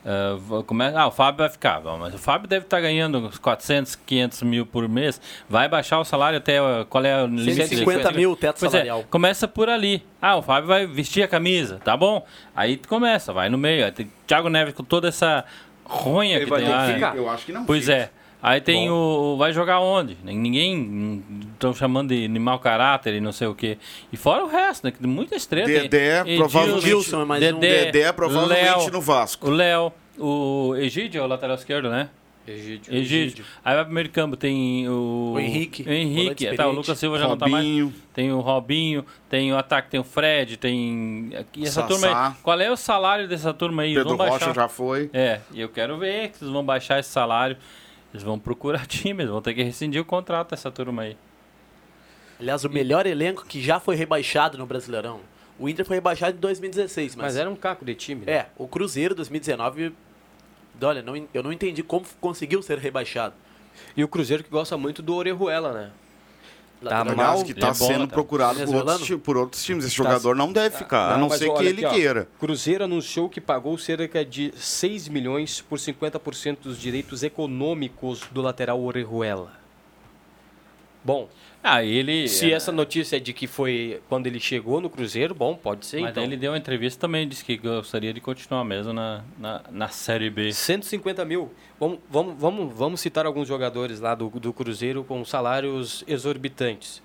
Ah, 0.08 0.36
va- 0.38 0.62
começa, 0.62 0.98
ah, 0.98 1.06
o 1.08 1.10
Fábio 1.10 1.38
vai 1.40 1.48
ficar, 1.50 1.80
mas 1.98 2.14
o 2.14 2.18
Fábio 2.18 2.48
deve 2.48 2.64
estar 2.64 2.80
ganhando 2.80 3.18
uns 3.18 3.36
400, 3.38 3.96
500 3.96 4.42
mil 4.44 4.64
por 4.64 4.88
mês, 4.88 5.20
vai 5.48 5.68
baixar 5.68 5.98
o 5.98 6.04
salário 6.04 6.38
até, 6.38 6.58
qual 6.88 7.04
é 7.04 7.22
o 7.22 7.26
limite? 7.26 7.54
150 7.66 8.12
mil 8.12 8.30
o 8.30 8.36
teto 8.36 8.58
Pois 8.60 8.70
salarial. 8.72 9.00
é, 9.00 9.02
começa 9.10 9.46
por 9.48 9.68
ali. 9.68 10.02
Ah, 10.22 10.36
o 10.36 10.42
Fábio 10.42 10.68
vai 10.68 10.86
vestir 10.86 11.22
a 11.22 11.28
camisa, 11.28 11.78
tá 11.84 11.94
bom? 11.96 12.24
Aí 12.54 12.76
tu 12.78 12.88
começa, 12.88 13.32
vai 13.32 13.48
no 13.50 13.58
meio. 13.58 13.84
Aí 13.84 13.92
tem 13.92 14.10
Thiago 14.26 14.48
Neves 14.48 14.72
com 14.74 14.84
toda 14.84 15.08
essa 15.08 15.44
ronha 15.84 16.36
Ele 16.36 16.44
que 16.44 16.50
vai 16.50 16.60
tem 16.62 16.68
ter 16.70 16.74
que 16.74 16.80
lá. 16.88 16.94
ficar. 16.94 17.16
Eu 17.16 17.28
acho 17.28 17.44
que 17.44 17.52
não 17.52 17.64
Pois 17.66 17.82
fica. 17.84 17.94
é. 17.96 18.10
Aí 18.48 18.60
tem 18.60 18.88
o. 18.88 19.34
Vai 19.36 19.52
jogar 19.52 19.80
onde? 19.80 20.16
Ninguém. 20.22 21.20
Estão 21.52 21.74
chamando 21.74 22.10
de, 22.10 22.28
de 22.28 22.38
mau 22.38 22.60
caráter 22.60 23.14
e 23.14 23.20
não 23.20 23.32
sei 23.32 23.48
o 23.48 23.54
quê. 23.56 23.76
E 24.12 24.16
fora 24.16 24.44
o 24.44 24.46
resto, 24.46 24.84
né? 24.86 24.92
Muita 25.00 25.34
estrela. 25.34 25.66
Dedé, 25.66 26.22
Tem 26.22 26.38
provavelmente- 26.38 26.86
Gilson 26.86 27.22
é 27.22 27.24
mais 27.24 27.42
um. 27.52 27.58
Dedé 27.58 28.12
provavelmente 28.12 28.62
Léo, 28.62 28.90
no 28.92 29.00
Vasco. 29.00 29.48
O 29.48 29.50
Léo, 29.50 29.92
o 30.16 30.74
Egídio 30.76 31.20
é 31.20 31.24
o 31.24 31.26
lateral 31.26 31.56
esquerdo, 31.56 31.90
né? 31.90 32.08
Egídio. 32.46 32.94
Egídio. 32.94 33.44
Aí 33.64 33.82
vai 33.84 34.04
de 34.04 34.10
campo, 34.10 34.36
tem 34.36 34.88
o. 34.88 35.32
O 35.34 35.40
Henrique, 35.40 35.82
O 35.82 35.90
Henrique. 35.92 36.44
volante 36.44 36.56
Tá, 36.56 36.68
o. 36.68 36.72
Lucas 36.72 36.96
Silva 37.00 37.18
já 37.18 37.26
não 37.26 37.36
tá 37.36 37.48
mais. 37.48 37.64
Robinho. 37.64 37.92
Tem 38.14 38.32
o 38.32 38.38
Robinho, 38.38 39.04
tem 39.28 39.52
o 39.52 39.56
ataque, 39.58 39.90
tem 39.90 39.98
o 39.98 40.04
Fred, 40.04 40.56
tem. 40.56 41.30
E 41.56 41.64
essa 41.64 41.82
Sassá. 41.82 41.88
turma 41.88 42.28
aí. 42.28 42.34
Qual 42.44 42.60
é 42.60 42.70
o 42.70 42.76
salário 42.76 43.26
dessa 43.26 43.52
turma 43.52 43.82
aí? 43.82 43.92
Pedro 43.94 44.16
vão 44.16 44.28
Rocha 44.28 44.54
já 44.54 44.68
foi. 44.68 45.10
É, 45.12 45.40
e 45.52 45.60
eu 45.60 45.68
quero 45.68 45.98
ver 45.98 46.28
que 46.28 46.44
eles 46.44 46.52
vão 46.52 46.62
baixar 46.64 47.00
esse 47.00 47.08
salário. 47.10 47.56
Eles 48.16 48.22
vão 48.22 48.38
procurar 48.38 48.86
time, 48.88 49.22
eles 49.22 49.30
vão 49.30 49.42
ter 49.42 49.52
que 49.52 49.62
rescindir 49.62 50.00
o 50.00 50.04
contrato 50.04 50.50
dessa 50.50 50.70
turma 50.70 51.02
aí. 51.02 51.16
Aliás, 52.40 52.64
o 52.64 52.70
melhor 52.70 53.06
elenco 53.06 53.44
que 53.44 53.62
já 53.62 53.78
foi 53.78 53.94
rebaixado 53.94 54.56
no 54.56 54.66
Brasileirão. 54.66 55.20
O 55.58 55.68
Inter 55.68 55.84
foi 55.84 55.96
rebaixado 55.96 56.36
em 56.36 56.40
2016, 56.40 57.14
mas, 57.14 57.24
Mas 57.24 57.36
era 57.36 57.48
um 57.48 57.56
caco 57.56 57.84
de 57.84 57.94
time, 57.94 58.26
né? 58.26 58.32
é, 58.32 58.46
o 58.58 58.68
Cruzeiro 58.68 59.14
2019, 59.14 59.92
olha, 60.82 61.02
não, 61.02 61.14
eu 61.32 61.42
não 61.42 61.52
entendi 61.52 61.82
como 61.82 62.04
conseguiu 62.20 62.62
ser 62.62 62.78
rebaixado. 62.78 63.34
E 63.96 64.04
o 64.04 64.08
Cruzeiro 64.08 64.42
que 64.44 64.50
gosta 64.50 64.76
muito 64.76 65.02
do 65.02 65.14
Orejuela, 65.14 65.72
né? 65.72 65.90
Tá 66.82 67.04
mal. 67.04 67.42
Que 67.42 67.52
está 67.52 67.68
é 67.68 67.70
bom, 67.70 67.74
sendo 67.74 68.00
né? 68.00 68.06
procurado 68.06 68.64
por 68.64 68.74
outros, 68.74 69.20
por 69.22 69.36
outros 69.36 69.64
times. 69.64 69.84
Esse 69.84 69.96
Tá- 69.96 70.02
jogador 70.04 70.36
não 70.36 70.52
deve 70.52 70.76
ficar, 70.76 71.12
a 71.14 71.18
não 71.18 71.30
ser 71.30 71.50
que 71.54 71.64
ele 71.64 71.84
aqui, 71.84 71.86
ó. 71.86 71.90
queira. 71.98 72.28
Cruzeiro 72.38 72.84
anunciou 72.84 73.28
que 73.28 73.40
pagou 73.40 73.76
cerca 73.78 74.24
de 74.24 74.52
6 74.56 75.08
milhões 75.08 75.60
por 75.62 75.78
50% 75.78 76.58
dos 76.64 76.78
direitos 76.78 77.22
econômicos 77.22 78.20
do 78.30 78.42
lateral 78.42 78.80
Orejuela. 78.82 79.52
Bom, 81.04 81.28
Ah, 81.68 81.82
ele. 81.82 82.28
se 82.28 82.52
é, 82.52 82.54
essa 82.54 82.70
notícia 82.70 83.16
é 83.16 83.18
de 83.18 83.32
que 83.32 83.48
foi 83.48 84.00
quando 84.08 84.28
ele 84.28 84.38
chegou 84.38 84.80
no 84.80 84.88
Cruzeiro, 84.88 85.34
bom, 85.34 85.56
pode 85.56 85.84
ser 85.84 86.00
Mas 86.00 86.12
então. 86.12 86.22
ele 86.22 86.36
deu 86.36 86.52
uma 86.52 86.58
entrevista 86.58 87.00
também, 87.00 87.26
disse 87.26 87.44
que 87.44 87.56
gostaria 87.56 88.14
de 88.14 88.20
continuar 88.20 88.64
mesmo 88.64 88.92
na, 88.92 89.24
na, 89.36 89.62
na 89.72 89.88
Série 89.88 90.30
B. 90.30 90.52
150 90.52 91.24
mil. 91.24 91.50
Vamos, 91.80 91.98
vamos, 92.08 92.34
vamos, 92.38 92.72
vamos 92.72 93.00
citar 93.00 93.26
alguns 93.26 93.48
jogadores 93.48 93.98
lá 93.98 94.14
do, 94.14 94.30
do 94.30 94.52
Cruzeiro 94.52 95.02
com 95.02 95.24
salários 95.24 96.04
exorbitantes. 96.06 97.02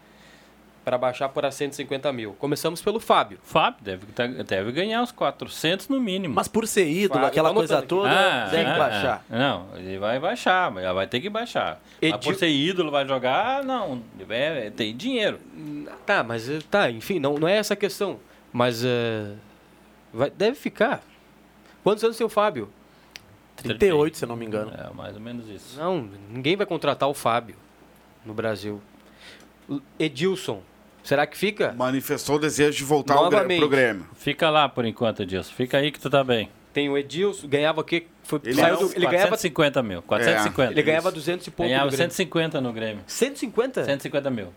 Para 0.83 0.97
baixar 0.97 1.29
para 1.29 1.51
150 1.51 2.11
mil. 2.11 2.33
Começamos 2.39 2.81
pelo 2.81 2.99
Fábio. 2.99 3.37
Fábio 3.43 3.79
deve, 3.83 4.05
tá- 4.07 4.25
deve 4.25 4.71
ganhar 4.71 5.01
uns 5.03 5.11
400 5.11 5.87
no 5.87 5.99
mínimo. 5.99 6.33
Mas 6.33 6.47
por 6.47 6.67
ser 6.67 6.87
ídolo, 6.89 7.13
Fábio, 7.21 7.27
aquela 7.27 7.49
tá 7.49 7.55
coisa 7.55 7.81
toda, 7.83 8.09
Ah, 8.09 8.49
tem 8.49 8.63
que 8.63 8.69
ah, 8.71 8.77
baixar. 8.77 9.25
ah. 9.29 9.37
Não, 9.37 9.67
ele 9.77 9.99
vai 9.99 10.19
baixar, 10.19 10.71
mas 10.71 10.83
vai 10.93 11.05
ter 11.05 11.21
que 11.21 11.29
baixar. 11.29 11.79
Mas 12.01 12.09
Edil- 12.13 12.19
por 12.31 12.35
ser 12.35 12.49
ídolo, 12.49 12.89
vai 12.89 13.07
jogar, 13.07 13.63
não. 13.63 14.01
É, 14.29 14.71
tem 14.71 14.95
dinheiro. 14.95 15.39
Tá, 16.05 16.23
mas 16.23 16.49
eh, 16.49 16.59
tá, 16.69 16.89
enfim, 16.89 17.19
não, 17.19 17.35
não 17.35 17.47
é 17.47 17.57
essa 17.57 17.73
a 17.75 17.77
questão. 17.77 18.19
Mas 18.51 18.83
eh, 18.83 19.33
vai, 20.11 20.29
deve 20.31 20.55
ficar. 20.57 21.03
Quantos 21.83 22.03
anos 22.03 22.17
tem 22.17 22.25
o 22.25 22.29
Fábio? 22.29 22.69
38, 23.57 24.17
se 24.17 24.25
eu 24.25 24.29
não 24.29 24.35
me 24.35 24.45
engano. 24.47 24.71
É, 24.75 24.91
mais 24.95 25.13
ou 25.15 25.21
menos 25.21 25.47
isso. 25.47 25.77
Não, 25.79 26.09
ninguém 26.31 26.55
vai 26.55 26.65
contratar 26.65 27.07
o 27.07 27.13
Fábio 27.13 27.55
no 28.25 28.33
Brasil. 28.33 28.81
Edilson, 29.99 30.61
será 31.03 31.25
que 31.25 31.37
fica? 31.37 31.73
Manifestou 31.73 32.35
o 32.35 32.39
desejo 32.39 32.77
de 32.77 32.83
voltar 32.83 33.15
Novamente. 33.15 33.59
pro 33.59 33.69
Grêmio. 33.69 34.05
Fica 34.15 34.49
lá 34.49 34.67
por 34.69 34.85
enquanto, 34.85 35.23
Edilson. 35.23 35.53
Fica 35.53 35.77
aí 35.77 35.91
que 35.91 35.99
tu 35.99 36.09
tá 36.09 36.23
bem. 36.23 36.49
Tem 36.73 36.89
o 36.89 36.97
Edilson, 36.97 37.47
ganhava 37.47 37.81
o 37.81 37.83
quê? 37.83 38.07
Foi, 38.23 38.39
Ele 38.45 38.53
saiu 38.55 38.73
não- 38.79 38.87
do- 38.87 38.95
ele 38.95 39.05
ganhava, 39.05 39.27
450 39.29 39.83
mil. 39.83 40.01
450. 40.03 40.71
ele 40.71 40.81
ganhava 40.83 41.11
200 41.11 41.47
e 41.47 41.51
pouco 41.51 41.67
Ganhava 41.69 41.85
no 41.85 41.91
Grêmio. 41.91 42.11
150 42.11 42.61
no 42.61 42.71
Grêmio. 42.73 43.03
150? 43.07 43.83
150 43.83 44.29
mil. 44.29 44.47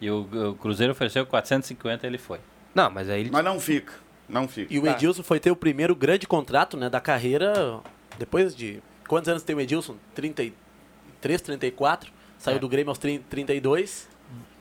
E 0.00 0.08
o, 0.10 0.20
o 0.50 0.54
Cruzeiro 0.54 0.92
ofereceu 0.92 1.26
450 1.26 2.06
ele 2.06 2.18
foi. 2.18 2.38
Não, 2.74 2.88
mas 2.88 3.10
aí 3.10 3.20
ele... 3.22 3.30
Mas 3.32 3.44
não 3.44 3.58
fica. 3.58 3.92
Não 4.28 4.46
fica. 4.46 4.72
E 4.72 4.78
o 4.78 4.82
Tá. 4.82 4.92
Edilson 4.92 5.22
foi 5.24 5.40
ter 5.40 5.50
o 5.50 5.56
primeiro 5.56 5.96
grande 5.96 6.26
contrato 6.28 6.76
né, 6.76 6.88
da 6.88 7.00
carreira 7.00 7.80
depois 8.18 8.54
de. 8.54 8.80
Quantos 9.08 9.28
anos 9.28 9.42
tem 9.42 9.56
o 9.56 9.60
Edilson? 9.60 9.96
33, 10.14 11.40
34. 11.40 12.12
Saiu 12.38 12.56
É. 12.56 12.60
do 12.60 12.68
Grêmio 12.68 12.90
aos 12.90 12.98
30, 12.98 13.24
32. 13.28 14.08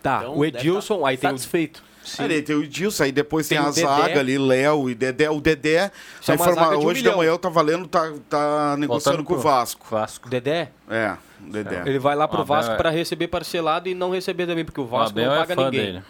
Tá, 0.09 0.19
Então, 0.23 0.37
o 0.37 0.45
Edilson, 0.45 1.01
tá 1.01 1.07
aí 1.09 1.17
tem 1.17 1.29
o... 1.29 1.33
satisfeito. 1.33 1.83
Sim. 2.03 2.23
Ali 2.23 2.41
tem 2.41 2.55
o 2.55 2.63
Edilson, 2.63 3.03
aí 3.03 3.11
depois 3.11 3.47
tem, 3.49 3.57
Tem 3.57 3.67
a 3.67 3.69
o 3.69 3.73
Dedé. 3.73 3.87
zaga 3.87 4.19
ali, 4.21 4.37
Léo 4.37 4.89
e 4.89 4.95
Dedé. 4.95 5.29
O 5.29 5.41
Dedé, 5.41 5.91
Isso 6.21 6.31
é 6.31 6.35
a 6.35 6.37
uma 6.37 6.45
informa- 6.45 6.61
zaga 6.67 6.77
de 6.77 6.85
um 6.85 6.87
hoje 6.87 6.99
de 6.99 7.03
milhão. 7.03 7.17
manhã 7.17 7.29
eu 7.31 7.37
tava 7.37 7.61
lendo, 7.61 7.85
tá, 7.87 8.13
tá 8.29 8.75
negociando 8.77 9.17
Voltando 9.17 9.23
com 9.25 9.33
o 9.33 9.37
Vasco. 9.39 9.85
Vasco. 9.91 10.29
Dedé, 10.29 10.69
É, 10.89 11.17
o 11.45 11.51
Dedé. 11.51 11.83
ele 11.85 11.99
vai 11.99 12.15
lá 12.15 12.25
pro 12.25 12.37
O 12.39 12.41
Abel 12.43 12.55
Vasco 12.55 12.71
é- 12.73 12.77
para 12.77 12.89
receber 12.89 13.27
parcelado 13.27 13.89
e 13.89 13.93
não 13.93 14.09
receber 14.11 14.47
também, 14.47 14.63
porque 14.63 14.79
o 14.79 14.85
O 14.85 14.87
Vasco 14.87 15.09
Abel 15.09 15.25
não 15.25 15.33
é 15.35 15.37
paga 15.39 15.55
fã 15.55 15.65
ninguém. 15.65 15.85
dele. 15.85 16.03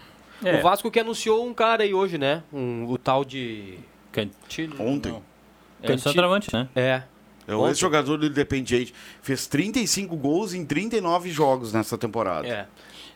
É, 0.45 0.59
O 0.59 0.61
Vasco 0.61 0.91
que 0.91 0.99
anunciou 0.99 1.43
um 1.47 1.51
cara 1.53 1.81
aí 1.81 1.95
hoje, 1.95 2.19
né? 2.19 2.43
Um, 2.53 2.85
o 2.87 2.95
tal 2.99 3.25
de... 3.25 3.79
Cantino. 4.11 4.75
Ontem. 4.79 5.11
não. 5.11 5.23
É 5.81 5.87
Cantino. 5.87 5.95
o 5.95 5.99
centroavante, 6.13 6.53
né? 6.53 6.67
É, 6.75 7.01
É 7.47 7.55
o 7.55 7.67
ex-jogador 7.67 8.17
do 8.17 8.25
Independiente. 8.27 8.93
Fez 9.21 9.47
35 9.47 10.15
gols 10.17 10.53
em 10.53 10.65
39 10.65 11.29
jogos 11.31 11.71
nessa 11.71 11.97
temporada. 11.97 12.47
é. 12.47 12.67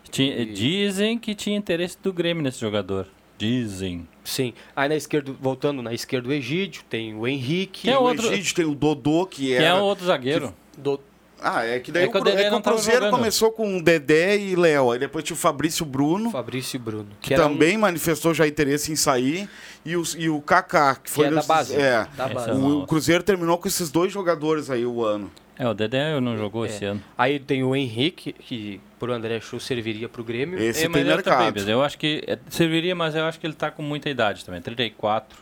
Tinha- 0.09 0.45
Dizem 0.45 1.17
que 1.17 1.33
tinha 1.35 1.55
interesse 1.57 1.97
do 2.01 2.11
Grêmio 2.11 2.43
nesse 2.43 2.59
jogador. 2.59 3.07
Dizem. 3.37 4.07
Sim. 4.23 4.53
Aí 4.75 4.87
na 4.89 4.95
esquerda, 4.95 5.33
voltando 5.39 5.81
na 5.81 5.93
esquerda 5.93 6.27
o 6.29 6.33
Egídio, 6.33 6.83
tem 6.89 7.15
o 7.15 7.27
Henrique. 7.27 7.83
Quem 7.83 7.91
é 7.93 7.95
Tem 7.97 8.03
o 8.03 8.07
outro- 8.07 8.27
Egídio, 8.31 8.55
tem 8.55 8.65
o 8.65 8.75
Dodô, 8.75 9.25
que 9.25 9.47
Que 9.47 9.53
era... 9.53 9.65
é 9.65 9.73
o 9.73 9.83
outro 9.83 10.05
zagueiro. 10.05 10.53
Do- 10.77 10.99
Ah, 11.41 11.65
é 11.65 11.79
que 11.79 11.91
daí 11.91 12.03
É 12.03 12.07
o, 12.07 12.11
que 12.11 12.17
o 12.17 12.21
Dedé 12.23 12.43
é 12.43 12.49
que 12.49 12.55
o 12.55 12.61
Cruzeiro 12.61 13.09
começou 13.09 13.51
com 13.51 13.77
o 13.77 13.81
Dedé 13.83 14.37
e 14.37 14.55
Léo. 14.55 14.91
Aí 14.91 14.99
depois 14.99 15.23
tinha 15.23 15.35
o 15.35 15.37
Fabrício 15.39 15.85
Bruno, 15.85 16.29
Fabrício 16.31 16.75
e 16.77 16.79
Bruno. 16.79 17.07
que 17.19 17.33
um- 17.33 17.37
também 17.37 17.77
manifestou 17.77 18.33
já 18.33 18.47
interesse 18.47 18.91
em 18.91 18.95
sair. 18.95 19.49
E, 19.83 19.95
os, 19.97 20.15
e 20.17 20.29
o 20.29 20.39
Kaká, 20.41 20.95
que 20.95 21.09
foi... 21.09 21.25
é 21.25 21.31
da 21.31 21.41
base. 21.43 21.75
É. 21.75 22.07
da 22.15 22.27
base. 22.27 22.51
O, 22.51 22.81
o 22.83 22.87
Cruzeiro 22.87 23.23
terminou 23.23 23.57
com 23.57 23.67
esses 23.67 23.89
dois 23.89 24.11
jogadores 24.13 24.69
aí 24.69 24.85
o 24.85 25.03
ano. 25.03 25.31
É, 25.57 25.67
o 25.67 25.73
Dedé 25.73 26.19
não 26.19 26.37
jogou 26.37 26.65
É. 26.65 26.69
esse 26.69 26.85
ano. 26.85 27.01
Aí 27.17 27.39
tem 27.39 27.63
o 27.63 27.75
Henrique, 27.75 28.33
que 28.33 28.79
pro 28.99 29.11
André 29.13 29.39
Chu 29.39 29.59
serviria 29.59 30.07
pro 30.09 30.23
Grêmio. 30.23 30.59
Esse 30.59 30.85
É, 30.85 30.87
mas 30.87 31.01
tem 31.03 31.11
mercado. 31.15 31.37
também, 31.37 31.51
mas 31.55 31.67
eu 31.67 31.83
acho 31.83 31.97
que 31.97 32.23
é, 32.27 32.37
serviria, 32.49 32.95
mas 32.95 33.15
eu 33.15 33.25
acho 33.25 33.39
que 33.39 33.45
ele 33.45 33.53
tá 33.53 33.69
com 33.69 33.81
muita 33.83 34.09
idade 34.09 34.43
também, 34.45 34.61
34. 34.61 35.37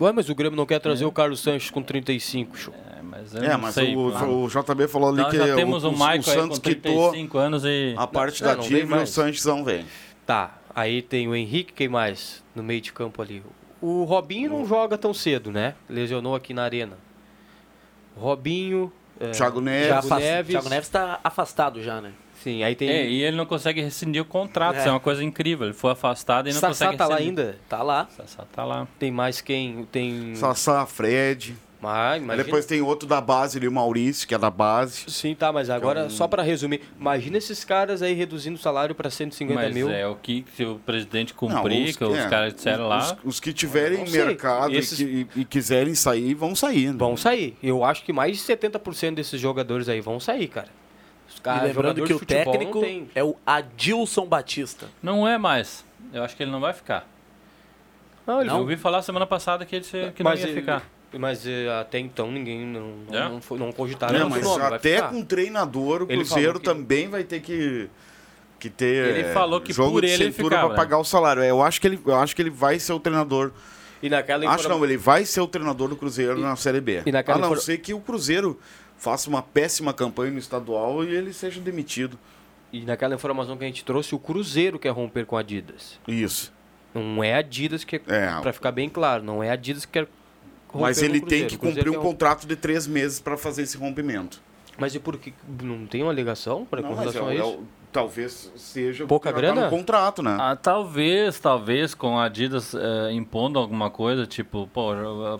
Ué, 0.00 0.12
mas 0.12 0.28
o 0.28 0.34
Grêmio 0.34 0.56
não 0.56 0.66
quer 0.66 0.78
trazer 0.80 1.04
o 1.04 1.12
Carlos 1.12 1.40
Sanches 1.40 1.70
com 1.70 1.82
35, 1.82 2.56
show. 2.56 2.74
É, 2.96 3.02
mas 3.02 3.34
eu 3.34 3.42
É, 3.42 3.48
não 3.52 3.58
mas 3.58 3.74
sei. 3.74 3.94
o, 3.96 4.44
o 4.44 4.48
JB 4.48 4.88
falou 4.88 5.08
ali 5.10 5.18
Nós 5.22 5.30
que 5.30 5.36
já 5.38 5.54
temos 5.54 5.84
o, 5.84 5.88
o, 5.88 5.92
Michael 5.92 6.18
o 6.20 6.22
Santos 6.22 6.58
com 6.58 6.64
quitou 6.68 7.10
35 7.10 7.38
anos 7.38 7.64
e... 7.64 7.94
a 7.96 8.06
parte 8.06 8.42
Não, 8.42 8.50
da 8.50 8.56
não 8.56 8.62
dívida 8.62 8.96
e 9.00 9.02
o. 9.02 9.06
Sanches 9.06 9.44
não 9.44 9.64
vem. 9.64 9.84
Tá, 10.26 10.58
aí 10.74 11.02
tem 11.02 11.28
o 11.28 11.34
Henrique, 11.34 11.72
quem 11.72 11.88
mais 11.88 12.42
no 12.54 12.62
meio 12.62 12.80
de 12.80 12.92
campo 12.92 13.20
ali? 13.20 13.42
O 13.80 14.04
Robinho 14.04 14.48
não 14.50 14.66
joga 14.66 14.96
tão 14.96 15.12
cedo, 15.12 15.50
né? 15.50 15.74
Lesionou 15.88 16.34
aqui 16.34 16.54
na 16.54 16.62
arena. 16.62 16.96
Robinho, 18.16 18.92
é, 19.20 19.30
Thiago 19.30 19.60
Neves. 19.60 19.88
Thiago 19.88 20.14
Neves. 20.20 20.50
Thiago 20.52 20.68
Neves 20.68 20.88
tá 20.88 21.20
afastado 21.22 21.82
já, 21.82 22.00
né? 22.00 22.12
Sim, 22.44 22.62
aí 22.62 22.74
tem 22.74 22.88
É, 22.90 23.06
e 23.06 23.22
ele 23.22 23.36
não 23.36 23.46
consegue 23.46 23.80
rescindir 23.80 24.20
o 24.20 24.24
contrato, 24.26 24.76
É. 24.76 24.78
isso 24.80 24.88
é 24.88 24.90
uma 24.90 25.00
coisa 25.00 25.24
incrível. 25.24 25.66
Ele 25.66 25.72
foi 25.74 25.92
afastado 25.92 26.46
e 26.48 26.52
não 26.52 26.60
Sassá 26.60 26.68
consegue 26.86 26.98
tá 26.98 27.06
lá 27.08 27.16
rescindir. 27.16 27.40
ainda. 27.44 27.58
Tá 27.68 27.82
lá. 27.82 28.06
Sassá 28.14 28.44
tá 28.52 28.64
lá. 28.64 28.86
Tem 28.98 29.10
mais 29.10 29.40
quem? 29.40 29.86
Tem 29.90 30.34
Sassá, 30.34 30.84
Fred. 30.84 31.56
Ah, 31.86 32.14
depois 32.34 32.64
tem 32.64 32.80
outro 32.80 33.06
da 33.06 33.20
base 33.20 33.58
ali, 33.58 33.68
o 33.68 33.72
Maurício, 33.72 34.26
que 34.26 34.34
é 34.34 34.38
da 34.38 34.48
base. 34.50 35.04
Sim, 35.08 35.34
tá, 35.34 35.52
mas 35.52 35.68
agora, 35.68 36.08
só 36.08 36.26
pra 36.26 36.42
resumir, 36.42 36.80
imagina 36.98 37.36
esses 37.36 37.62
caras 37.62 38.00
aí 38.00 38.14
reduzindo 38.14 38.56
o 38.56 38.58
salário 38.58 38.94
pra 38.94 39.10
150 39.10 39.60
Mas 39.60 39.74
mil. 39.74 39.90
é 39.90 40.06
o 40.06 40.14
que 40.14 40.46
se 40.56 40.64
o 40.64 40.76
presidente 40.76 41.34
Não, 41.34 41.36
cumprir, 41.36 41.94
que 41.94 42.02
os 42.02 42.16
é, 42.18 42.26
caras 42.26 42.54
disseram 42.54 42.84
os- 42.84 42.88
lá. 42.88 43.18
Os, 43.22 43.34
os 43.34 43.40
que 43.40 43.52
tiverem 43.52 43.98
Não 43.98 44.10
mercado 44.10 44.72
e 44.72 44.78
Esses- 44.78 44.96
que- 44.96 45.26
e, 45.36 45.40
e 45.42 45.44
quiserem 45.44 45.94
sair, 45.94 46.32
vão 46.32 46.54
sair. 46.54 46.86
né? 46.90 46.96
Vão 46.96 47.18
sair. 47.18 47.54
Eu 47.62 47.84
acho 47.84 48.02
que 48.02 48.14
mais 48.14 48.34
de 48.38 48.42
70% 48.42 49.16
desses 49.16 49.38
jogadores 49.38 49.86
aí 49.86 50.00
vão 50.00 50.18
sair, 50.18 50.48
cara. 50.48 50.68
Os 51.28 51.36
E 51.38 51.40
caras, 51.40 51.62
lembrando 51.68 52.04
que 52.04 52.12
o 52.12 52.18
técnico 52.20 52.80
não 52.80 53.06
é 53.14 53.24
o 53.24 53.36
Adilson 53.46 54.26
Batista. 54.26 54.86
Não 55.02 55.26
é 55.26 55.36
mais. 55.38 55.84
Eu 56.12 56.22
acho 56.22 56.36
que 56.36 56.42
ele 56.42 56.50
não 56.52 56.60
vai 56.60 56.72
ficar. 56.72 57.08
Não, 58.26 58.40
ele 58.40 58.50
Eu 58.50 58.56
ouvi 58.56 58.76
falar 58.76 59.02
semana 59.02 59.26
passada 59.26 59.64
que 59.66 59.76
ele 59.76 59.84
se- 59.84 60.12
que 60.14 60.22
não 60.22 60.34
ia 60.34 60.42
ele- 60.42 60.54
ficar. 60.60 60.82
Mas 61.16 61.46
eh, 61.46 61.68
até 61.80 61.98
então 62.00 62.30
ninguém 62.32 62.66
não, 62.66 62.88
não, 63.08 63.14
É? 63.18 63.28
não, 63.28 63.40
foi- 63.40 63.56
não 63.58 63.70
cogitaram 63.70 64.18
Não, 64.18 64.28
mas 64.28 64.42
nome, 64.42 64.58
vai 64.64 64.74
até 64.74 65.00
com 65.02 65.20
o 65.20 65.24
treinador, 65.24 66.02
o 66.02 66.06
Ele 66.08 66.16
Cruzeiro 66.24 66.46
falou 66.54 66.60
que- 66.60 66.64
também 66.64 67.08
vai 67.08 67.22
ter 67.22 67.38
que, 67.40 67.88
que 68.58 68.68
ter 68.68 69.10
Ele 69.10 69.20
é, 69.28 69.32
falou 69.32 69.60
que 69.60 69.72
jogo 69.72 69.92
por 69.92 70.00
de 70.00 70.08
ele 70.08 70.24
ele 70.24 70.32
cintura 70.32 70.58
para 70.58 70.74
pagar 70.74 70.98
o 70.98 71.04
salário. 71.04 71.40
É, 71.40 71.50
Eu 71.50 71.62
acho 71.62 71.80
que 71.80 71.86
ele, 71.86 72.00
eu 72.04 72.16
acho 72.16 72.34
que 72.34 72.42
ele 72.42 72.50
vai 72.50 72.80
ser 72.80 72.92
o 72.94 72.98
treinador. 72.98 73.52
E 74.02 74.08
naquela 74.10 74.44
Acho 74.46 74.64
informa- 74.64 74.74
não, 74.76 74.84
ele 74.84 74.96
vai 74.96 75.24
ser 75.24 75.40
o 75.40 75.46
treinador 75.46 75.88
do 75.88 75.94
Cruzeiro 75.96 76.36
na 76.38 76.56
Série 76.56 76.80
B. 76.80 77.02
e 77.06 77.12
naquela 77.12 77.38
a 77.38 77.40
não 77.40 77.48
infor- 77.52 77.62
ser 77.62 77.78
que 77.78 77.94
o 77.94 78.00
Cruzeiro 78.00 78.58
faça 78.96 79.28
uma 79.28 79.42
péssima 79.42 79.92
campanha 79.92 80.32
no 80.32 80.38
estadual 80.38 81.04
e 81.04 81.14
ele 81.14 81.32
seja 81.32 81.60
demitido. 81.60 82.18
E 82.72 82.80
naquela 82.84 83.14
informação 83.14 83.56
que 83.56 83.64
a 83.64 83.66
gente 83.66 83.84
trouxe, 83.84 84.14
o 84.14 84.18
Cruzeiro 84.18 84.78
quer 84.78 84.90
romper 84.90 85.26
com 85.26 85.36
a 85.36 85.40
Adidas. 85.40 86.00
Isso. 86.08 86.52
Não 86.94 87.22
é 87.22 87.34
a 87.34 87.38
Adidas 87.38 87.84
que 87.84 87.96
É. 88.06 88.40
Pra 88.40 88.52
ficar 88.52 88.72
bem 88.72 88.88
claro, 88.88 89.22
não 89.22 89.42
é 89.42 89.50
a 89.50 89.52
Adidas 89.52 89.84
que 89.84 89.92
quer 89.92 90.08
romper 90.68 90.80
Mas 90.86 90.98
com 90.98 91.02
o 91.02 91.08
ele 91.08 91.20
tem 91.20 91.46
que 91.46 91.56
cumprir 91.56 91.88
um 91.90 92.00
contrato 92.00 92.46
de 92.46 92.56
três 92.56 92.86
meses 92.86 93.20
para 93.20 93.36
fazer 93.36 93.62
esse 93.62 93.76
rompimento. 93.76 94.40
Mas 94.76 94.92
e 94.94 94.98
por 94.98 95.16
que 95.18 95.32
não 95.62 95.86
tem 95.86 96.02
uma 96.02 96.10
alegação 96.10 96.64
pra, 96.64 96.80
Não, 96.82 96.88
com 96.88 96.94
relação 96.96 97.28
é- 97.28 97.30
a 97.30 97.34
é 97.34 97.38
isso? 97.38 97.48
o- 97.48 97.66
talvez 97.92 98.52
seja 98.56 99.06
Pouca 99.06 99.30
tá 99.32 99.36
grana? 99.38 99.64
no 99.66 99.70
contrato, 99.70 100.20
né? 100.20 100.36
Ah, 100.40 100.56
talvez, 100.56 101.38
talvez 101.38 101.94
com 101.94 102.18
a 102.18 102.24
Adidas 102.24 102.74
eh, 102.74 103.12
impondo 103.12 103.56
alguma 103.56 103.88
coisa, 103.88 104.26
tipo, 104.26 104.68
pô, 104.74 104.90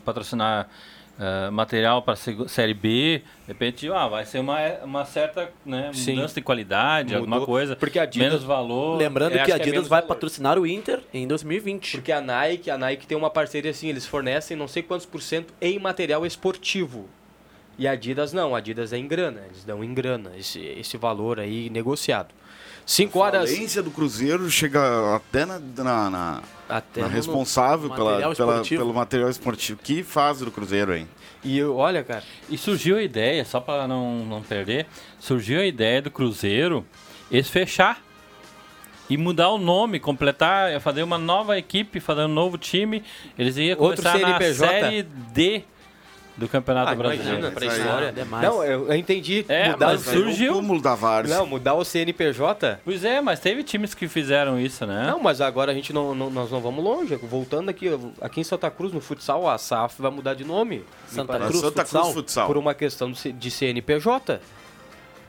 patrocinar 0.05 0.69
eh, 1.19 1.51
material 1.51 2.03
para 2.03 2.17
Série 2.17 2.75
B, 2.75 3.23
de 3.43 3.49
repente, 3.49 3.89
ah, 3.91 4.09
vai 4.09 4.25
ser 4.25 4.41
uma, 4.41 4.59
uma 4.83 5.05
certa 5.05 5.51
né, 5.65 5.91
Sim. 5.93 6.15
mudança 6.17 6.35
de 6.35 6.41
qualidade, 6.43 7.15
alguma 7.15 7.37
Mudou, 7.37 7.47
coisa, 7.47 7.77
porque 7.77 7.99
a 7.99 8.03
Adidas- 8.03 8.29
menos 8.31 8.45
valor. 8.45 8.97
Lembrando 8.97 9.37
é, 9.37 9.45
que 9.45 9.53
a 9.53 9.55
é 9.55 9.57
Adidas 9.57 9.73
menos 9.73 9.89
vai 9.89 10.01
valor. 10.01 10.15
patrocinar 10.15 10.59
o 10.59 10.67
Inter 10.67 11.01
em 11.13 11.27
2020. 11.27 11.93
Porque 11.93 12.11
a 12.13 12.21
Nike, 12.21 12.71
a 12.71 12.77
Nike 12.79 13.07
tem 13.07 13.17
uma 13.17 13.31
parceria 13.31 13.71
assim, 13.71 13.89
eles 13.89 14.07
fornecem 14.07 14.57
não 14.57 14.67
sei 14.67 14.83
quantos 14.83 15.07
por 15.07 15.23
cento 15.23 15.55
em 15.61 15.79
material 15.79 16.27
esportivo. 16.27 17.09
E 17.79 17.89
a 17.89 17.93
Adidas 17.93 18.33
não, 18.33 18.55
a 18.55 18.59
Adidas 18.59 18.93
é 18.93 18.97
em 18.99 19.07
grana, 19.09 19.41
eles 19.47 19.65
dão 19.65 19.83
em 19.83 19.93
grana, 19.93 20.31
esse, 20.39 20.61
esse 20.61 20.97
valor 20.97 21.41
aí 21.41 21.69
negociado. 21.71 22.29
5 22.87 23.19
A 23.19 23.23
horas 23.27 23.51
falência 23.51 23.83
do 23.83 23.91
Cruzeiro 23.91 24.49
chega 24.51 25.17
até 25.17 25.45
na, 25.47 25.59
na- 25.59 26.11
na- 26.11 26.43
até 26.69 27.01
na 27.03 27.07
responsável 27.09 27.89
no 27.89 27.95
pela, 27.95 28.11
material 28.13 28.35
pela- 28.35 28.63
pelo 28.65 28.95
material 28.95 29.31
esportivo. 29.31 29.81
Que 29.83 30.03
fase 30.03 30.45
do 30.45 30.51
Cruzeiro, 30.51 30.95
hein? 30.95 31.09
E 31.43 31.59
eu, 31.59 31.77
olha, 31.77 32.03
cara, 32.03 32.23
E 32.49 32.57
surgiu 32.57 32.97
a 32.97 33.03
ideia, 33.03 33.45
só 33.45 33.61
para 33.61 33.87
não, 33.87 34.25
não 34.25 34.43
perder, 34.43 34.87
surgiu 35.19 35.61
a 35.61 35.65
ideia 35.67 36.01
do 36.01 36.11
Cruzeiro 36.11 36.85
eles 37.31 37.49
fechar 37.49 38.03
e 39.11 39.17
mudar 39.19 39.51
o 39.51 39.59
nome, 39.59 40.01
completar, 40.01 40.81
fazer 40.81 41.03
uma 41.03 41.19
nova 41.19 41.59
equipe, 41.59 42.01
fazer 42.01 42.23
um 42.23 42.29
novo 42.29 42.57
time. 42.57 43.03
Eles 43.39 43.57
iam 43.59 43.79
Outro 43.79 44.03
começar 44.03 44.19
na 44.19 44.39
CNPJ. 44.39 44.67
Série 44.81 45.03
D 45.03 45.65
do 46.37 46.49
Campeonato 46.49 46.93
ah, 46.93 46.95
Brasileiro. 46.95 47.39
imagina, 47.39 47.51
pra 47.53 47.67
história. 47.67 48.07
é 48.07 48.13
demais. 48.13 48.45
Não, 48.45 48.65
eu, 48.65 48.89
eu 48.89 48.95
entendi. 48.95 49.45
É, 49.49 49.71
mudar 49.71 49.87
mas 49.87 50.07
é 50.07 50.11
o 50.11 50.13
surgiu. 50.15 50.53
cúmulo 50.55 50.83
da 50.83 50.95
Várzea. 50.95 51.37
Não, 51.37 51.47
mudar 51.47 51.75
o 51.75 51.85
CNPJ? 51.85 52.81
Pois 52.85 53.05
é, 53.05 53.21
mas 53.21 53.39
teve 53.41 53.63
times 53.63 53.95
que 53.95 54.09
fizeram 54.09 54.59
isso, 54.59 54.85
né? 54.85 55.07
Não, 55.07 55.21
mas 55.21 55.41
agora 55.41 55.71
a 55.71 55.75
gente 55.75 55.93
não, 55.93 56.15
não- 56.15 56.31
nós 56.31 56.51
não 56.51 56.61
vamos 56.61 56.83
longe. 56.83 57.15
Voltando 57.17 57.69
aqui, 57.69 57.89
aqui 58.21 58.41
em 58.41 58.45
Santa 58.45 58.71
Cruz, 58.71 58.93
no 58.93 59.01
futsal, 59.01 59.49
a 59.49 59.57
SAF 59.57 60.01
vai 60.03 60.11
mudar 60.11 60.35
de 60.35 60.45
nome. 60.45 60.79
me 60.79 60.85
Santa 61.07 61.39
Cruz 61.39 61.61
Santa 61.61 61.83
Futsal, 61.85 62.03
Cruz 62.03 62.15
Futsal. 62.15 62.47
Por 62.47 62.57
uma 62.57 62.75
questão 62.75 63.13
de 63.13 63.51
CNPJ. 63.51 64.41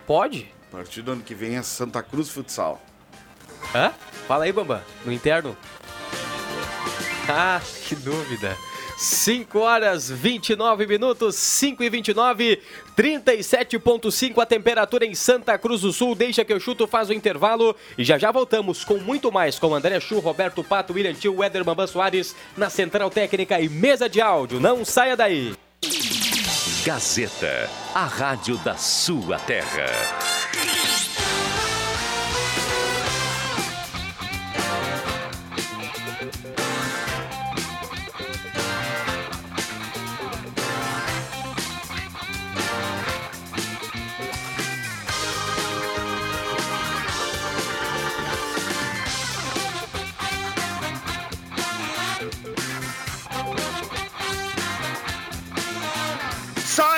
Pode? 0.08 0.52
A 0.72 0.78
partir 0.78 1.02
do 1.02 1.12
ano 1.12 1.22
que 1.22 1.36
vem 1.36 1.56
é 1.56 1.62
Santa 1.62 2.02
Cruz 2.02 2.30
Futsal. 2.30 2.82
Hã? 3.74 3.92
Fala 4.28 4.46
aí, 4.46 4.52
Bamba. 4.52 4.84
No 5.06 5.12
interno? 5.12 5.56
Ah, 7.28 7.60
que 7.88 7.96
dúvida. 7.96 8.56
5 8.98 9.60
horas 9.60 10.10
29 10.10 10.88
minutos, 10.88 11.36
5 11.36 11.84
e 11.84 11.90
29, 11.90 12.62
37,5 12.98 14.42
a 14.42 14.46
temperatura 14.46 15.06
em 15.06 15.14
Santa 15.14 15.58
Cruz 15.58 15.82
do 15.82 15.92
Sul. 15.92 16.16
Deixa 16.16 16.46
que 16.46 16.54
eu 16.54 16.60
chuto, 16.60 16.88
faz 16.88 17.10
o 17.10 17.14
intervalo 17.14 17.76
e 17.98 18.04
já 18.04 18.18
já 18.18 18.32
voltamos 18.32 18.86
com 18.86 18.98
muito 18.98 19.32
mais 19.32 19.60
com 19.60 19.76
André 19.76 20.00
Chu, 20.00 20.20
Roberto 20.20 20.64
Pato, 20.64 20.94
William 20.94 21.14
Tio, 21.14 21.44
Éder 21.44 21.64
Bambam 21.64 21.88
Soares 21.88 22.36
na 22.56 22.70
Central 22.70 23.10
Técnica 23.10 23.60
e 23.60 23.68
Mesa 23.68 24.08
de 24.08 24.22
Áudio. 24.22 24.60
Não 24.60 24.86
saia 24.86 25.18
daí. 25.18 25.54
Gazeta, 26.86 27.70
a 27.94 28.06
rádio 28.06 28.58
da 28.58 28.76
sua 28.76 29.40
terra. 29.40 30.45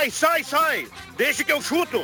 Sai, 0.07 0.11
sai, 0.11 0.43
sai! 0.43 0.87
Deixa 1.17 1.43
que 1.43 1.51
eu 1.51 1.61
chuto! 1.61 2.01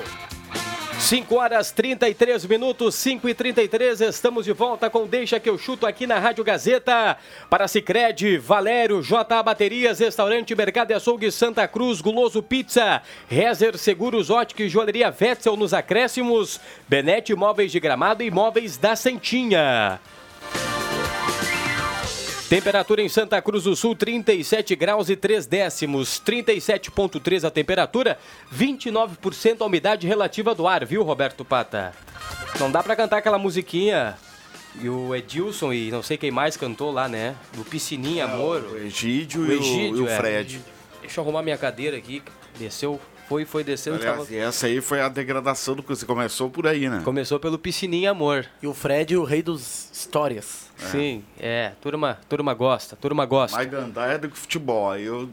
5 0.99 1.35
horas 1.35 1.71
33 1.71 2.45
minutos, 2.45 2.95
5 2.95 3.29
e 3.29 3.33
33 3.33 4.01
estamos 4.01 4.45
de 4.45 4.51
volta 4.51 4.89
com 4.89 5.07
Deixa 5.07 5.39
que 5.39 5.49
eu 5.49 5.57
chuto 5.57 5.85
aqui 5.85 6.05
na 6.05 6.19
Rádio 6.19 6.43
Gazeta. 6.43 7.17
Para 7.49 7.67
Cicred, 7.67 8.37
Valério, 8.37 9.01
JA 9.01 9.41
Baterias, 9.43 9.99
Restaurante 9.99 10.53
Mercado 10.55 10.91
e 10.91 10.93
Açougue 10.93 11.31
Santa 11.31 11.67
Cruz, 11.67 12.01
Guloso 12.01 12.43
Pizza, 12.43 13.01
Rezer 13.27 13.77
Seguros, 13.77 14.29
Ótica 14.29 14.63
e 14.63 14.69
Joalheria 14.69 15.13
Wetzel 15.19 15.55
nos 15.55 15.73
acréscimos, 15.73 16.59
Benete 16.87 17.33
Móveis 17.35 17.71
de 17.71 17.79
Gramado 17.79 18.21
e 18.21 18.29
Móveis 18.29 18.77
da 18.77 18.95
Santinha. 18.95 19.99
Temperatura 22.53 23.01
em 23.01 23.09
Santa 23.09 23.41
Cruz 23.41 23.63
do 23.63 23.75
Sul, 23.75 23.95
37 23.95 24.75
graus 24.75 25.09
e 25.09 25.15
3 25.15 25.47
décimos. 25.47 26.21
37,3 26.23 27.45
a 27.47 27.49
temperatura, 27.49 28.19
29% 28.55 29.61
a 29.61 29.65
umidade 29.65 30.05
relativa 30.05 30.53
do 30.53 30.67
ar, 30.67 30.85
viu, 30.85 31.01
Roberto 31.01 31.43
Pata? 31.43 31.93
Não 32.59 32.69
dá 32.69 32.83
pra 32.83 32.95
cantar 32.95 33.17
aquela 33.17 33.39
musiquinha. 33.39 34.15
E 34.79 34.87
o 34.87 35.15
Edilson 35.15 35.73
e 35.73 35.89
não 35.89 36.03
sei 36.03 36.15
quem 36.15 36.29
mais 36.29 36.55
cantou 36.55 36.91
lá, 36.91 37.07
né? 37.07 37.35
Do 37.53 37.65
Piscininha, 37.65 38.25
Amor. 38.25 38.61
O 38.71 38.77
Egídio, 38.77 39.41
O 39.41 39.45
e 39.47 39.49
o- 39.49 39.59
Egídio, 39.59 39.97
e 39.97 40.01
o 40.01 40.07
é. 40.07 40.15
Fred. 40.15 40.61
Deixa 41.01 41.19
eu 41.19 41.23
arrumar 41.23 41.41
minha 41.41 41.57
cadeira 41.57 41.97
aqui. 41.97 42.21
Desceu, 42.59 43.01
foi, 43.27 43.45
foi 43.45 43.63
descendo. 43.63 43.95
Aliás, 43.95 44.15
tava- 44.19 44.31
e 44.31 44.37
essa 44.37 44.67
aí 44.67 44.79
foi 44.79 45.01
a 45.01 45.09
degradação 45.09 45.75
do 45.75 45.81
que 45.81 45.89
você 45.89 46.05
começou 46.05 46.51
por 46.51 46.67
aí, 46.67 46.87
né? 46.87 47.01
Começou 47.03 47.39
pelo 47.39 47.57
Piscininha, 47.57 48.11
Amor. 48.11 48.45
E 48.61 48.67
o 48.67 48.75
Fred, 48.75 49.17
o 49.17 49.23
rei 49.23 49.41
dos 49.41 49.89
histórias. 49.91 50.71
Sim, 50.77 51.23
é. 51.39 51.71
Turma, 51.81 52.19
turma 52.27 52.53
gosta, 52.53 52.95
turma 52.95 53.25
gosta. 53.25 53.55
Mais 53.57 53.69
gandaia 53.69 54.17
do 54.17 54.29
que 54.29 54.37
futebol. 54.37 54.91
Aí 54.91 55.03
eu- 55.03 55.29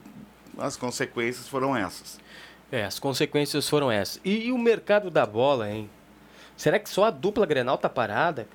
as 0.58 0.76
consequências 0.76 1.48
foram 1.48 1.76
essas. 1.76 2.20
É, 2.70 2.84
as 2.84 2.98
consequências 2.98 3.68
foram 3.68 3.90
essas. 3.90 4.20
E, 4.24 4.46
e 4.46 4.52
o 4.52 4.58
mercado 4.58 5.10
da 5.10 5.24
bola, 5.26 5.70
hein? 5.70 5.88
Será 6.56 6.78
que 6.78 6.88
só 6.90 7.04
a 7.04 7.10
dupla 7.10 7.46
Grenal 7.46 7.78
tá 7.78 7.88
parada? 7.88 8.46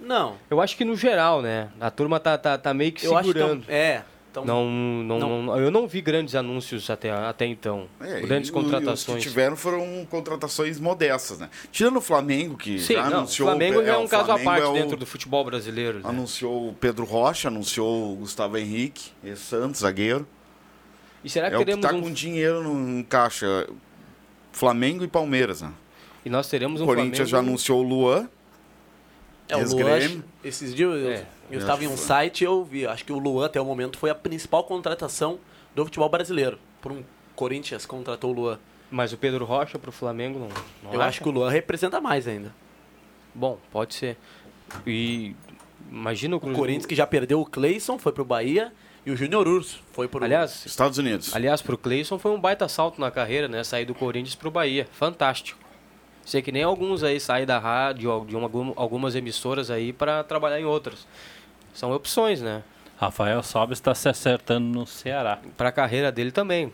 Não. 0.00 0.36
Eu 0.50 0.60
acho 0.60 0.76
que 0.76 0.84
no 0.84 0.96
geral, 0.96 1.42
né? 1.42 1.68
A 1.80 1.90
turma 1.90 2.18
tá, 2.18 2.36
tá, 2.38 2.56
tá 2.58 2.72
meio 2.72 2.92
que 2.92 3.04
Eu 3.06 3.16
acho 3.16 3.28
que 3.32 3.38
segurando. 3.38 3.64
tão- 3.66 3.74
é. 3.74 4.02
Então, 4.32 4.46
Não, 4.46 4.64
não, 4.70 5.18
Não. 5.18 5.42
não- 5.42 5.60
eu 5.60 5.70
não 5.70 5.86
vi 5.86 6.00
grandes 6.00 6.34
anúncios 6.34 6.88
até, 6.88 7.10
até 7.10 7.44
então. 7.44 7.86
É, 8.00 8.18
grandes 8.22 8.48
e 8.48 8.50
o- 8.50 8.54
contratações. 8.54 9.18
Os 9.18 9.24
que 9.24 9.28
tiveram 9.30 9.54
foram 9.56 10.06
contratações 10.10 10.80
modestas, 10.80 11.38
né? 11.38 11.50
Tirando 11.70 11.98
o 11.98 12.00
Flamengo, 12.00 12.56
que 12.56 12.78
Sim, 12.78 12.94
já 12.94 13.02
não, 13.04 13.10
o 13.10 13.14
anunciou... 13.18 13.48
Flamengo 13.50 13.84
já 13.84 13.92
é 13.92 13.96
o 13.96 14.00
um 14.00 14.08
caso 14.08 14.22
à 14.22 14.38
Flamengo 14.38 14.50
parte 14.50 14.64
é 14.64 14.68
o- 14.68 14.72
dentro 14.72 14.96
do 14.96 15.04
futebol 15.04 15.44
brasileiro. 15.44 15.98
né? 15.98 16.04
Anunciou 16.08 16.70
o 16.70 16.72
Pedro 16.72 17.04
Rocha, 17.04 17.48
anunciou 17.48 18.12
o 18.14 18.16
Gustavo 18.16 18.56
Henrique, 18.56 19.10
e 19.22 19.36
Santos, 19.36 19.80
zagueiro. 19.80 20.26
E 21.22 21.28
será 21.28 21.48
que 21.50 21.54
é 21.54 21.58
o 21.58 21.60
que 21.60 21.66
teremos 21.66 21.86
tá 21.86 21.94
um... 21.94 22.00
com 22.00 22.10
dinheiro 22.10 22.62
no 22.62 22.98
em 23.00 23.02
caixa. 23.02 23.68
Flamengo 24.50 25.04
e 25.04 25.08
Palmeiras, 25.08 25.60
né? 25.62 25.72
E 26.24 26.30
nós 26.30 26.48
teremos 26.48 26.80
um 26.80 26.84
o 26.84 26.86
Corinthians 26.86 27.28
já 27.28 27.36
Flamengo... 27.36 27.50
anunciou 27.50 27.80
o 27.80 27.82
Luan. 27.82 28.28
É, 29.48 29.56
o. 29.56 29.60
Luan, 29.64 30.22
esses 30.44 30.74
dias 30.74 30.90
eu, 30.90 31.10
É, 31.10 31.26
eu 31.50 31.58
estava 31.58 31.84
em 31.84 31.88
um 31.88 31.96
site 31.96 32.42
e 32.42 32.44
eu 32.44 32.64
vi, 32.64 32.86
acho 32.86 33.04
que 33.04 33.12
o 33.12 33.18
Luan 33.18 33.46
até 33.46 33.60
o 33.60 33.64
momento 33.64 33.98
foi 33.98 34.10
a 34.10 34.14
principal 34.14 34.64
contratação 34.64 35.38
do 35.74 35.84
futebol 35.84 36.08
brasileiro. 36.08 36.58
Por 36.80 36.92
um 36.92 37.02
Corinthians 37.34 37.86
contratou 37.86 38.30
o 38.30 38.34
Luan. 38.34 38.58
Mas 38.90 39.12
o 39.12 39.16
Pedro 39.16 39.44
Rocha 39.44 39.78
pro 39.78 39.90
Flamengo 39.90 40.38
não, 40.38 40.48
não 40.82 40.92
Eu 40.92 41.00
acha? 41.00 41.08
acho 41.08 41.22
que 41.22 41.28
o 41.28 41.32
Luan 41.32 41.50
representa 41.50 42.00
mais 42.00 42.28
ainda. 42.28 42.54
Bom, 43.34 43.58
pode 43.70 43.94
ser. 43.94 44.16
E 44.86 45.34
imagina 45.90 46.36
o, 46.36 46.38
O 46.38 46.52
Corinthians 46.52 46.86
que 46.86 46.94
já 46.94 47.06
perdeu 47.06 47.40
o 47.40 47.46
Cleison, 47.46 47.98
foi 47.98 48.12
pro 48.12 48.24
Bahia, 48.24 48.72
e 49.04 49.10
o 49.10 49.16
Júnior 49.16 49.48
Urso 49.48 49.80
foi 49.92 50.06
pro... 50.08 50.22
Aliás, 50.22 50.64
Estados 50.66 50.98
Unidos. 50.98 51.34
Aliás, 51.34 51.60
pro 51.62 51.76
Cleison 51.78 52.18
foi 52.18 52.30
um 52.30 52.40
baita 52.40 52.68
salto 52.68 53.00
na 53.00 53.10
carreira, 53.10 53.48
né? 53.48 53.64
Sair 53.64 53.84
do 53.84 53.94
Corinthians 53.94 54.34
pro 54.34 54.50
Bahia. 54.50 54.86
Fantástico. 54.92 55.58
Sei 56.24 56.40
que 56.40 56.52
nem 56.52 56.62
alguns 56.62 57.02
aí 57.02 57.18
saem 57.18 57.44
da 57.44 57.58
rádio, 57.58 58.24
de 58.26 58.36
uma- 58.36 58.48
algumas 58.76 59.14
emissoras 59.14 59.70
aí 59.70 59.92
para 59.92 60.22
trabalhar 60.22 60.60
em 60.60 60.64
outras. 60.64 61.06
São 61.74 61.92
opções, 61.92 62.40
né? 62.40 62.62
Rafael 62.96 63.42
Sobes 63.42 63.78
está 63.78 63.94
se 63.94 64.08
acertando 64.08 64.66
no 64.66 64.86
Ceará. 64.86 65.38
Pra 65.56 65.72
carreira 65.72 66.12
dele 66.12 66.30
também. 66.30 66.72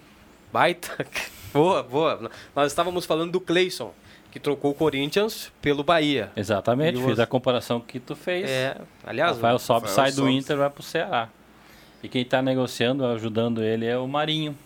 Baita. 0.53 0.91
boa, 1.53 1.83
boa. 1.83 2.31
Nós 2.55 2.71
estávamos 2.71 3.07
falando 3.07 3.33
do 3.33 3.41
Cleison, 3.41 3.93
que 4.31 4.39
trocou 4.39 4.73
o 4.73 4.75
Corinthians 4.75 5.51
pelo 5.63 5.83
Bahia. 5.83 6.31
Exatamente, 6.37 6.99
E 7.01 7.05
fiz 7.05 7.19
o- 7.19 7.23
a 7.23 7.27
comparação 7.27 7.81
que 7.81 7.99
tu 7.99 8.15
fez. 8.15 8.49
É, 8.51 8.77
aliás, 9.07 9.37
Rafael 9.37 9.59
Sobes 9.59 9.91
Rafael 9.91 10.13
sai 10.13 10.23
do. 10.23 10.29
Inter 10.29 10.57
e 10.57 10.59
vai 10.59 10.69
pro 10.71 10.83
Ceará. 10.83 11.29
E 12.03 12.09
quem 12.09 12.23
está 12.23 12.43
negociando, 12.43 13.05
ajudando 13.07 13.63
ele 13.63 13.87
é 13.87 13.97
o 13.97 14.07
Marinho. 14.07 14.57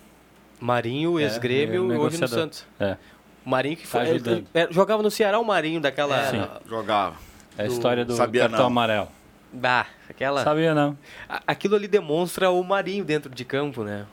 Marinho, 0.61 1.19
É, 1.19 1.23
ex-grêmio, 1.25 1.93
é, 1.93 1.99
hoje 1.99 2.21
no. 2.21 2.29
Santos. 2.29 2.65
É. 2.79 2.97
O 3.45 3.51
Marinho 3.51 3.77
que 3.77 3.83
Tá 3.83 3.89
foi, 3.89 4.01
ajudando. 4.11 4.47
é, 4.55 4.69
jogava 4.71 5.03
no 5.03 5.11
Ceará 5.11 5.39
o 5.39 5.45
Marinho 5.45 5.81
daquela. 5.81 6.17
É, 6.27 6.31
sim. 6.31 6.49
Jogava. 6.69 7.17
É 7.59 7.65
a 7.65 7.67
história 7.67 8.05
do 8.05 8.15
Sabia 8.15 8.43
cartão 8.43 8.61
não. 8.61 8.67
amarelo. 8.67 9.09
Bah, 9.53 9.87
aquela. 10.09 10.43
Sabia 10.43 10.75
não. 10.75 10.97
A- 11.29 11.43
Aquilo 11.49 11.75
ali 11.77 11.87
demonstra 11.87 12.51
o 12.51 12.63
Marinho 12.65 13.05
dentro 13.05 13.29
de 13.35 13.45
campo, 13.45 13.85
né? 13.85 14.07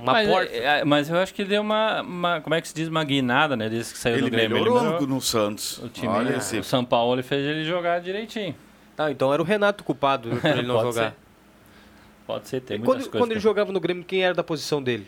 Uma 0.00 0.12
mas, 0.14 0.28
porta. 0.28 0.52
é, 0.52 0.64
é, 0.80 0.84
mas 0.84 1.10
eu 1.10 1.18
acho 1.18 1.34
que 1.34 1.44
deu 1.44 1.60
uma, 1.60 2.00
uma- 2.00 2.40
Como 2.40 2.54
é 2.54 2.60
que 2.62 2.68
se 2.68 2.74
diz? 2.74 2.88
Uma 2.88 3.04
guinada, 3.04 3.54
né? 3.56 3.68
Desde 3.68 3.92
que 3.92 3.98
saiu 3.98 4.14
Ele 4.14 4.22
do 4.22 4.30
Grêmio. 4.30 4.56
melhorou, 4.56 4.78
ele 4.78 4.86
melhorou. 4.86 5.06
no, 5.08 5.20
Santos. 5.20 5.76
O 5.78 5.88
time, 5.90 6.08
Olha 6.08 6.30
né? 6.30 6.38
esse. 6.38 6.58
O 6.58 6.64
São 6.64 6.82
Paulo 6.84 7.14
ele 7.16 7.22
fez 7.22 7.44
ele 7.44 7.64
jogar 7.64 8.00
direitinho. 8.00 8.54
Ah, 8.96 9.10
então 9.10 9.30
era 9.34 9.42
o 9.42 9.44
Renato 9.44 9.84
culpado 9.84 10.30
por 10.30 10.46
ele 10.50 10.62
não 10.66 10.76
Pode 10.76 10.86
jogar. 10.94 11.10
ser. 11.10 11.16
Pode 12.26 12.48
ser, 12.48 12.60
tem 12.60 12.76
E 12.76 12.80
quando, 12.80 12.86
coisas. 13.04 13.08
quando 13.08 13.30
ele 13.32 13.40
jogava 13.40 13.70
no 13.70 13.78
Grêmio, 13.78 14.02
quem 14.04 14.24
era 14.24 14.32
da 14.34 14.42
posição 14.42 14.82
dele? 14.82 15.06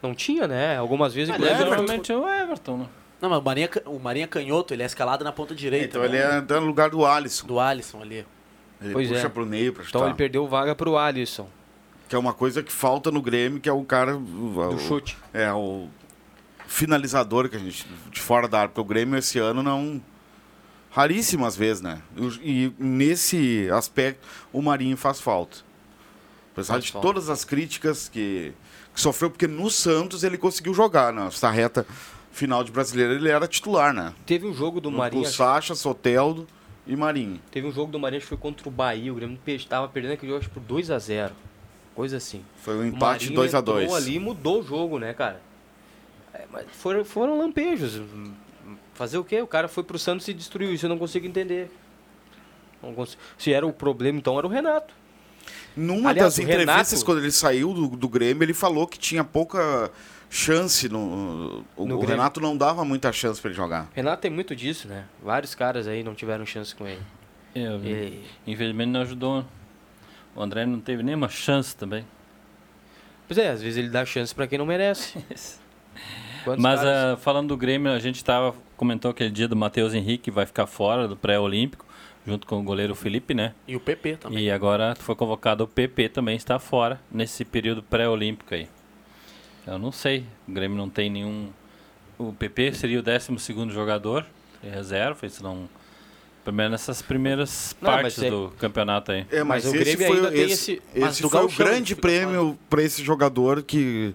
Não 0.00 0.14
tinha, 0.14 0.46
né? 0.46 0.76
Algumas 0.78 1.12
vezes. 1.12 1.30
Mas 1.30 1.40
inclusive, 1.40 1.64
normalmente 1.68 2.12
é 2.12 2.16
o 2.16 2.28
Everton, 2.28 2.76
né? 2.78 2.86
Não, 3.20 3.30
mas 3.30 3.38
o 3.38 3.42
Marinha, 3.42 3.70
o 3.86 3.98
Marinha 3.98 4.28
canhoto, 4.28 4.74
ele 4.74 4.82
é 4.82 4.86
escalado 4.86 5.24
na 5.24 5.32
ponta 5.32 5.54
direita. 5.54 5.86
Então 5.86 6.02
né? 6.02 6.08
ele 6.08 6.16
é 6.18 6.40
tá 6.42 6.60
no 6.60 6.66
lugar 6.66 6.90
do 6.90 7.04
Alisson. 7.04 7.46
Do 7.46 7.58
Alisson 7.58 8.02
ali. 8.02 8.26
Ele 8.80 8.92
Pois 8.92 9.08
puxa 9.08 9.26
é. 9.26 9.28
pro 9.28 9.46
meio 9.46 9.72
pra 9.72 9.84
chutar. 9.84 9.98
Então 9.98 10.08
ele 10.08 10.16
perdeu 10.16 10.46
vaga 10.46 10.74
pro 10.74 10.98
Alisson, 10.98 11.48
Que 12.08 12.14
é 12.14 12.18
uma 12.18 12.34
coisa 12.34 12.62
que 12.62 12.70
falta 12.70 13.10
no 13.10 13.22
Grêmio, 13.22 13.58
que 13.58 13.68
é 13.68 13.72
o 13.72 13.82
cara... 13.84 14.16
O, 14.16 14.20
do 14.20 14.76
o- 14.76 14.78
chute. 14.78 15.16
É, 15.32 15.50
o 15.52 15.88
finalizador 16.66 17.48
que 17.48 17.56
a 17.56 17.58
gente... 17.58 17.86
De 18.10 18.20
fora 18.20 18.46
da 18.46 18.58
área. 18.58 18.68
Porque 18.68 18.80
o 18.80 18.84
Grêmio 18.84 19.18
esse 19.18 19.38
ano 19.38 19.62
não... 19.62 20.02
Raríssimas 20.90 21.56
vezes, 21.56 21.82
né? 21.82 22.00
E, 22.42 22.66
e 22.66 22.74
nesse 22.78 23.68
aspecto, 23.70 24.26
o 24.52 24.62
Marinho 24.62 24.96
faz 24.96 25.20
falta. 25.20 25.58
Apesar 26.52 26.74
Faz 26.74 26.84
de 26.84 26.92
falta. 26.92 27.06
todas 27.06 27.28
as 27.28 27.44
críticas 27.44 28.08
que, 28.08 28.54
que 28.94 29.00
sofreu, 29.00 29.28
porque 29.30 29.46
no 29.46 29.70
Santos 29.70 30.24
ele 30.24 30.38
conseguiu 30.38 30.72
jogar, 30.72 31.12
né? 31.12 31.26
Essa 31.26 31.50
reta 31.50 31.86
final 32.36 32.62
de 32.62 32.70
brasileiro 32.70 33.14
ele 33.14 33.28
era 33.30 33.46
titular, 33.48 33.92
né? 33.94 34.12
Teve 34.26 34.46
um 34.46 34.52
jogo 34.52 34.80
do 34.80 34.90
Marinho. 34.90 35.24
Com 35.24 35.28
Sacha, 35.28 35.74
Soteldo 35.74 36.46
e 36.86 36.94
Marinho. 36.94 37.40
Teve 37.50 37.66
um 37.66 37.72
jogo 37.72 37.90
do 37.90 37.98
Marinho 37.98 38.20
que 38.20 38.28
foi 38.28 38.36
contra 38.36 38.68
o 38.68 38.70
Bahia. 38.70 39.10
O 39.10 39.16
Grêmio 39.16 39.38
estava 39.46 39.88
perdendo 39.88 40.12
aquele 40.12 40.30
jogo 40.32 40.44
acho, 40.44 40.50
por 40.50 40.62
2x0. 40.62 41.30
Coisa 41.94 42.18
assim. 42.18 42.44
Foi 42.62 42.74
um 42.76 42.80
O 42.80 42.86
empate 42.86 43.24
Marinho 43.24 43.34
2 43.40 43.54
a 43.54 43.58
entrou 43.58 43.76
2 43.76 43.94
ali 43.94 44.16
e 44.16 44.20
mudou 44.20 44.60
o 44.60 44.62
jogo, 44.62 44.98
né, 44.98 45.14
cara? 45.14 45.40
É, 46.34 46.44
mas 46.52 46.66
foram, 46.72 47.04
foram 47.04 47.38
lampejos. 47.38 48.02
Fazer 48.92 49.16
o 49.18 49.24
quê? 49.24 49.40
O 49.40 49.46
cara 49.46 49.66
foi 49.68 49.82
pro 49.82 49.98
Santos 49.98 50.28
e 50.28 50.34
destruiu 50.34 50.72
isso, 50.74 50.84
eu 50.84 50.90
não 50.90 50.98
consigo 50.98 51.26
entender. 51.26 51.70
Não 52.82 52.92
consigo- 52.94 53.20
Se 53.38 53.52
era 53.52 53.66
o 53.66 53.72
problema, 53.72 54.18
então 54.18 54.36
era 54.38 54.46
o 54.46 54.50
Renato. 54.50 54.92
Numa 55.74 56.10
Aliás, 56.10 56.34
das 56.34 56.38
o 56.38 56.42
entrevistas, 56.42 56.90
Renato- 56.90 57.04
quando 57.06 57.18
ele 57.18 57.30
saiu 57.32 57.72
do, 57.72 57.88
do 57.88 58.08
Grêmio, 58.08 58.42
ele 58.42 58.54
falou 58.54 58.86
que 58.86 58.98
tinha 58.98 59.22
pouca 59.24 59.90
chance. 60.30 60.88
No, 60.88 61.64
o, 61.76 61.86
No 61.86 61.98
o. 61.98 62.04
Renato 62.04 62.40
não 62.40 62.56
dava 62.56 62.84
muita 62.84 63.12
chance 63.12 63.40
para 63.40 63.50
ele 63.50 63.56
jogar. 63.56 63.88
Renato 63.94 64.22
tem 64.22 64.30
muito 64.30 64.54
disso, 64.54 64.88
né? 64.88 65.04
Vários 65.22 65.54
caras 65.54 65.86
aí 65.86 66.02
não 66.02 66.14
tiveram 66.14 66.44
chance 66.46 66.74
com 66.74 66.86
ele. 66.86 67.02
Eu, 67.54 67.76
Ele- 67.84 68.24
Infelizmente 68.46 68.90
não 68.90 69.00
ajudou. 69.00 69.44
O 70.34 70.42
André 70.42 70.66
não 70.66 70.80
teve 70.80 71.02
nenhuma 71.02 71.28
chance 71.28 71.74
também. 71.74 72.04
Pois 73.26 73.38
é, 73.38 73.48
às 73.50 73.62
vezes 73.62 73.78
ele 73.78 73.88
dá 73.88 74.04
chance 74.04 74.34
pra 74.34 74.46
quem 74.46 74.58
não 74.58 74.66
merece. 74.66 75.18
Quantos 76.44 76.62
Mas 76.62 76.80
caras- 76.80 77.14
ah, 77.14 77.16
falando 77.16 77.48
do 77.48 77.56
Grêmio, 77.56 77.90
a 77.90 77.98
gente 77.98 78.22
tava, 78.22 78.54
comentou 78.76 79.10
aquele 79.10 79.30
dia 79.30 79.48
do 79.48 79.56
Matheus 79.56 79.94
Henrique, 79.94 80.30
vai 80.30 80.46
ficar 80.46 80.66
fora 80.66 81.08
do 81.08 81.16
pré-olímpico, 81.16 81.84
junto 82.24 82.46
com 82.46 82.60
o 82.60 82.62
goleiro 82.62 82.94
Felipe, 82.94 83.34
né? 83.34 83.52
E 83.66 83.74
o 83.74 83.80
PP 83.80 84.18
também. 84.18 84.44
E 84.44 84.50
agora 84.50 84.94
foi 84.96 85.16
convocado 85.16 85.64
o 85.64 85.66
PP 85.66 86.10
também 86.10 86.36
está 86.36 86.58
fora 86.60 87.00
nesse 87.10 87.44
período 87.44 87.82
pré-olímpico 87.82 88.54
aí. 88.54 88.68
Eu 89.66 89.78
não 89.78 89.90
sei, 89.90 90.24
o 90.48 90.52
Grêmio 90.52 90.76
não 90.76 90.88
tem 90.88 91.10
nenhum. 91.10 91.48
O 92.18 92.32
PP 92.32 92.72
seria 92.72 93.00
o 93.00 93.02
12 93.02 93.38
segundo 93.38 93.72
jogador, 93.72 94.24
é 94.62 94.70
reserva, 94.70 95.26
isso 95.26 95.42
não. 95.42 95.68
Pelo 96.44 96.56
menos 96.56 96.72
nessas 96.72 97.02
primeiras 97.02 97.74
Não, 97.80 97.90
partes 97.90 98.22
é- 98.22 98.30
do 98.30 98.52
campeonato 98.58 99.10
aí. 99.10 99.26
É, 99.32 99.42
mas, 99.42 99.64
Mas 99.64 99.72
o 99.72 99.76
esse 99.76 99.96
Grêmio 99.96 100.06
foi, 100.06 100.16
ainda 100.16 100.30
tem 100.30 100.42
esse, 100.42 100.72
esse- 100.74 100.82
mas 101.00 101.12
esse 101.14 101.22
do 101.22 101.28
foi 101.28 101.44
o 101.44 101.48
grande 101.48 101.96
prêmio 101.96 102.56
para 102.70 102.82
esse 102.84 103.02
jogador 103.02 103.64
que 103.64 104.14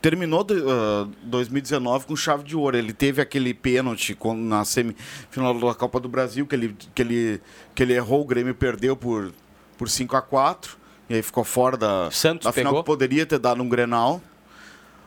terminou 0.00 0.44
de, 0.44 0.54
ah, 0.54 1.08
2019 1.24 2.06
com 2.06 2.14
chave 2.14 2.44
de 2.44 2.54
ouro. 2.56 2.76
Ele 2.78 2.92
teve 2.92 3.20
aquele 3.20 3.52
pênalti 3.52 4.16
na 4.36 4.64
semifinal 4.64 5.58
da 5.58 5.74
Copa 5.74 5.98
do 5.98 6.08
Brasil 6.08 6.46
que 6.46 6.54
ele, 6.54 6.76
que 6.94 7.02
ele, 7.02 7.40
que 7.74 7.82
ele 7.82 7.94
errou, 7.94 8.22
o 8.22 8.24
Grêmio 8.24 8.54
perdeu 8.54 8.96
por, 8.96 9.32
por 9.76 9.88
5 9.90 10.16
a 10.16 10.22
4 10.22 10.78
e 11.08 11.14
aí 11.14 11.22
ficou 11.22 11.42
fora 11.42 11.76
da, 11.76 12.08
Santos 12.12 12.44
da 12.44 12.52
final 12.52 12.72
pegou? 12.72 12.84
que 12.84 12.86
poderia 12.86 13.26
ter 13.26 13.40
dado 13.40 13.60
um 13.60 13.68
Grenal. 13.68 14.22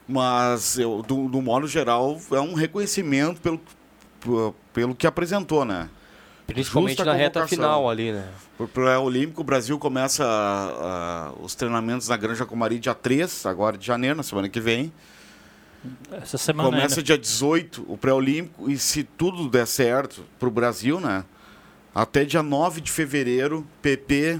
Mas, 0.07 0.77
eu, 0.77 1.01
do, 1.01 1.29
do 1.29 1.41
modo 1.41 1.67
geral, 1.67 2.19
é 2.31 2.39
um 2.39 2.53
reconhecimento 2.53 3.39
pelo, 3.41 3.61
pelo 4.73 4.95
que 4.95 5.07
apresentou, 5.07 5.63
né? 5.63 5.89
Principalmente 6.45 6.97
justa 6.97 7.05
na 7.05 7.13
reta 7.13 7.47
final 7.47 7.89
ali, 7.89 8.11
né? 8.11 8.27
Por 8.57 8.67
pré-olímpico, 8.67 9.41
o 9.41 9.43
Brasil 9.43 9.79
começa 9.79 10.25
ah, 10.25 11.31
os 11.41 11.55
treinamentos 11.55 12.09
na 12.09 12.17
Granja 12.17 12.45
Comari 12.45 12.79
dia 12.79 12.93
3, 12.93 13.45
agora 13.45 13.77
de 13.77 13.85
janeiro, 13.85 14.17
na 14.17 14.23
semana 14.23 14.49
que 14.49 14.59
vem. 14.59 14.91
Essa 16.11 16.37
semana 16.37 16.69
Começa 16.69 16.95
ainda. 16.95 17.03
dia 17.03 17.17
18 17.17 17.85
o 17.87 17.97
pré-olímpico 17.97 18.69
e 18.69 18.77
se 18.77 19.03
tudo 19.03 19.49
der 19.49 19.67
certo 19.67 20.23
para 20.39 20.47
o 20.47 20.51
Brasil, 20.51 20.99
né? 20.99 21.23
Até 21.95 22.25
dia 22.25 22.43
9 22.43 22.81
de 22.81 22.91
fevereiro, 22.91 23.65
PP, 23.81 24.39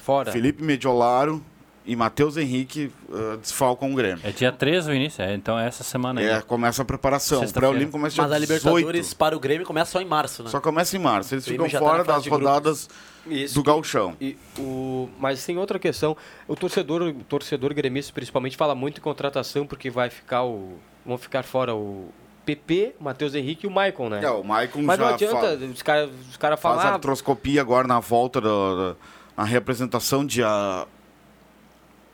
Fora. 0.00 0.32
Felipe 0.32 0.62
Mediolaro 0.62 1.44
e 1.84 1.96
Matheus 1.96 2.36
Henrique 2.36 2.92
ah, 3.12 3.36
desfalcam 3.40 3.90
o 3.90 3.94
Grêmio. 3.94 4.20
É 4.24 4.30
dia 4.30 4.52
13 4.52 4.90
o 4.90 4.94
início, 4.94 5.22
é, 5.22 5.34
então 5.34 5.58
é 5.58 5.66
essa 5.66 5.82
semana 5.82 6.20
aí. 6.20 6.26
É, 6.26 6.40
começa 6.40 6.82
a 6.82 6.84
preparação. 6.84 7.42
O 7.42 7.52
pré-olímpico 7.52 7.92
começa 7.92 8.14
dia 8.14 8.22
Mas 8.22 8.32
a 8.32 8.38
18. 8.38 8.52
Libertadores 8.52 9.14
para 9.14 9.36
o 9.36 9.40
Grêmio 9.40 9.66
começa 9.66 9.92
só 9.92 10.00
em 10.00 10.04
março, 10.04 10.42
né? 10.42 10.50
Só 10.50 10.60
começa 10.60 10.96
em 10.96 11.00
março. 11.00 11.34
Eles 11.34 11.46
ficam 11.46 11.68
tá 11.68 11.78
fora 11.78 11.98
na 11.98 12.04
fase 12.04 12.28
das 12.30 12.38
rodadas 12.38 12.88
Isso. 13.26 13.54
do 13.54 13.62
gauchão. 13.62 14.16
E 14.20 14.36
o, 14.58 15.08
mas 15.18 15.44
tem 15.44 15.56
outra 15.58 15.78
questão. 15.78 16.16
O 16.46 16.54
torcedor, 16.54 17.02
o 17.02 17.24
torcedor 17.24 17.72
gremista 17.74 18.12
principalmente 18.12 18.56
fala 18.56 18.74
muito 18.74 18.98
em 18.98 19.02
contratação 19.02 19.66
porque 19.66 19.90
vai 19.90 20.10
ficar 20.10 20.44
o 20.44 20.78
vão 21.04 21.16
ficar 21.16 21.42
fora 21.42 21.74
o 21.74 22.12
PP, 22.44 22.94
o 23.00 23.04
Matheus 23.04 23.34
Henrique 23.34 23.66
e 23.66 23.68
o 23.68 23.70
Maicon, 23.70 24.08
né? 24.08 24.20
É, 24.22 24.30
o 24.30 24.42
Maicon 24.44 24.82
mas 24.82 24.98
não 24.98 25.08
adianta 25.08 25.58
fa- 25.58 25.64
os 25.64 25.82
caras 25.82 26.10
os 26.30 26.36
cara 26.36 26.56
faz 26.56 26.76
falam, 26.76 26.92
ah, 26.92 26.94
artroscopia 26.94 27.60
agora 27.60 27.86
na 27.86 28.00
volta 28.00 28.40
da, 28.40 28.48
da 28.48 28.96
a 29.36 29.44
representação 29.44 30.26
dia 30.26 30.86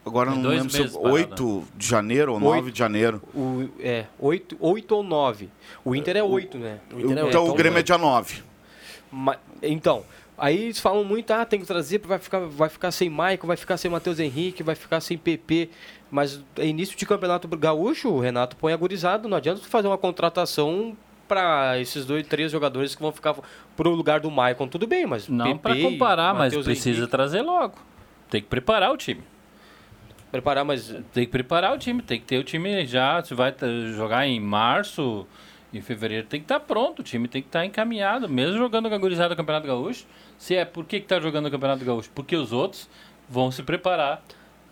agora 0.07 0.31
Tem 0.33 0.40
não 0.42 0.51
lembro 0.51 0.71
se 0.71 0.79
meses 0.79 0.95
é 0.95 0.99
parada. 0.99 1.14
8 1.14 1.64
de 1.77 1.87
janeiro 1.87 2.33
ou 2.33 2.38
Oito. 2.38 2.55
9 2.57 2.71
de 2.73 2.79
janeiro. 2.79 3.23
o, 3.35 3.69
é, 3.81 4.07
8, 4.19 4.57
8 4.61 4.95
ou 4.95 5.03
9. 5.03 5.49
O 5.85 5.95
Inter 5.95 6.16
é 6.16 6.23
8, 6.23 6.59
né? 6.59 6.79
O 6.92 7.01
Inter 7.01 7.19
é 7.19 7.29
então 7.29 7.42
oito. 7.42 7.53
o 7.53 7.55
Grêmio 7.55 7.79
é 7.79 7.83
dia 7.83 7.99
9. 7.99 8.42
Ma- 9.11 9.38
então, 9.62 10.05
aí 10.37 10.64
eles 10.64 10.79
falam 10.81 11.05
muito, 11.05 11.31
ah, 11.33 11.45
tem 11.45 11.61
que 11.61 11.66
trazer, 11.66 11.99
vai 12.01 12.19
ficar, 12.19 12.40
vai 12.40 12.69
ficar 12.69 12.90
sem 12.90 13.09
Maicon, 13.09 13.47
vai 13.47 13.57
ficar 13.57 13.77
sem 13.77 13.90
Matheus 13.90 14.19
Henrique, 14.19 14.62
vai 14.62 14.75
ficar 14.75 15.01
sem 15.01 15.16
PP. 15.16 15.71
Mas 16.11 16.40
é 16.57 16.66
início 16.66 16.97
de 16.97 17.05
campeonato 17.05 17.49
gaúcho, 17.49 18.09
o 18.09 18.21
Renato 18.21 18.57
põe 18.57 18.73
agorizado, 18.73 19.29
não 19.29 19.37
adianta 19.37 19.61
fazer 19.62 19.88
uma 19.88 19.99
contratação 19.99 20.97
para 21.27 21.79
esses 21.81 22.05
dois, 22.05 22.25
três 22.27 22.53
jogadores 22.53 22.95
que 22.95 23.03
vão 23.03 23.11
ficar 23.11 23.35
pro 23.77 23.90
lugar 23.90 24.21
do 24.21 24.31
Maicon, 24.31 24.69
tudo 24.69 24.87
bem, 24.87 25.07
mas 25.07 25.29
Não 25.29 25.59
para 25.59 25.75
comparar, 25.81 26.33
mas 26.35 26.55
precisa 26.55 26.90
Henrique, 26.90 27.11
trazer 27.11 27.42
logo. 27.42 27.75
Tem 28.31 28.40
que 28.40 28.47
preparar 28.49 28.92
o 28.92 28.97
time. 28.97 29.23
Preparar, 30.37 30.64
mas 30.64 30.88
Tem 31.12 31.25
que 31.25 31.31
preparar 31.33 31.75
o 31.75 31.79
time, 31.79 32.03
tem 32.03 32.18
que 32.20 32.27
ter 32.27 32.38
o 32.38 32.44
time 32.44 32.87
já. 32.87 33.22
Se 33.22 33.35
vai 33.35 33.55
jogar 33.94 34.27
em 34.27 34.38
março, 34.40 35.27
em 35.72 35.81
fevereiro, 35.81 36.27
tem 36.27 36.40
que 36.40 36.44
estar 36.44 36.61
pronto. 36.61 37.01
O 37.01 37.03
time 37.03 37.27
tem 37.29 37.42
que 37.42 37.49
estar 37.49 37.64
encaminhado, 37.64 38.29
mesmo 38.29 38.57
jogando 38.59 38.88
cagurizado 38.90 39.35
o 39.35 39.37
Campeonato 39.37 39.66
Gaúcho. 39.66 40.07
Se 40.38 40.55
é 40.55 40.64
por 40.64 40.85
que 40.85 40.96
está 40.96 41.18
jogando 41.20 41.46
o 41.46 41.51
Campeonato 41.51 41.85
Gaúcho? 41.85 42.11
Porque 42.14 42.37
os 42.37 42.53
outros 42.53 42.88
vão 43.29 43.51
se 43.51 43.62
preparar 43.62 44.22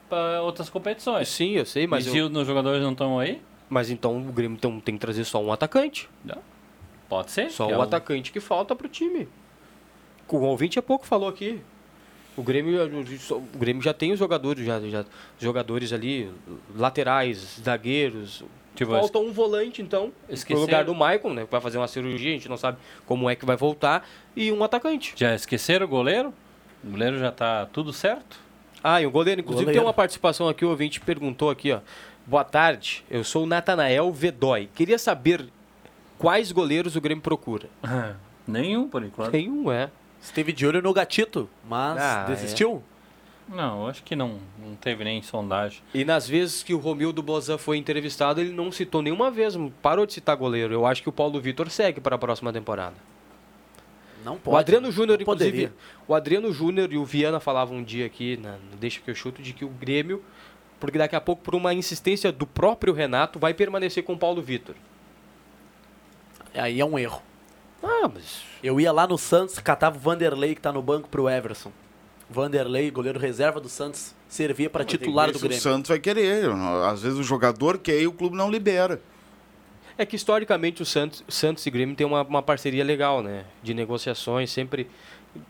para 0.08 0.42
outras 0.42 0.68
competições. 0.70 1.28
sim, 1.28 1.52
eu 1.52 1.64
sei, 1.64 1.86
mas, 1.86 2.06
e 2.06 2.10
se 2.10 2.18
eu- 2.18 2.26
os 2.28 2.46
jogadores 2.46 2.82
não 2.82 2.92
estão 2.92 3.18
aí, 3.18 3.40
mas 3.68 3.90
então 3.90 4.16
o 4.18 4.32
Grêmio 4.32 4.56
então, 4.56 4.78
tem 4.78 4.94
que 4.94 5.00
trazer 5.00 5.24
só 5.24 5.42
um 5.42 5.52
atacante. 5.52 6.08
pode 7.08 7.30
ser. 7.30 7.50
Só 7.50 7.66
que 7.66 7.72
é 7.72 7.76
o 7.78 7.82
atacante 7.82 8.32
que 8.32 8.40
falta 8.40 8.74
pro 8.74 8.88
time. 8.88 9.28
O 10.28 10.36
ouvinte 10.38 10.78
há 10.78 10.82
pouco 10.82 11.06
falou 11.06 11.28
aqui. 11.28 11.60
O 12.36 12.42
Grêmio, 12.42 12.80
o 13.30 13.58
Grêmio 13.58 13.82
já 13.82 13.92
tem 13.94 14.12
os 14.12 14.18
jogadores, 14.18 14.64
já, 14.66 14.80
já, 14.80 15.04
jogadores 15.38 15.92
ali, 15.92 16.30
laterais, 16.76 17.60
zagueiros. 17.62 18.42
Tipo, 18.74 18.90
Falta 18.90 19.20
um 19.20 19.30
volante, 19.32 19.80
então, 19.80 20.12
Esqueceram- 20.28 20.60
no 20.60 20.66
lugar 20.66 20.84
do 20.84 20.94
Maicon, 20.94 21.32
né? 21.32 21.44
que 21.44 21.50
Vai 21.52 21.60
fazer 21.60 21.78
uma 21.78 21.86
cirurgia, 21.86 22.30
a 22.30 22.32
gente 22.32 22.48
não 22.48 22.56
sabe 22.56 22.78
como 23.06 23.30
é 23.30 23.36
que 23.36 23.46
vai 23.46 23.56
voltar. 23.56 24.04
E 24.34 24.50
um 24.50 24.64
atacante. 24.64 25.14
Já 25.16 25.32
esqueceram 25.34 25.86
o 25.86 25.88
goleiro? 25.88 26.34
O 26.82 26.90
goleiro 26.90 27.18
já 27.18 27.28
está 27.28 27.66
tudo 27.66 27.92
certo? 27.92 28.36
Ah, 28.82 29.00
e 29.00 29.06
o 29.06 29.10
goleiro, 29.12 29.40
inclusive 29.40 29.64
Goleiro. 29.66 29.80
tem 29.80 29.86
uma 29.86 29.94
participação 29.94 30.48
aqui, 30.48 30.64
o 30.64 30.70
ouvinte 30.70 31.00
perguntou 31.00 31.50
aqui, 31.50 31.70
ó. 31.72 31.80
Boa 32.26 32.42
tarde, 32.44 33.04
eu 33.10 33.22
sou 33.22 33.44
o 33.44 33.46
Natanael 33.46 34.10
Vedói. 34.12 34.68
Queria 34.74 34.98
saber 34.98 35.46
quais 36.18 36.50
goleiros 36.50 36.96
o 36.96 37.00
Grêmio 37.00 37.22
procura. 37.22 37.68
Nenhum, 38.46 38.88
por 38.88 39.02
enquanto. 39.04 39.32
Nenhum, 39.32 39.70
é. 39.70 39.88
Esteve 40.24 40.52
de 40.54 40.66
olho 40.66 40.80
no 40.80 40.92
gatito, 40.92 41.48
mas 41.68 42.00
Ah, 42.00 42.24
desistiu. 42.24 42.82
Não, 43.46 43.86
acho 43.86 44.02
que 44.02 44.16
não, 44.16 44.38
não 44.58 44.74
teve 44.74 45.04
nem 45.04 45.20
sondagem. 45.20 45.82
E 45.92 46.02
nas 46.02 46.26
vezes 46.26 46.62
que 46.62 46.72
o 46.72 46.78
Romildo 46.78 47.22
Bozan 47.22 47.58
foi 47.58 47.76
entrevistado, 47.76 48.40
ele 48.40 48.50
não 48.50 48.72
citou 48.72 49.02
nenhuma 49.02 49.30
vez, 49.30 49.54
parou 49.82 50.06
de 50.06 50.14
citar 50.14 50.34
goleiro. 50.34 50.72
Eu 50.72 50.86
acho 50.86 51.02
que 51.02 51.10
o 51.10 51.12
Paulo 51.12 51.38
Vitor 51.38 51.68
segue 51.70 52.00
para 52.00 52.16
a 52.16 52.18
próxima 52.18 52.50
temporada. 52.50 52.94
Não 54.24 54.38
pode. 54.38 54.54
o 54.54 54.58
Adriano 54.58 54.90
Júnior, 54.90 55.20
inclusive, 55.20 55.50
poderia. 55.50 55.72
o 56.08 56.14
Adriano 56.14 56.50
Júnior 56.54 56.90
e 56.90 56.96
o 56.96 57.04
Viana 57.04 57.38
falavam 57.38 57.76
um 57.76 57.84
dia 57.84 58.06
aqui, 58.06 58.38
na, 58.38 58.52
no 58.52 58.78
Deixa 58.80 58.98
que 58.98 59.10
eu 59.10 59.14
chuto, 59.14 59.42
de 59.42 59.52
que 59.52 59.66
o 59.66 59.68
Grêmio, 59.68 60.24
porque 60.80 60.96
daqui 60.96 61.14
a 61.14 61.20
pouco, 61.20 61.42
por 61.42 61.54
uma 61.54 61.74
insistência 61.74 62.32
do 62.32 62.46
próprio 62.46 62.94
Renato, 62.94 63.38
vai 63.38 63.52
permanecer 63.52 64.02
com 64.02 64.14
o 64.14 64.18
Paulo 64.18 64.40
Vitor. 64.40 64.74
Aí 66.54 66.80
é 66.80 66.84
um 66.84 66.98
erro. 66.98 67.22
Ah, 67.84 68.10
mas 68.12 68.42
Eu 68.62 68.80
ia 68.80 68.90
lá 68.92 69.06
no 69.06 69.18
Santos, 69.18 69.58
catava 69.58 69.96
o 69.96 70.00
Vanderlei 70.00 70.54
que 70.54 70.60
tá 70.60 70.72
no 70.72 70.82
banco 70.82 71.08
pro 71.08 71.28
Everson. 71.28 71.70
Vanderlei, 72.30 72.90
goleiro 72.90 73.18
reserva 73.18 73.60
do 73.60 73.68
Santos, 73.68 74.14
servia 74.28 74.70
para 74.70 74.84
titular 74.84 75.26
do 75.30 75.32
Esse 75.36 75.44
O 75.44 75.48
Grêmio. 75.48 75.62
Santos 75.62 75.88
vai 75.90 75.98
querer. 75.98 76.48
Às 76.90 77.02
vezes 77.02 77.18
o 77.18 77.22
jogador 77.22 77.78
quer 77.78 78.00
e 78.00 78.06
o 78.06 78.12
clube 78.12 78.36
não 78.36 78.50
libera. 78.50 79.00
É 79.96 80.04
que 80.04 80.16
historicamente 80.16 80.82
o 80.82 80.86
Santos, 80.86 81.22
Santos 81.28 81.64
e 81.66 81.70
Grêmio 81.70 81.94
tem 81.94 82.06
uma, 82.06 82.22
uma 82.22 82.42
parceria 82.42 82.82
legal, 82.82 83.22
né? 83.22 83.44
De 83.62 83.74
negociações, 83.74 84.50
sempre. 84.50 84.88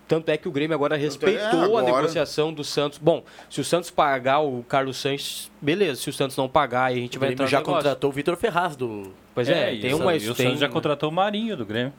Tanto 0.09 0.29
é 0.31 0.37
que 0.37 0.49
o 0.49 0.51
Grêmio 0.51 0.75
agora 0.75 0.97
respeitou 0.97 1.61
a 1.61 1.64
agora- 1.64 1.85
negociação 1.87 2.53
do 2.53 2.64
Santos. 2.64 2.99
Bom, 2.99 3.23
se 3.49 3.61
o 3.61 3.64
Santos 3.64 3.90
pagar 3.90 4.40
o 4.40 4.62
Carlos 4.64 4.97
Sanches, 4.99 5.51
beleza. 5.62 6.01
Se 6.03 6.11
o 6.11 6.12
Santos 6.12 6.37
não 6.37 6.49
pagar, 6.49 6.87
aí 6.87 6.99
a 6.99 7.01
gente 7.01 7.16
O 7.16 7.20
vai 7.20 7.29
Grêmio 7.29 7.44
entrar 7.44 7.47
já 7.47 7.59
no 7.61 7.64
contratou 7.64 8.11
o 8.11 8.12
Vitor 8.12 8.37
Ferraz 8.37 8.77
do. 8.77 9.12
Pois 9.35 9.49
é, 9.49 9.75
e 9.75 9.81
tem 9.81 9.94
o 9.94 9.99
uma. 9.99 10.14
E 10.14 10.29
o 10.29 10.35
tem 10.35 10.47
Santos 10.47 10.61
já 10.61 10.66
uma- 10.66 10.73
contratou 10.73 11.09
o 11.09 11.12
Marinho 11.12 11.57
do 11.57 11.64
Grêmio. 11.64 11.92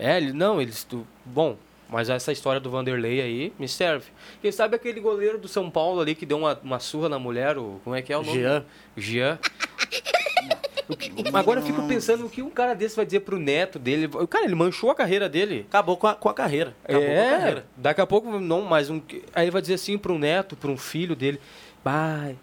É, 0.00 0.16
ele, 0.16 0.32
não, 0.32 0.60
eles. 0.60 0.82
tu- 0.84 1.06
Bom, 1.24 1.56
mas 1.88 2.08
essa 2.08 2.32
história 2.32 2.60
do 2.60 2.70
Vanderlei 2.70 3.20
aí 3.20 3.52
me 3.58 3.68
serve. 3.68 4.06
Quem 4.40 4.50
sabe 4.50 4.74
aquele 4.76 4.98
goleiro 5.00 5.38
do 5.38 5.46
São 5.48 5.70
Paulo 5.70 6.00
ali 6.00 6.14
que 6.14 6.24
deu 6.24 6.38
uma, 6.38 6.58
uma 6.62 6.78
surra 6.80 7.08
na 7.08 7.18
mulher, 7.18 7.58
o, 7.58 7.80
como 7.84 7.94
é 7.94 8.00
que 8.02 8.12
é 8.12 8.16
o 8.16 8.22
nome? 8.22 8.38
Jean. 8.40 8.64
Jean. 8.96 9.38
Agora 11.32 11.60
eu 11.60 11.64
fico 11.64 11.86
pensando 11.86 12.26
o 12.26 12.30
que 12.30 12.42
um 12.42 12.50
cara 12.50 12.74
desse 12.74 12.96
vai 12.96 13.04
dizer 13.04 13.20
pro 13.20 13.38
neto 13.38 13.78
dele. 13.78 14.06
O 14.12 14.26
cara, 14.26 14.44
ele 14.44 14.54
manchou 14.54 14.90
a 14.90 14.94
carreira 14.94 15.28
dele. 15.28 15.64
Acabou 15.68 15.96
com 15.96 16.06
a, 16.06 16.14
com 16.14 16.28
a 16.28 16.34
carreira. 16.34 16.74
Acabou 16.82 17.06
com 17.06 17.12
a 17.12 17.14
é, 17.14 17.30
carreira. 17.30 17.66
daqui 17.76 18.00
a 18.00 18.06
pouco 18.06 18.40
não 18.40 18.62
mais 18.62 18.90
um. 18.90 19.00
Aí 19.34 19.44
ele 19.44 19.50
vai 19.50 19.60
dizer 19.60 19.74
assim 19.74 19.96
pro 19.96 20.18
neto, 20.18 20.56
pro 20.56 20.70
um 20.72 20.76
filho 20.76 21.14
dele, 21.14 21.40
pai, 21.84 22.36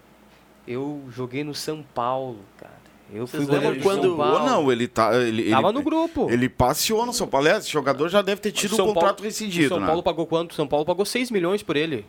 eu 0.67 1.03
joguei 1.09 1.43
no 1.43 1.53
São 1.53 1.83
Paulo, 1.93 2.39
cara. 2.57 2.76
Eu 3.13 3.25
fui 3.25 3.39
Vocês 3.39 3.49
goleiro 3.49 3.75
de 3.77 3.81
quando- 3.83 4.01
São 4.09 4.17
Paulo. 4.17 4.33
Ou 4.33 4.45
não, 4.45 4.71
ele 4.71 4.87
tá. 4.87 5.15
Ele, 5.15 5.49
Tava 5.49 5.67
ele, 5.69 5.77
no 5.77 5.81
grupo. 5.83 6.27
Ele 6.29 6.49
passeou 6.49 7.05
no 7.05 7.13
São 7.13 7.25
Paulo. 7.27 7.47
Esse 7.47 7.71
jogador 7.71 8.09
já 8.09 8.21
deve 8.21 8.41
ter 8.41 8.51
tido 8.51 8.73
o 8.73 8.75
São 8.75 8.87
contrato 8.87 9.15
Paulo- 9.17 9.23
rescindido, 9.23 9.69
São 9.69 9.79
né? 9.79 9.85
Paulo 9.87 10.03
pagou 10.03 10.25
quanto? 10.27 10.53
São 10.53 10.67
Paulo 10.67 10.85
pagou 10.85 11.05
6 11.05 11.31
milhões 11.31 11.63
por 11.63 11.77
ele. 11.77 12.05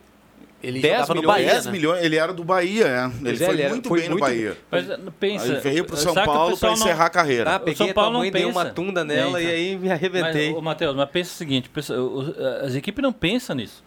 Ele 0.61 0.81
10 0.81 0.93
jogava 0.93 1.13
no 1.13 1.21
milhões, 1.21 1.35
Bahia, 1.37 1.51
10 1.53 1.65
né? 1.67 1.71
milhões, 1.71 2.03
ele 2.03 2.15
era 2.17 2.33
do 2.33 2.43
Bahia, 2.43 2.85
é. 2.85 3.05
Ele 3.05 3.13
Pois 3.23 3.41
é, 3.41 3.45
foi 3.45 3.53
ele 3.55 3.61
era- 3.61 3.69
muito 3.73 3.87
foi 3.87 3.99
bem 4.01 4.09
muito- 4.09 4.19
no 4.21 4.27
Bahia. 4.27 4.57
Mas 4.69 4.85
pensa. 5.17 5.53
Aí 5.53 5.59
veio 5.61 5.85
pro 5.85 5.95
São 5.95 6.11
o 6.11 6.15
Paulo 6.15 6.33
para 6.33 6.49
pessoal 6.49 6.71
não- 6.75 6.79
encerrar 6.85 7.05
a 7.05 7.09
carreira. 7.09 7.51
Ah, 7.51 7.55
O 7.55 7.59
peguei 7.61 7.75
São 7.75 7.89
a 7.89 7.93
Paulo 7.93 8.11
tua 8.11 8.19
mãe, 8.19 8.31
dei 8.31 8.43
uma 8.43 8.65
tunda 8.65 9.05
nela 9.05 9.39
É, 9.39 9.43
e 9.45 9.47
aí 9.47 9.77
me 9.77 9.89
arrebentei. 9.89 10.49
Mas, 10.49 10.57
ô, 10.57 10.61
Matheus, 10.61 10.95
mas 10.97 11.09
pensa 11.09 11.31
o 11.31 11.37
seguinte: 11.37 11.69
pensa, 11.69 11.97
o- 11.97 12.19
o- 12.27 12.65
as 12.65 12.75
equipes 12.75 13.01
não 13.01 13.13
pensam 13.13 13.55
nisso. 13.55 13.81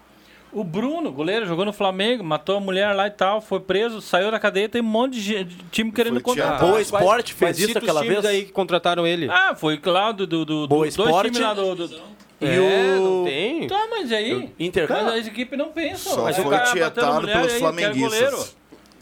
O 0.52 0.62
Bruno, 0.62 1.10
goleiro, 1.10 1.46
jogou 1.46 1.64
no 1.64 1.72
Flamengo, 1.72 2.22
matou 2.22 2.58
a 2.58 2.60
mulher 2.60 2.92
lá 2.94 3.06
e 3.06 3.10
tal, 3.10 3.40
foi 3.40 3.58
preso, 3.58 4.02
saiu 4.02 4.30
da 4.30 4.38
cadeia, 4.38 4.68
tem 4.68 4.82
um 4.82 4.84
monte 4.84 5.18
de 5.18 5.46
time 5.70 5.90
querendo 5.90 6.14
Foi 6.14 6.22
contratar. 6.22 6.60
Boa 6.60 6.80
Esporte 6.80 7.32
fez 7.32 7.58
isso 7.58 7.78
aquela 7.78 8.02
vez. 8.02 8.22
aí 8.26 8.44
que 8.44 8.52
contrataram 8.52 9.06
ele. 9.06 9.28
Ah, 9.30 9.54
foi 9.56 9.78
claro, 9.78 10.12
do, 10.14 10.26
do, 10.26 10.44
do, 10.44 10.68
Boa 10.68 10.80
dois 10.82 10.94
Esporte. 10.94 11.30
times 11.30 11.40
lá 11.40 11.54
do. 11.54 11.74
do- 11.74 11.94
E 12.40 12.44
É, 12.46 12.96
o 12.98 13.00
não 13.02 13.24
tem. 13.24 13.66
Tá, 13.66 13.86
mas 13.88 14.12
aí? 14.12 14.50
Inter. 14.58 14.86
Mas 14.90 15.06
as 15.20 15.26
equipes 15.26 15.56
não 15.58 15.68
pensam. 15.70 16.12
Só 16.12 16.22
mas 16.24 16.36
foi 16.36 16.58
tietado 16.72 17.14
mulher, 17.20 17.36
pelos 17.38 17.52
aí, 17.54 17.58
flamenguistas. 17.58 18.56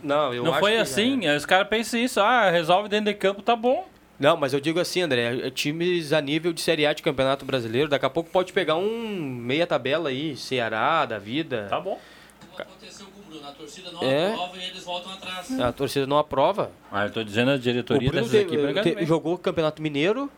Não, 0.04 0.32
eu 0.32 0.44
Não 0.44 0.52
acho 0.52 0.60
foi 0.60 0.72
que- 0.72 0.78
assim, 0.78 1.28
os 1.34 1.44
caras 1.44 1.66
pensam 1.68 1.98
isso, 1.98 2.20
ah, 2.20 2.48
resolve 2.48 2.88
dentro 2.88 3.06
de 3.06 3.14
campo, 3.14 3.42
tá 3.42 3.56
bom. 3.56 3.86
Não, 4.20 4.36
mas 4.36 4.52
eu 4.52 4.60
digo 4.60 4.78
assim, 4.78 5.00
André, 5.00 5.46
é 5.46 5.50
times 5.50 6.12
a 6.12 6.20
nível 6.20 6.52
de 6.52 6.60
Série 6.60 6.84
A 6.86 6.92
de 6.92 7.02
Campeonato 7.02 7.42
Brasileiro, 7.46 7.88
daqui 7.88 8.04
a 8.04 8.10
pouco 8.10 8.28
pode 8.30 8.52
pegar 8.52 8.76
um 8.76 9.18
meia 9.18 9.66
tabela 9.66 10.10
aí, 10.10 10.36
Ceará, 10.36 11.06
da 11.06 11.18
vida. 11.18 11.66
Tá 11.70 11.80
bom. 11.80 11.98
Aconteceu 12.58 13.06
com 13.06 13.20
o 13.20 13.24
Bruno, 13.24 13.48
a 13.48 13.52
torcida 13.52 13.90
não 13.90 14.02
É. 14.02 14.32
aprova 14.32 14.56
e 14.58 14.64
eles 14.66 14.84
voltam 14.84 15.10
atrás. 15.12 15.58
A 15.58 15.72
torcida 15.72 16.06
não 16.06 16.18
aprova. 16.18 16.70
Ah, 16.92 17.06
eu 17.06 17.10
tô 17.10 17.24
dizendo 17.24 17.52
a 17.52 17.56
diretoria 17.56 18.10
dessas 18.10 18.34
equipes. 18.34 18.84
ver. 18.84 19.06
jogou 19.06 19.32
o 19.34 19.38
Campeonato 19.38 19.80
Mineiro. 19.80 20.30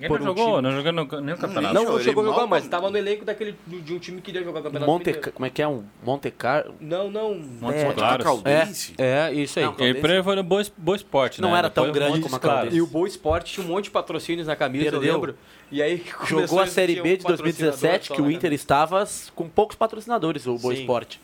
Ele 0.00 0.08
por 0.08 0.20
não 0.20 0.32
um 0.32 0.36
jogou, 0.36 0.56
time. 0.56 0.62
não 0.62 0.72
jogou 0.72 0.92
no, 0.92 1.20
nem 1.20 1.34
o 1.34 1.38
campeonato. 1.38 1.74
Não, 1.74 1.82
Não, 1.84 1.90
não 1.90 1.96
ele 1.96 2.04
chegou 2.04 2.22
a 2.24 2.26
jogar, 2.26 2.46
mas 2.46 2.64
estava 2.64 2.90
no 2.90 2.96
elenco 2.96 3.24
daquele, 3.24 3.56
de 3.66 3.94
um 3.94 3.98
time 3.98 4.20
que 4.20 4.30
iria 4.30 4.42
jogar 4.42 4.60
o 4.60 4.62
Campeonato 4.62 4.90
Monte, 4.90 5.06
Mineiro. 5.06 5.32
como 5.32 5.46
é 5.46 5.50
que 5.50 5.62
é? 5.62 5.68
Um 5.68 5.84
Monte 6.04 6.30
Carlo? 6.30 6.74
Não, 6.80 7.10
não. 7.10 7.34
Monte 7.34 7.76
é, 7.76 7.92
Claros. 7.92 8.24
Caldense. 8.24 8.94
é, 8.98 9.32
isso 9.32 9.58
aí. 9.58 9.64
Não, 9.64 9.74
Ele 9.78 9.94
primeiro 10.00 10.24
foi 10.24 10.36
no 10.36 10.42
Boa, 10.42 10.62
Boa 10.76 10.96
Esporte, 10.96 11.40
Não 11.40 11.52
né? 11.52 11.58
era 11.58 11.70
tão 11.70 11.90
grande 11.92 12.20
como 12.20 12.36
a. 12.36 12.40
Caldense. 12.40 12.76
E 12.76 12.82
o 12.82 12.86
Boa 12.86 13.06
Esporte 13.06 13.52
tinha 13.54 13.64
um 13.64 13.68
monte 13.68 13.84
de 13.84 13.90
patrocínios 13.90 14.46
na 14.46 14.56
camisa, 14.56 14.90
Perdeu. 14.90 15.02
eu 15.02 15.14
lembro. 15.14 15.36
E 15.70 15.80
aí 15.82 15.98
começou 16.12 16.40
Jogou 16.40 16.60
a 16.60 16.66
Série 16.66 17.00
B 17.00 17.16
de 17.16 17.24
2017, 17.24 18.08
patrocinador 18.08 18.16
que 18.16 18.22
o 18.22 18.24
na 18.24 18.32
Inter 18.32 18.52
estava 18.52 19.04
com 19.34 19.48
poucos 19.48 19.76
patrocinadores, 19.76 20.46
o 20.46 20.56
Boa 20.58 20.74
Sim. 20.74 20.80
Esporte. 20.80 21.20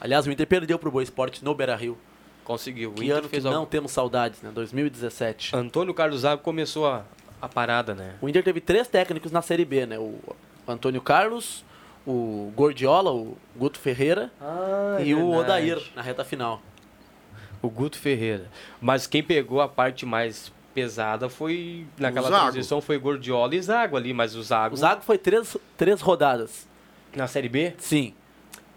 Aliás, 0.00 0.26
o 0.26 0.30
Inter 0.30 0.46
perdeu 0.46 0.78
pro 0.78 0.90
Boa 0.90 1.02
Esporte 1.02 1.44
no 1.44 1.54
Beira-Rio. 1.54 1.96
Conseguiu. 2.44 2.90
O 2.90 2.94
Que 2.94 3.04
Inter 3.04 3.16
ano 3.16 3.22
que 3.24 3.30
fez 3.30 3.44
não 3.44 3.52
algo. 3.54 3.66
temos 3.66 3.90
saudades, 3.90 4.40
né? 4.42 4.50
2017. 4.54 5.56
Antônio 5.56 5.92
Carlos 5.94 6.20
Zago 6.20 6.42
começou 6.42 6.86
a, 6.86 7.02
a 7.40 7.48
parada, 7.48 7.94
né? 7.94 8.14
O 8.20 8.28
Inter 8.28 8.42
teve 8.42 8.60
três 8.60 8.88
técnicos 8.88 9.30
na 9.32 9.42
Série 9.42 9.64
B, 9.64 9.86
né? 9.86 9.98
O 9.98 10.14
Antônio 10.66 11.00
Carlos, 11.00 11.64
o 12.06 12.52
Gordiola, 12.56 13.12
o 13.12 13.36
Guto 13.56 13.78
Ferreira 13.78 14.30
Ah, 14.40 14.98
e 15.02 15.14
o 15.14 15.30
Odair 15.32 15.80
na 15.94 16.02
reta 16.02 16.24
final. 16.24 16.60
O 17.62 17.68
Guto 17.70 17.98
Ferreira. 17.98 18.46
Mas 18.80 19.06
quem 19.06 19.22
pegou 19.22 19.60
a 19.60 19.68
parte 19.68 20.04
mais 20.06 20.52
pesada 20.74 21.28
foi, 21.28 21.86
naquela 21.98 22.28
transição, 22.28 22.80
foi 22.82 22.98
Gordiola 22.98 23.54
e 23.54 23.62
Zago 23.62 23.96
ali, 23.96 24.12
mas 24.12 24.34
o 24.36 24.42
Zago, 24.42 24.74
O 24.74 24.78
Zago 24.78 25.02
foi 25.02 25.16
três, 25.16 25.56
três 25.76 26.00
rodadas. 26.02 26.66
na 27.14 27.26
Série 27.26 27.48
B, 27.48 27.72
Sim. 27.78 28.12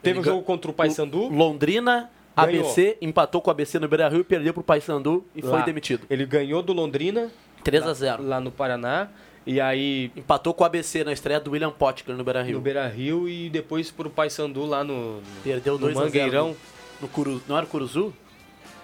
teve 0.01 0.20
Ele 0.20 0.22
um 0.22 0.32
jogo 0.32 0.43
contra 0.43 0.72
o 0.72 0.74
Paysandu, 0.74 1.28
Londrina, 1.28 2.10
Ganhou. 2.38 2.62
ABC, 2.64 2.97
empatou 3.01 3.41
com 3.41 3.49
o 3.49 3.51
ABC 3.51 3.78
no 3.80 3.88
Beira-Rio, 3.89 4.24
perdeu 4.24 4.53
pro 4.53 4.64
Paysandu 4.64 5.26
e 5.36 5.41
foi 5.41 5.51
Lá. 5.51 5.62
demitido. 5.62 6.05
ele 6.10 6.26
ganhou 6.26 6.64
do 6.64 6.72
Londrina, 6.72 7.30
3 7.64 7.86
a 7.86 7.93
0 7.93 8.24
lá 8.24 8.39
no 8.39 8.51
Paraná, 8.51 9.07
e 9.45 9.60
aí 9.60 10.12
Empatou 10.16 10.53
com 10.53 10.64
o 10.64 10.66
ABC 10.66 11.03
na 11.03 11.12
estreia 11.14 11.39
do 11.39 11.51
William 11.51 11.72
Potker 11.72 12.16
no 12.16 12.24
Beira-Rio. 12.24 12.55
no 12.55 12.62
Beira-Rio 12.62 13.28
e 13.30 13.49
depois 13.49 13.89
pro 13.91 14.10
Paysandu 14.10 14.66
lá 14.66 14.84
no, 14.84 15.18
no 15.18 15.24
Perdeu 15.43 15.74
no 15.74 15.80
2 15.80 15.97
a 15.97 15.99
0 16.01 16.05
Mangueirão, 16.05 16.55
No 17.01 17.07
Curu... 17.07 17.41
Não 17.47 17.57
era 17.57 17.66
o 17.66 17.70
Curuzu? 17.70 18.14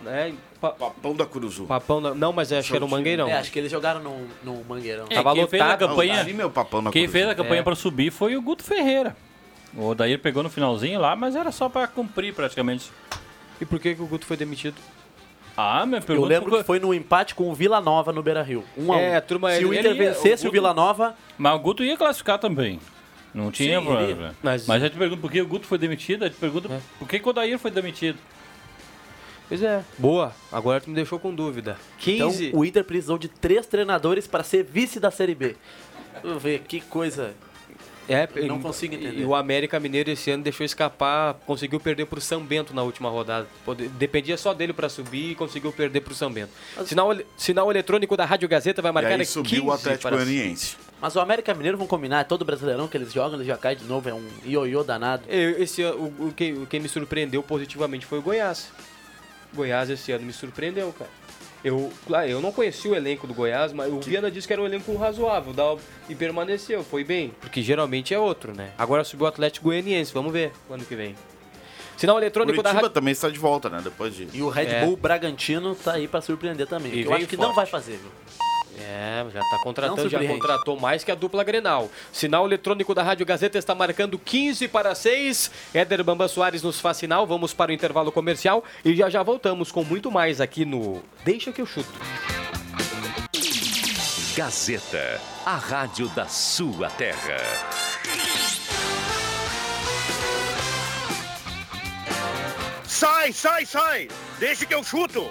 né? 0.01 0.34
Pa- 0.61 0.71
Papão 0.71 1.15
da 1.15 1.26
Curuzu. 1.26 1.65
Papão, 1.65 1.99
não, 2.01 2.13
não, 2.15 2.34
mas 2.34 2.51
acho 2.51 2.69
que 2.69 2.76
era 2.76 2.86
o 2.86 2.89
Mangueirão. 2.89 3.28
É, 3.28 3.34
acho 3.34 3.51
que 3.51 3.57
eles 3.59 3.71
jogaram 3.71 4.01
no, 4.01 4.28
no 4.43 4.63
Mangueirão. 4.65 5.05
É, 5.09 5.15
Tava 5.15 5.34
quem 5.34 5.47
fez 5.47 5.61
a 5.61 5.78
campanha, 5.78 6.23
Não, 6.23 6.34
meu 6.34 6.49
papão 6.51 6.82
na 6.82 6.91
quem 6.91 7.03
Curuzu. 7.03 7.11
fez 7.13 7.30
a 7.30 7.36
campanha 7.36 7.59
É. 7.61 7.63
pra 7.63 7.76
subir 7.76 8.11
foi 8.11 8.36
o 8.36 8.41
Guto 8.41 8.63
Ferreira. 8.63 9.15
O 9.73 9.88
Odair 9.88 10.19
pegou 10.19 10.41
no 10.43 10.49
finalzinho 10.49 10.99
lá, 10.99 11.15
mas 11.15 11.36
era 11.36 11.51
só 11.51 11.67
pra 11.69 11.86
cumprir 11.88 12.34
praticamente. 12.34 12.91
E 13.59 13.65
por 13.65 13.80
que, 13.80 13.93
que 13.95 14.01
o 14.01 14.05
Guto 14.07 14.26
foi 14.26 14.38
demitido? 14.38 14.76
Ah, 15.58 15.86
minha 15.86 15.99
Eu 15.99 16.03
pergunta 16.03 16.28
lembro 16.28 16.49
foi- 16.49 16.60
que 16.60 16.66
foi 16.66 16.80
no 16.80 16.93
empate 16.93 17.34
com 17.34 17.49
o 17.49 17.53
Vila 17.53 17.80
Nova 17.80 18.12
no 18.12 18.22
Beira-Rio. 18.22 18.64
Um 18.78 18.91
a 18.91 18.97
um. 18.97 18.99
É, 18.99 19.16
a 19.16 19.22
turma, 19.22 19.51
Se 19.51 19.58
ele- 19.58 19.66
o 19.66 19.74
Inter 19.74 19.95
ia- 19.95 20.14
vencesse 20.14 20.43
o 20.43 20.49
o, 20.49 20.51
Guto- 20.51 20.51
Vila 20.51 20.74
Nova, 20.74 21.16
Mas 21.38 21.56
o 21.56 21.60
Guto 21.60 21.84
ia 21.84 21.95
classificar 21.97 22.38
também. 22.39 22.80
Não 23.34 23.51
tinha 23.51 23.80
Sim, 23.80 23.86
problema. 23.86 24.36
Mas- 24.43 24.66
Mas... 24.68 24.84
eu 24.84 24.89
te 24.89 24.97
pergunto 24.97 25.22
por 25.22 25.32
que 25.32 25.41
o 25.41 25.47
Guto 25.47 25.68
foi 25.68 25.78
demitido, 25.78 26.26
eu 26.26 26.30
te 26.30 26.36
pergunto 26.38 26.72
É. 26.72 26.80
por 26.99 27.08
que 27.08 27.20
que 27.20 27.26
o 27.26 27.30
Odair 27.30 27.58
foi 27.60 27.72
demitido. 27.72 28.18
Pois 29.47 29.62
é. 29.62 29.84
Boa, 29.97 30.34
agora 30.51 30.82
tu 30.82 30.89
me 30.89 30.95
deixou 30.95 31.20
com 31.20 31.34
dúvida. 31.34 31.78
15... 31.99 32.47
então 32.47 32.60
o 32.60 32.66
Inter 32.66 32.84
precisou 32.84 33.18
de 33.18 33.28
três 33.28 33.66
treinadores 33.68 34.26
para 34.26 34.43
ser 34.43 34.64
vice 34.64 34.99
da 34.99 35.12
Série 35.12 35.36
B. 35.36 35.56
Vamos 36.24 36.41
ver 36.41 36.60
que 36.68 36.82
coisa. 36.82 37.34
É, 38.08 38.28
não 38.47 38.58
e- 38.58 38.62
consigo 38.62 38.93
entender. 38.95 39.20
E 39.20 39.26
o 39.26 39.34
América 39.34 39.80
Mineiro 39.80 40.10
esse 40.12 40.30
ano 40.32 40.43
deixou 40.43 40.66
escapar, 40.66 41.34
conseguiu 41.45 41.80
perder 41.80 42.06
pro 42.06 42.22
São 42.22 42.41
Bento 42.43 42.74
na 42.74 42.84
última 42.84 43.10
rodada. 43.10 43.47
Dependia 43.97 44.38
só 44.38 44.53
dele 44.53 44.74
para 44.74 44.88
subir 44.89 45.32
e 45.32 45.36
conseguiu 45.36 45.72
perder 45.72 46.01
pro 46.01 46.14
São 46.14 46.32
Bento. 46.32 46.51
Sinal, 46.86 47.16
sinal 47.38 47.72
eletrônico 47.72 48.16
da 48.16 48.26
Rádio 48.26 48.47
Gazeta 48.47 48.82
vai 48.82 48.91
E 48.91 48.93
marcar 48.93 49.14
aí 49.16 49.22
é 49.22 49.26
subiu 49.26 49.49
15 49.62 49.62
o 49.68 49.72
Atlético 49.72 50.01
para- 50.03 50.16
Goianiense. 50.18 50.78
Mas 51.01 51.16
o 51.16 51.20
América 51.20 51.53
Mineiro 51.53 51.78
vão 51.78 51.86
combinar, 51.88 52.22
é 52.22 52.24
todo 52.24 52.45
brasileirão 52.45 52.88
que 52.88 52.95
eles 52.97 53.12
jogam, 53.12 53.36
eles 53.36 53.47
já 53.47 53.58
caem 53.58 53.78
de 53.78 53.84
novo, 53.86 54.08
é 54.08 54.14
um 54.14 54.26
ioiô 54.45 54.84
danado. 54.84 55.24
Eu- 55.28 55.62
Esse 55.62 55.82
ano, 55.82 56.14
o, 56.20 56.28
o, 56.28 56.32
que, 56.32 56.53
o 56.53 56.66
que 56.66 56.80
me 56.80 56.88
surpreendeu 56.88 57.43
positivamente 57.43 58.06
foi 58.06 58.20
o 58.20 58.22
Goiás. 58.22 58.70
Goiás 59.53 59.89
esse 59.89 60.12
ano 60.12 60.26
me 60.26 60.34
surpreendeu, 60.34 60.93
cara. 60.97 61.10
Eu, 61.66 61.91
claro, 62.05 62.30
eu 62.30 62.39
não 62.39 62.51
conheci 62.51 62.88
o 62.88 62.93
elenco 62.93 63.26
do 63.26 63.34
Goiás, 63.34 63.74
mas 63.74 63.91
o 63.91 63.99
Viana 63.99 64.30
disse 64.30 64.45
que 64.45 64.53
era 64.53 64.61
um 64.61 64.68
elenco 64.68 64.95
razoável 64.95 65.80
e 66.07 66.13
permaneceu, 66.13 66.84
foi 66.84 67.03
bem. 67.03 67.34
Porque 67.41 67.59
geralmente 67.63 68.13
é 68.13 68.20
outro, 68.20 68.53
né? 68.53 68.70
Agora 68.78 69.03
subiu 69.03 69.26
o 69.26 69.28
Atlético 69.28 69.66
Goianiense, 69.66 70.13
vamos 70.13 70.32
ver 70.32 70.51
ano 70.70 70.86
que 70.86 70.95
vem. 70.95 71.16
Sinal 71.97 72.20
eletrônico 72.20 72.57
da 72.57 72.70
Curitiba 72.70 72.82
Rádio... 72.82 72.93
também 72.93 73.11
está 73.13 73.30
de 73.30 73.39
volta, 73.39 73.68
né? 73.68 73.82
Depois 73.84 74.13
de... 74.13 74.28
E 74.32 74.43
o 74.43 74.49
Red 74.49 74.66
É. 74.68 74.86
Bull 74.86 74.95
Bragantino 74.95 75.74
tá 75.74 75.93
aí 75.93 76.07
pra 76.07 76.22
surpreender 76.22 76.68
também. 76.68 76.93
E 76.93 77.03
Eu 77.03 77.11
acho 77.13 77.26
que 77.26 77.36
forte. 77.36 77.47
não 77.47 77.55
vai 77.55 77.66
fazer, 77.66 77.97
viu? 77.97 78.11
É, 78.78 79.26
já 79.34 79.39
tá 79.39 79.59
contratando, 79.63 80.09
já 80.09 80.26
contratou 80.26 80.80
mais 80.80 81.03
que 81.03 81.11
a 81.11 81.15
dupla 81.15 81.43
Grenal. 81.43 81.89
Sinal 82.11 82.45
eletrônico 82.45 82.93
da 82.93 83.03
Rádio 83.03 83.26
Gazeta 83.26 83.57
está 83.57 83.73
marcando 83.73 84.19
15 84.19 84.67
para 84.67 84.93
6. 84.93 85.51
Éder 85.73 86.03
Bamba 86.03 86.28
Soares 86.28 86.61
nos 86.61 86.80
faz 86.80 86.97
sinal. 86.97 87.26
Vamos 87.26 87.53
para 87.53 87.71
o 87.71 87.73
intervalo 87.73 88.11
comercial 88.11 88.63
e 88.84 88.95
já 88.95 89.09
já 89.09 89.23
voltamos 89.23 89.71
com 89.71 89.84
muito 89.84 90.11
mais 90.11 90.41
aqui 90.41 90.65
no 90.65 91.01
Deixa 91.23 91.51
que 91.51 91.61
eu 91.61 91.65
chuto. 91.65 91.89
Gazeta, 94.36 95.21
a 95.45 95.55
rádio 95.55 96.09
da 96.09 96.28
sua 96.28 96.89
terra. 96.89 97.38
Sai, 102.84 103.32
sai, 103.32 103.65
sai! 103.65 104.07
Deixa 104.39 104.65
que 104.65 104.73
eu 104.73 104.84
chuto! 104.84 105.30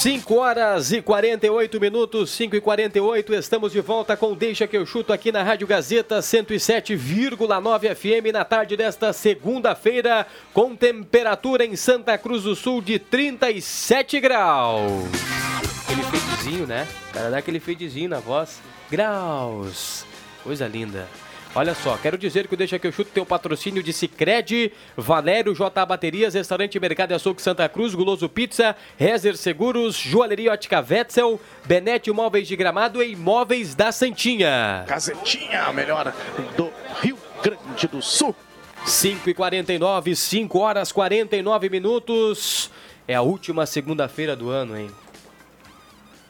5 0.00 0.34
horas 0.34 0.92
e 0.92 1.02
48 1.02 1.78
minutos, 1.78 2.30
5 2.30 2.56
e 2.56 2.60
48, 2.62 3.34
estamos 3.34 3.70
de 3.70 3.82
volta 3.82 4.16
com 4.16 4.32
Deixa 4.34 4.66
que 4.66 4.74
eu 4.74 4.86
chuto 4.86 5.12
aqui 5.12 5.30
na 5.30 5.42
Rádio 5.42 5.66
Gazeta 5.66 6.20
107,9 6.20 7.94
FM 7.94 8.32
na 8.32 8.42
tarde 8.42 8.78
desta 8.78 9.12
segunda-feira, 9.12 10.26
com 10.54 10.74
temperatura 10.74 11.66
em 11.66 11.76
Santa 11.76 12.16
Cruz 12.16 12.44
do 12.44 12.56
Sul 12.56 12.80
de 12.80 12.98
37 12.98 14.18
graus. 14.20 14.90
Aquele 15.84 16.02
fedezinho, 16.04 16.66
né? 16.66 16.88
O 17.10 17.12
cara 17.12 17.30
dá 17.30 17.36
aquele 17.36 17.60
fedezinho 17.60 18.08
na 18.08 18.20
voz. 18.20 18.58
Graus. 18.90 20.06
Coisa 20.42 20.66
linda. 20.66 21.06
Olha 21.52 21.74
só, 21.74 21.96
quero 21.96 22.16
dizer 22.16 22.46
que 22.46 22.54
o 22.54 22.56
Deixa 22.56 22.78
que 22.78 22.86
eu 22.86 22.92
chuto 22.92 23.10
tem 23.10 23.20
o 23.20 23.26
patrocínio 23.26 23.82
de 23.82 23.92
Cicred, 23.92 24.72
Valério 24.96 25.52
J 25.52 25.84
Baterias, 25.84 26.34
Restaurante 26.34 26.78
Mercado 26.78 27.10
e 27.10 27.14
Açougue 27.14 27.42
Santa 27.42 27.68
Cruz, 27.68 27.92
Guloso 27.92 28.28
Pizza, 28.28 28.76
Rezer 28.96 29.36
Seguros, 29.36 29.96
Joalheria 29.96 30.52
Ótica 30.52 30.84
Wetzel, 30.88 31.40
Benete 31.64 32.08
Imóveis 32.08 32.46
de 32.46 32.54
Gramado 32.54 33.02
e 33.02 33.12
Imóveis 33.12 33.74
da 33.74 33.90
Santinha. 33.90 34.84
Gazetinha, 34.86 35.64
a 35.64 35.72
melhor 35.72 36.14
do 36.56 36.70
Rio 37.02 37.18
Grande 37.42 37.88
do 37.88 38.00
Sul. 38.00 38.34
5 38.86 39.28
e 39.28 39.34
49, 39.34 40.14
5 40.14 40.58
horas 40.58 40.92
49 40.92 41.68
minutos. 41.68 42.70
É 43.08 43.14
a 43.16 43.22
última 43.22 43.66
segunda-feira 43.66 44.36
do 44.36 44.50
ano, 44.50 44.78
hein? 44.78 44.88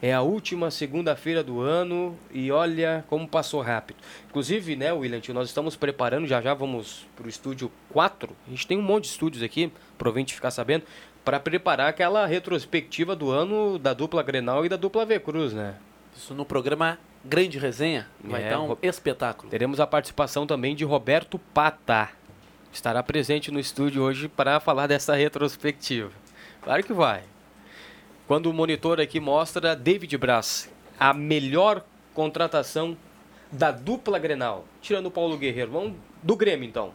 É 0.01 0.11
a 0.11 0.21
última 0.21 0.71
segunda-feira 0.71 1.43
do 1.43 1.61
ano 1.61 2.17
e 2.31 2.51
olha 2.51 3.05
como 3.07 3.27
passou 3.27 3.61
rápido. 3.61 3.97
Inclusive, 4.29 4.75
né, 4.75 4.91
William, 4.91 5.21
nós 5.33 5.47
estamos 5.47 5.75
preparando, 5.75 6.25
já 6.25 6.41
já 6.41 6.55
vamos 6.55 7.05
pro 7.15 7.29
estúdio 7.29 7.71
4. 7.91 8.35
A 8.47 8.49
gente 8.49 8.65
tem 8.65 8.79
um 8.79 8.81
monte 8.81 9.03
de 9.03 9.09
estúdios 9.11 9.43
aqui, 9.43 9.71
provavelmente 9.99 10.33
ficar 10.33 10.49
sabendo, 10.49 10.85
para 11.23 11.39
preparar 11.39 11.87
aquela 11.89 12.25
retrospectiva 12.25 13.15
do 13.15 13.29
ano 13.29 13.77
da 13.77 13.93
dupla 13.93 14.23
Grenal 14.23 14.65
e 14.65 14.69
da 14.69 14.75
dupla 14.75 15.05
V 15.05 15.19
Cruz, 15.19 15.53
né? 15.53 15.75
Isso 16.17 16.33
no 16.33 16.45
programa 16.45 16.97
grande 17.23 17.59
resenha. 17.59 18.07
Vai 18.23 18.43
É, 18.43 18.49
dar 18.49 18.61
um 18.61 18.75
espetáculo. 18.81 19.51
Teremos 19.51 19.79
a 19.79 19.85
participação 19.85 20.47
também 20.47 20.75
de 20.75 20.83
Roberto 20.83 21.37
Pata. 21.53 22.09
Estará 22.73 23.03
presente 23.03 23.51
no 23.51 23.59
estúdio 23.59 24.01
hoje 24.01 24.27
para 24.27 24.59
falar 24.59 24.87
dessa 24.87 25.13
retrospectiva. 25.13 26.09
Claro 26.63 26.83
que 26.83 26.93
vai. 26.93 27.21
Quando 28.27 28.47
o 28.47 28.53
monitor 28.53 28.99
aqui 29.01 29.19
mostra 29.19 29.75
David 29.75 30.17
Braz, 30.17 30.71
a 30.99 31.13
melhor 31.13 31.83
contratação 32.13 32.95
da 33.51 33.71
dupla 33.71 34.17
Grenal, 34.19 34.65
tirando 34.81 35.07
o 35.07 35.11
Paulo 35.11 35.37
Guerreiro. 35.37 35.71
Vamos 35.71 35.93
do 36.23 36.35
Grêmio 36.35 36.67
então. 36.67 36.93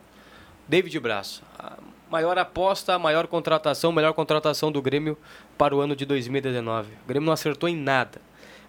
David 0.68 0.98
Braz, 1.00 1.42
a 1.58 1.74
maior 2.10 2.38
aposta, 2.38 2.94
a 2.94 2.98
maior 2.98 3.26
contratação, 3.26 3.92
melhor 3.92 4.12
contratação 4.14 4.72
do 4.72 4.80
Grêmio 4.80 5.16
para 5.58 5.74
o 5.76 5.80
ano 5.80 5.94
de 5.94 6.06
2019. 6.06 6.88
O 7.04 7.08
Grêmio 7.08 7.26
não 7.26 7.32
acertou 7.32 7.68
em 7.68 7.76
nada. 7.76 8.20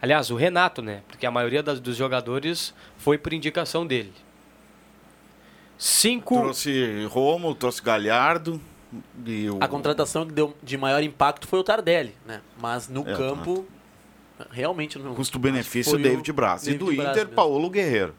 Aliás, 0.01 0.29
o 0.29 0.35
Renato, 0.35 0.81
né? 0.81 1.01
Porque 1.07 1.25
a 1.25 1.31
maioria 1.31 1.63
das- 1.63 1.79
dos 1.79 1.95
jogadores 1.95 2.73
foi 2.97 3.17
por 3.17 3.33
indicação 3.33 3.85
dele. 3.87 4.13
Cinco. 5.77 6.35
Trouxe 6.39 7.05
Romo, 7.05 7.53
trouxe 7.55 7.81
Galhardo. 7.81 8.59
E 9.25 9.49
o... 9.49 9.57
A 9.61 9.67
contratação 9.67 10.25
que 10.25 10.33
deu 10.33 10.55
de 10.61 10.77
maior 10.77 11.01
impacto 11.03 11.47
foi 11.47 11.59
o 11.59 11.63
Tardelli, 11.63 12.15
né? 12.25 12.41
Mas 12.61 12.87
no 12.87 13.07
É, 13.07 13.15
campo, 13.15 13.65
realmente 14.51 14.97
não. 14.99 15.15
Custo-benefício 15.15 15.97
David 15.97 16.31
Braz. 16.31 16.67
E 16.67 16.73
do 16.73 16.85
Braz 16.85 16.99
Inter, 16.99 17.15
mesmo. 17.23 17.31
Paulo 17.35 17.69
Guerreiro. 17.69 18.13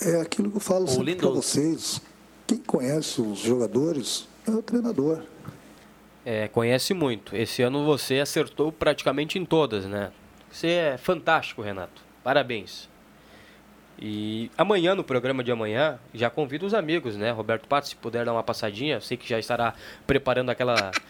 É 0.00 0.20
aquilo 0.20 0.50
que 0.50 0.56
eu 0.56 0.60
falo 0.60 0.86
sempre 0.86 1.16
para 1.16 1.28
vocês. 1.30 2.02
Quem 2.46 2.58
conhece 2.58 3.20
os 3.20 3.38
jogadores 3.40 4.28
é 4.46 4.50
o 4.50 4.62
treinador. 4.62 5.22
É, 6.24 6.48
conhece 6.48 6.92
muito. 6.92 7.34
Esse 7.34 7.62
ano 7.62 7.84
você 7.84 8.18
acertou 8.18 8.70
praticamente 8.72 9.38
em 9.38 9.44
todas, 9.44 9.84
né? 9.86 10.12
Você 10.50 10.68
é 10.68 10.98
fantástico, 10.98 11.62
Renato. 11.62 12.02
Parabéns. 12.22 12.88
E 13.98 14.50
amanhã, 14.58 14.94
no 14.94 15.02
programa 15.02 15.42
de 15.42 15.50
amanhã, 15.50 15.98
já 16.12 16.28
convido 16.28 16.66
os 16.66 16.74
amigos, 16.74 17.16
né? 17.16 17.30
Roberto 17.30 17.66
Pato, 17.66 17.88
se 17.88 17.96
puder 17.96 18.24
dar 18.26 18.32
uma 18.32 18.42
passadinha, 18.42 19.00
sei 19.00 19.16
que 19.16 19.26
já 19.28 19.38
estará 19.38 19.74
preparando 20.06 20.50
aquela. 20.50 20.90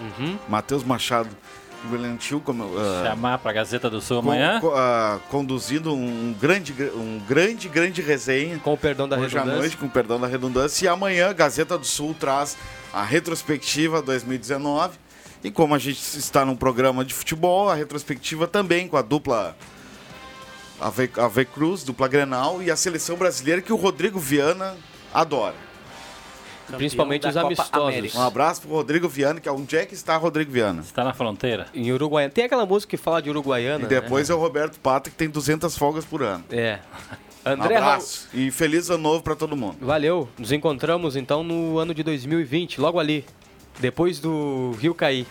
Uhum. 0.00 0.38
Matheus 0.48 0.84
Machado 0.84 1.28
William 1.90 2.16
Tio, 2.16 2.40
como, 2.40 2.64
ah, 2.78 3.04
Chamar 3.06 3.38
pra 3.38 3.52
Gazeta 3.52 3.88
do 3.90 4.00
Sul 4.00 4.22
com- 4.22 4.30
amanhã. 4.30 4.60
co- 4.60 4.72
ah, 4.74 5.18
conduzindo 5.30 5.92
um 5.94 6.34
grande, 6.40 6.72
um 6.94 7.20
grande, 7.26 7.68
grande 7.68 8.00
resenha. 8.02 8.58
Com 8.58 8.72
o 8.74 8.76
perdão 8.76 9.08
da 9.08 9.16
Hoje 9.16 9.36
à 9.36 9.40
redundância. 9.40 9.58
noite, 9.60 9.76
com 9.76 9.88
perdão 9.88 10.20
da 10.20 10.26
redundância. 10.26 10.84
E 10.84 10.88
amanhã, 10.88 11.30
a 11.30 11.32
Gazeta 11.32 11.76
do 11.78 11.86
Sul 11.86 12.14
traz 12.18 12.56
a 12.92 13.02
retrospectiva 13.02 14.00
2019. 14.02 14.98
E 15.44 15.50
como 15.50 15.74
a 15.74 15.78
gente 15.78 15.98
está 16.16 16.44
num 16.44 16.54
programa 16.54 17.04
de 17.04 17.12
futebol, 17.12 17.68
a 17.68 17.74
retrospectiva 17.74 18.46
também 18.46 18.86
com 18.86 18.96
a 18.96 19.02
dupla 19.02 19.56
AV, 20.80 21.10
AV 21.16 21.44
Cruz, 21.46 21.82
dupla 21.82 22.06
Grenal 22.08 22.62
e 22.62 22.70
a 22.70 22.76
seleção 22.76 23.16
brasileira 23.16 23.60
que 23.60 23.72
o 23.72 23.76
Rodrigo 23.76 24.18
Viana 24.20 24.76
adora. 25.12 25.54
Principalmente 26.76 27.26
os 27.26 27.34
Copa 27.34 27.46
amistosos. 27.46 27.88
América. 27.88 28.18
Um 28.18 28.22
abraço 28.22 28.62
pro 28.62 28.70
Rodrigo 28.70 29.08
Viana, 29.08 29.40
que 29.40 29.48
é 29.48 29.52
onde 29.52 29.76
é 29.76 29.84
que 29.86 29.94
está 29.94 30.16
Rodrigo 30.16 30.50
Viana. 30.50 30.82
Está 30.82 31.04
na 31.04 31.12
fronteira. 31.12 31.66
Em 31.74 31.90
Uruguaiana. 31.92 32.32
Tem 32.32 32.44
aquela 32.44 32.66
música 32.66 32.90
que 32.90 32.96
fala 32.96 33.20
de 33.22 33.30
Uruguaiana. 33.30 33.84
E 33.84 33.88
depois 33.88 34.28
é 34.30 34.34
o 34.34 34.38
Roberto 34.38 34.78
Pata, 34.80 35.10
que 35.10 35.16
tem 35.16 35.28
200 35.28 35.76
folgas 35.76 36.04
por 36.04 36.22
ano. 36.22 36.44
né? 36.50 36.58
É. 36.58 36.78
Um 37.44 37.50
André 37.54 37.74
Raul. 37.74 37.88
abraço 37.90 38.28
e 38.32 38.50
feliz 38.52 38.88
ano 38.88 39.02
novo 39.02 39.22
para 39.22 39.34
todo 39.34 39.56
mundo. 39.56 39.76
Valeu. 39.80 40.28
Nos 40.38 40.52
encontramos 40.52 41.16
então 41.16 41.42
no 41.42 41.76
ano 41.78 41.92
de 41.92 42.02
2020, 42.04 42.80
logo 42.80 43.00
ali. 43.00 43.24
Depois 43.80 44.20
do 44.20 44.76
Rio 44.78 44.94
Caí. 44.94 45.26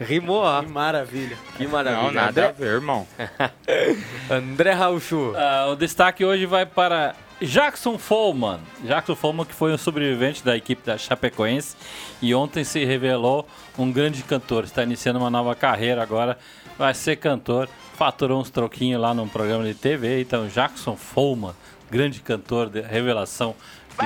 Rimou, 0.00 0.38
ó. 0.42 0.60
Que 0.62 0.68
maravilha. 0.68 1.36
Que 1.56 1.66
maravilha. 1.66 2.02
Não, 2.02 2.10
nada 2.12 2.46
a 2.46 2.48
André, 2.50 2.52
ver, 2.58 2.72
irmão. 2.74 3.06
André 4.30 4.72
Rauchu. 4.72 5.34
Ah, 5.36 5.68
o 5.70 5.76
destaque 5.76 6.24
hoje 6.24 6.46
vai 6.46 6.66
para 6.66 7.14
Jackson 7.46 7.98
Follman. 7.98 8.60
Jackson 8.84 9.14
Follman, 9.14 9.44
que 9.46 9.54
foi 9.54 9.72
um 9.72 9.78
sobrevivente 9.78 10.44
da 10.44 10.56
equipe 10.56 10.82
da 10.84 10.96
Chapecoense 10.98 11.76
e 12.20 12.34
ontem 12.34 12.64
se 12.64 12.84
revelou 12.84 13.46
um 13.78 13.90
grande 13.90 14.22
cantor. 14.22 14.64
Está 14.64 14.82
iniciando 14.82 15.18
uma 15.18 15.30
nova 15.30 15.54
carreira 15.54 16.02
agora, 16.02 16.38
vai 16.78 16.94
ser 16.94 17.16
cantor. 17.16 17.68
Faturou 17.96 18.40
uns 18.40 18.50
troquinhos 18.50 19.00
lá 19.00 19.14
num 19.14 19.28
programa 19.28 19.64
de 19.64 19.74
TV. 19.74 20.20
Então, 20.20 20.48
Jackson 20.48 20.96
Follman, 20.96 21.54
grande 21.90 22.20
cantor 22.20 22.68
de 22.68 22.80
revelação 22.80 23.54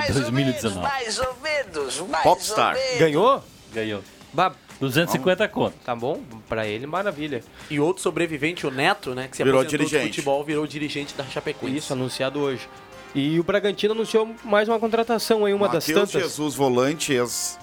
de 0.05 0.13
2019. 0.13 0.79
Mais 0.79 1.17
ou 1.19 1.35
menos, 1.41 1.99
mais 2.01 2.23
Popstar. 2.23 2.75
ou 2.75 2.81
menos. 2.81 2.99
Ganhou? 2.99 3.43
Ganhou. 3.73 4.03
Ba- 4.31 4.53
250 4.79 5.47
conto. 5.47 5.75
Tá 5.83 5.93
bom? 5.95 6.21
Pra 6.47 6.65
ele, 6.67 6.85
maravilha. 6.85 7.43
E 7.69 7.79
outro 7.79 8.01
sobrevivente, 8.01 8.65
o 8.65 8.71
Neto, 8.71 9.13
né? 9.15 9.27
Que 9.27 9.35
se 9.37 9.43
Virou 9.43 9.63
dirigente. 9.65 10.07
futebol, 10.07 10.41
virou 10.43 10.65
dirigente 10.67 11.13
da 11.15 11.23
Chapecoense. 11.25 11.77
Isso, 11.77 11.91
anunciado 11.93 12.39
hoje. 12.39 12.69
E 13.13 13.39
o 13.39 13.43
Bragantino 13.43 13.93
anunciou 13.93 14.35
mais 14.43 14.67
uma 14.69 14.79
contratação 14.79 15.45
aí, 15.45 15.53
uma 15.53 15.67
das 15.67 15.87
Matheus 15.87 16.11
tantas. 16.11 16.29
Jesus, 16.29 16.55
volante, 16.55 17.11
ex, 17.13 17.57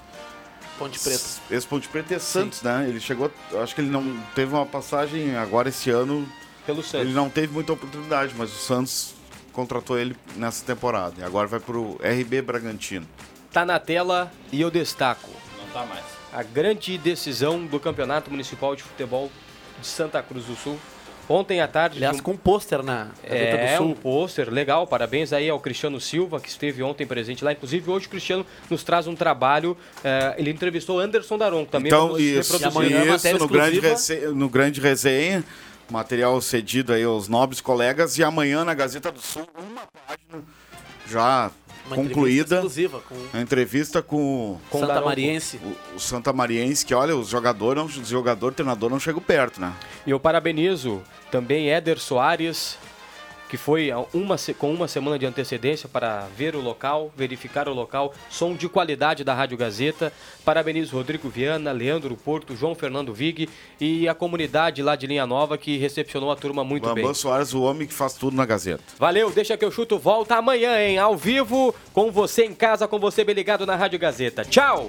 Ponte 0.79 0.99
Preta. 0.99 1.25
ex 1.51 1.65
Ponte 1.65 1.89
Preta 1.89 2.15
e 2.15 2.21
Santos, 2.21 2.63
né? 2.63 2.87
Ele 2.89 2.99
chegou, 3.01 3.31
acho 3.63 3.75
que 3.75 3.81
ele 3.81 3.91
não 3.91 4.19
teve 4.35 4.53
uma 4.53 4.67
passagem 4.67 5.37
agora 5.37 5.69
esse 5.69 5.89
ano, 5.91 6.29
Pelo 6.67 6.83
Santos. 6.83 7.07
ele 7.07 7.15
não 7.15 7.31
teve 7.31 7.53
muita 7.53 7.73
oportunidade, 7.73 8.35
mas 8.37 8.53
o 8.53 8.57
Santos 8.59 9.15
contratou 9.53 9.99
ele 9.99 10.17
nessa 10.37 10.65
temporada. 10.65 11.15
E 11.19 11.23
agora 11.25 11.47
vai 11.47 11.61
pro 11.61 11.99
RB 12.03 12.43
Bragantino. 12.43 13.07
Tá 13.53 13.65
na 13.65 13.79
tela 13.79 14.31
e 14.53 14.61
eu 14.61 14.71
destaco. 14.71 15.31
Não 15.59 15.67
tá 15.73 15.87
mais. 15.87 16.05
A 16.33 16.43
grande 16.43 16.99
decisão 16.99 17.65
do 17.65 17.79
Campeonato 17.81 18.31
Municipal 18.31 18.77
de 18.77 18.83
Futebol 18.83 19.31
de 19.81 19.87
Santa 19.87 20.23
Cruz 20.23 20.45
do 20.45 20.57
Sul. 20.57 20.79
Ontem 21.29 21.61
à 21.61 21.67
tarde. 21.67 21.97
Aliás, 21.97 22.21
com 22.21 22.33
um 22.33 22.37
pôster 22.37 22.83
na 22.83 23.09
Gazeta 23.23 23.35
É, 23.57 23.73
do 23.75 23.79
Sul. 23.79 23.87
um 23.89 23.95
pôster 23.95 24.49
legal. 24.49 24.87
Parabéns 24.87 25.33
aí 25.33 25.51
ao 25.51 25.59
Cristiano 25.59 26.01
Silva, 26.01 26.39
que 26.39 26.49
esteve 26.49 26.83
ontem 26.83 27.05
presente 27.07 27.45
lá. 27.45 27.53
Inclusive, 27.53 27.91
hoje 27.91 28.07
o 28.07 28.11
Cristiano 28.11 28.47
nos 28.71 28.85
traz 28.85 29.07
um 29.07 29.15
trabalho. 29.17 29.77
eh, 30.05 30.35
ele 30.39 30.51
entrevistou 30.51 31.01
Anderson 31.01 31.37
Daron, 31.37 31.65
que 31.65 31.73
também 31.73 31.89
Então, 31.89 32.17
isso, 32.19 32.53
reproduzir. 32.57 33.05
isso 33.15 33.39
no, 33.39 33.49
grande 33.49 34.27
no 34.35 34.49
grande 34.49 34.81
resenha, 34.81 35.45
material 35.91 36.41
cedido 36.41 36.93
aí 36.93 37.03
aos 37.03 37.27
nobres 37.29 37.61
colegas. 37.61 38.17
E 38.19 38.23
amanhã 38.25 38.65
na 38.65 38.75
Gazeta 38.75 39.11
do 39.11 39.21
Sul, 39.21 39.47
uma 39.59 39.83
página 40.07 40.45
já 41.09 41.51
Uma 41.87 41.97
concluída. 41.97 42.43
entrevista 42.43 42.55
exclusiva 42.57 43.01
com 43.09 43.15
A 43.33 43.41
entrevista 43.41 44.03
com, 44.03 44.59
Com 44.71 44.81
Santa. 44.81 45.01
Mariense. 45.01 45.61
O, 45.93 45.97
o 45.97 46.01
Santa 46.01 46.33
Mariense, 46.33 46.85
que 46.85 46.95
olha, 46.95 47.17
os 47.17 47.29
jogadores, 47.29 47.77
não, 47.77 47.87
os 47.87 48.09
jogador, 48.09 48.53
treinador 48.53 48.91
não 48.91 48.99
chegam 49.01 49.21
perto, 49.21 49.61
né? 49.61 49.73
E 50.07 50.11
eu 50.11 50.19
parabenizo 50.21 51.03
também 51.31 51.71
Éder 51.71 51.99
Soares, 51.99 52.77
que 53.49 53.57
foi 53.57 53.91
uma, 54.13 54.37
com 54.59 54.73
uma 54.73 54.89
semana 54.89 55.19
de 55.19 55.27
antecedência 55.27 55.89
para 55.89 56.27
ver 56.37 56.57
o 56.57 56.61
local, 56.61 57.13
verificar 57.17 57.69
o 57.69 57.75
local, 57.75 58.13
som 58.31 58.55
de 58.55 58.69
qualidade 58.69 59.25
da 59.25 59.35
Rádio 59.35 59.57
Gazeta. 59.57 60.13
Parabenizo 60.45 60.97
Rodrigo 60.97 61.29
Viana, 61.29 61.73
Leandro 61.73 62.17
Porto, 62.17 62.57
João 62.57 62.75
Fernando 62.75 63.13
Vig 63.13 63.49
e 63.81 64.09
a 64.09 64.15
comunidade 64.15 64.83
lá 64.83 64.97
de 64.97 65.07
Linha 65.07 65.27
Nova 65.27 65.59
que 65.59 65.77
recepcionou 65.77 66.31
a 66.31 66.37
turma 66.37 66.65
muito 66.65 66.85
Bambam 66.85 67.05
bem. 67.05 67.15
Soares, 67.15 67.55
o 67.55 67.63
homem 67.63 67.87
que 67.87 67.95
faz 67.95 68.15
tudo 68.15 68.37
na 68.37 68.45
Gazeta. 68.45 68.83
Valeu, 68.99 69.31
deixa 69.31 69.57
que 69.57 69.65
eu 69.65 69.71
chuto 69.71 69.99
volta 69.99 70.37
amanhã, 70.37 70.81
hein? 70.81 70.99
Ao 70.99 71.17
vivo, 71.17 71.75
com 71.93 72.11
você 72.11 72.45
em 72.45 72.55
casa, 72.55 72.87
com 72.87 72.99
você 72.99 73.25
bem 73.25 73.35
ligado 73.35 73.67
na 73.67 73.77
Rádio 73.77 73.99
Gazeta. 73.99 74.45
Tchau! 74.45 74.89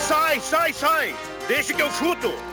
Sai, 0.00 0.40
sai, 0.40 0.72
sai! 0.72 1.14
Deixa 1.48 1.72
que 1.72 1.82
eu 1.82 1.90
chuto! 1.90 2.32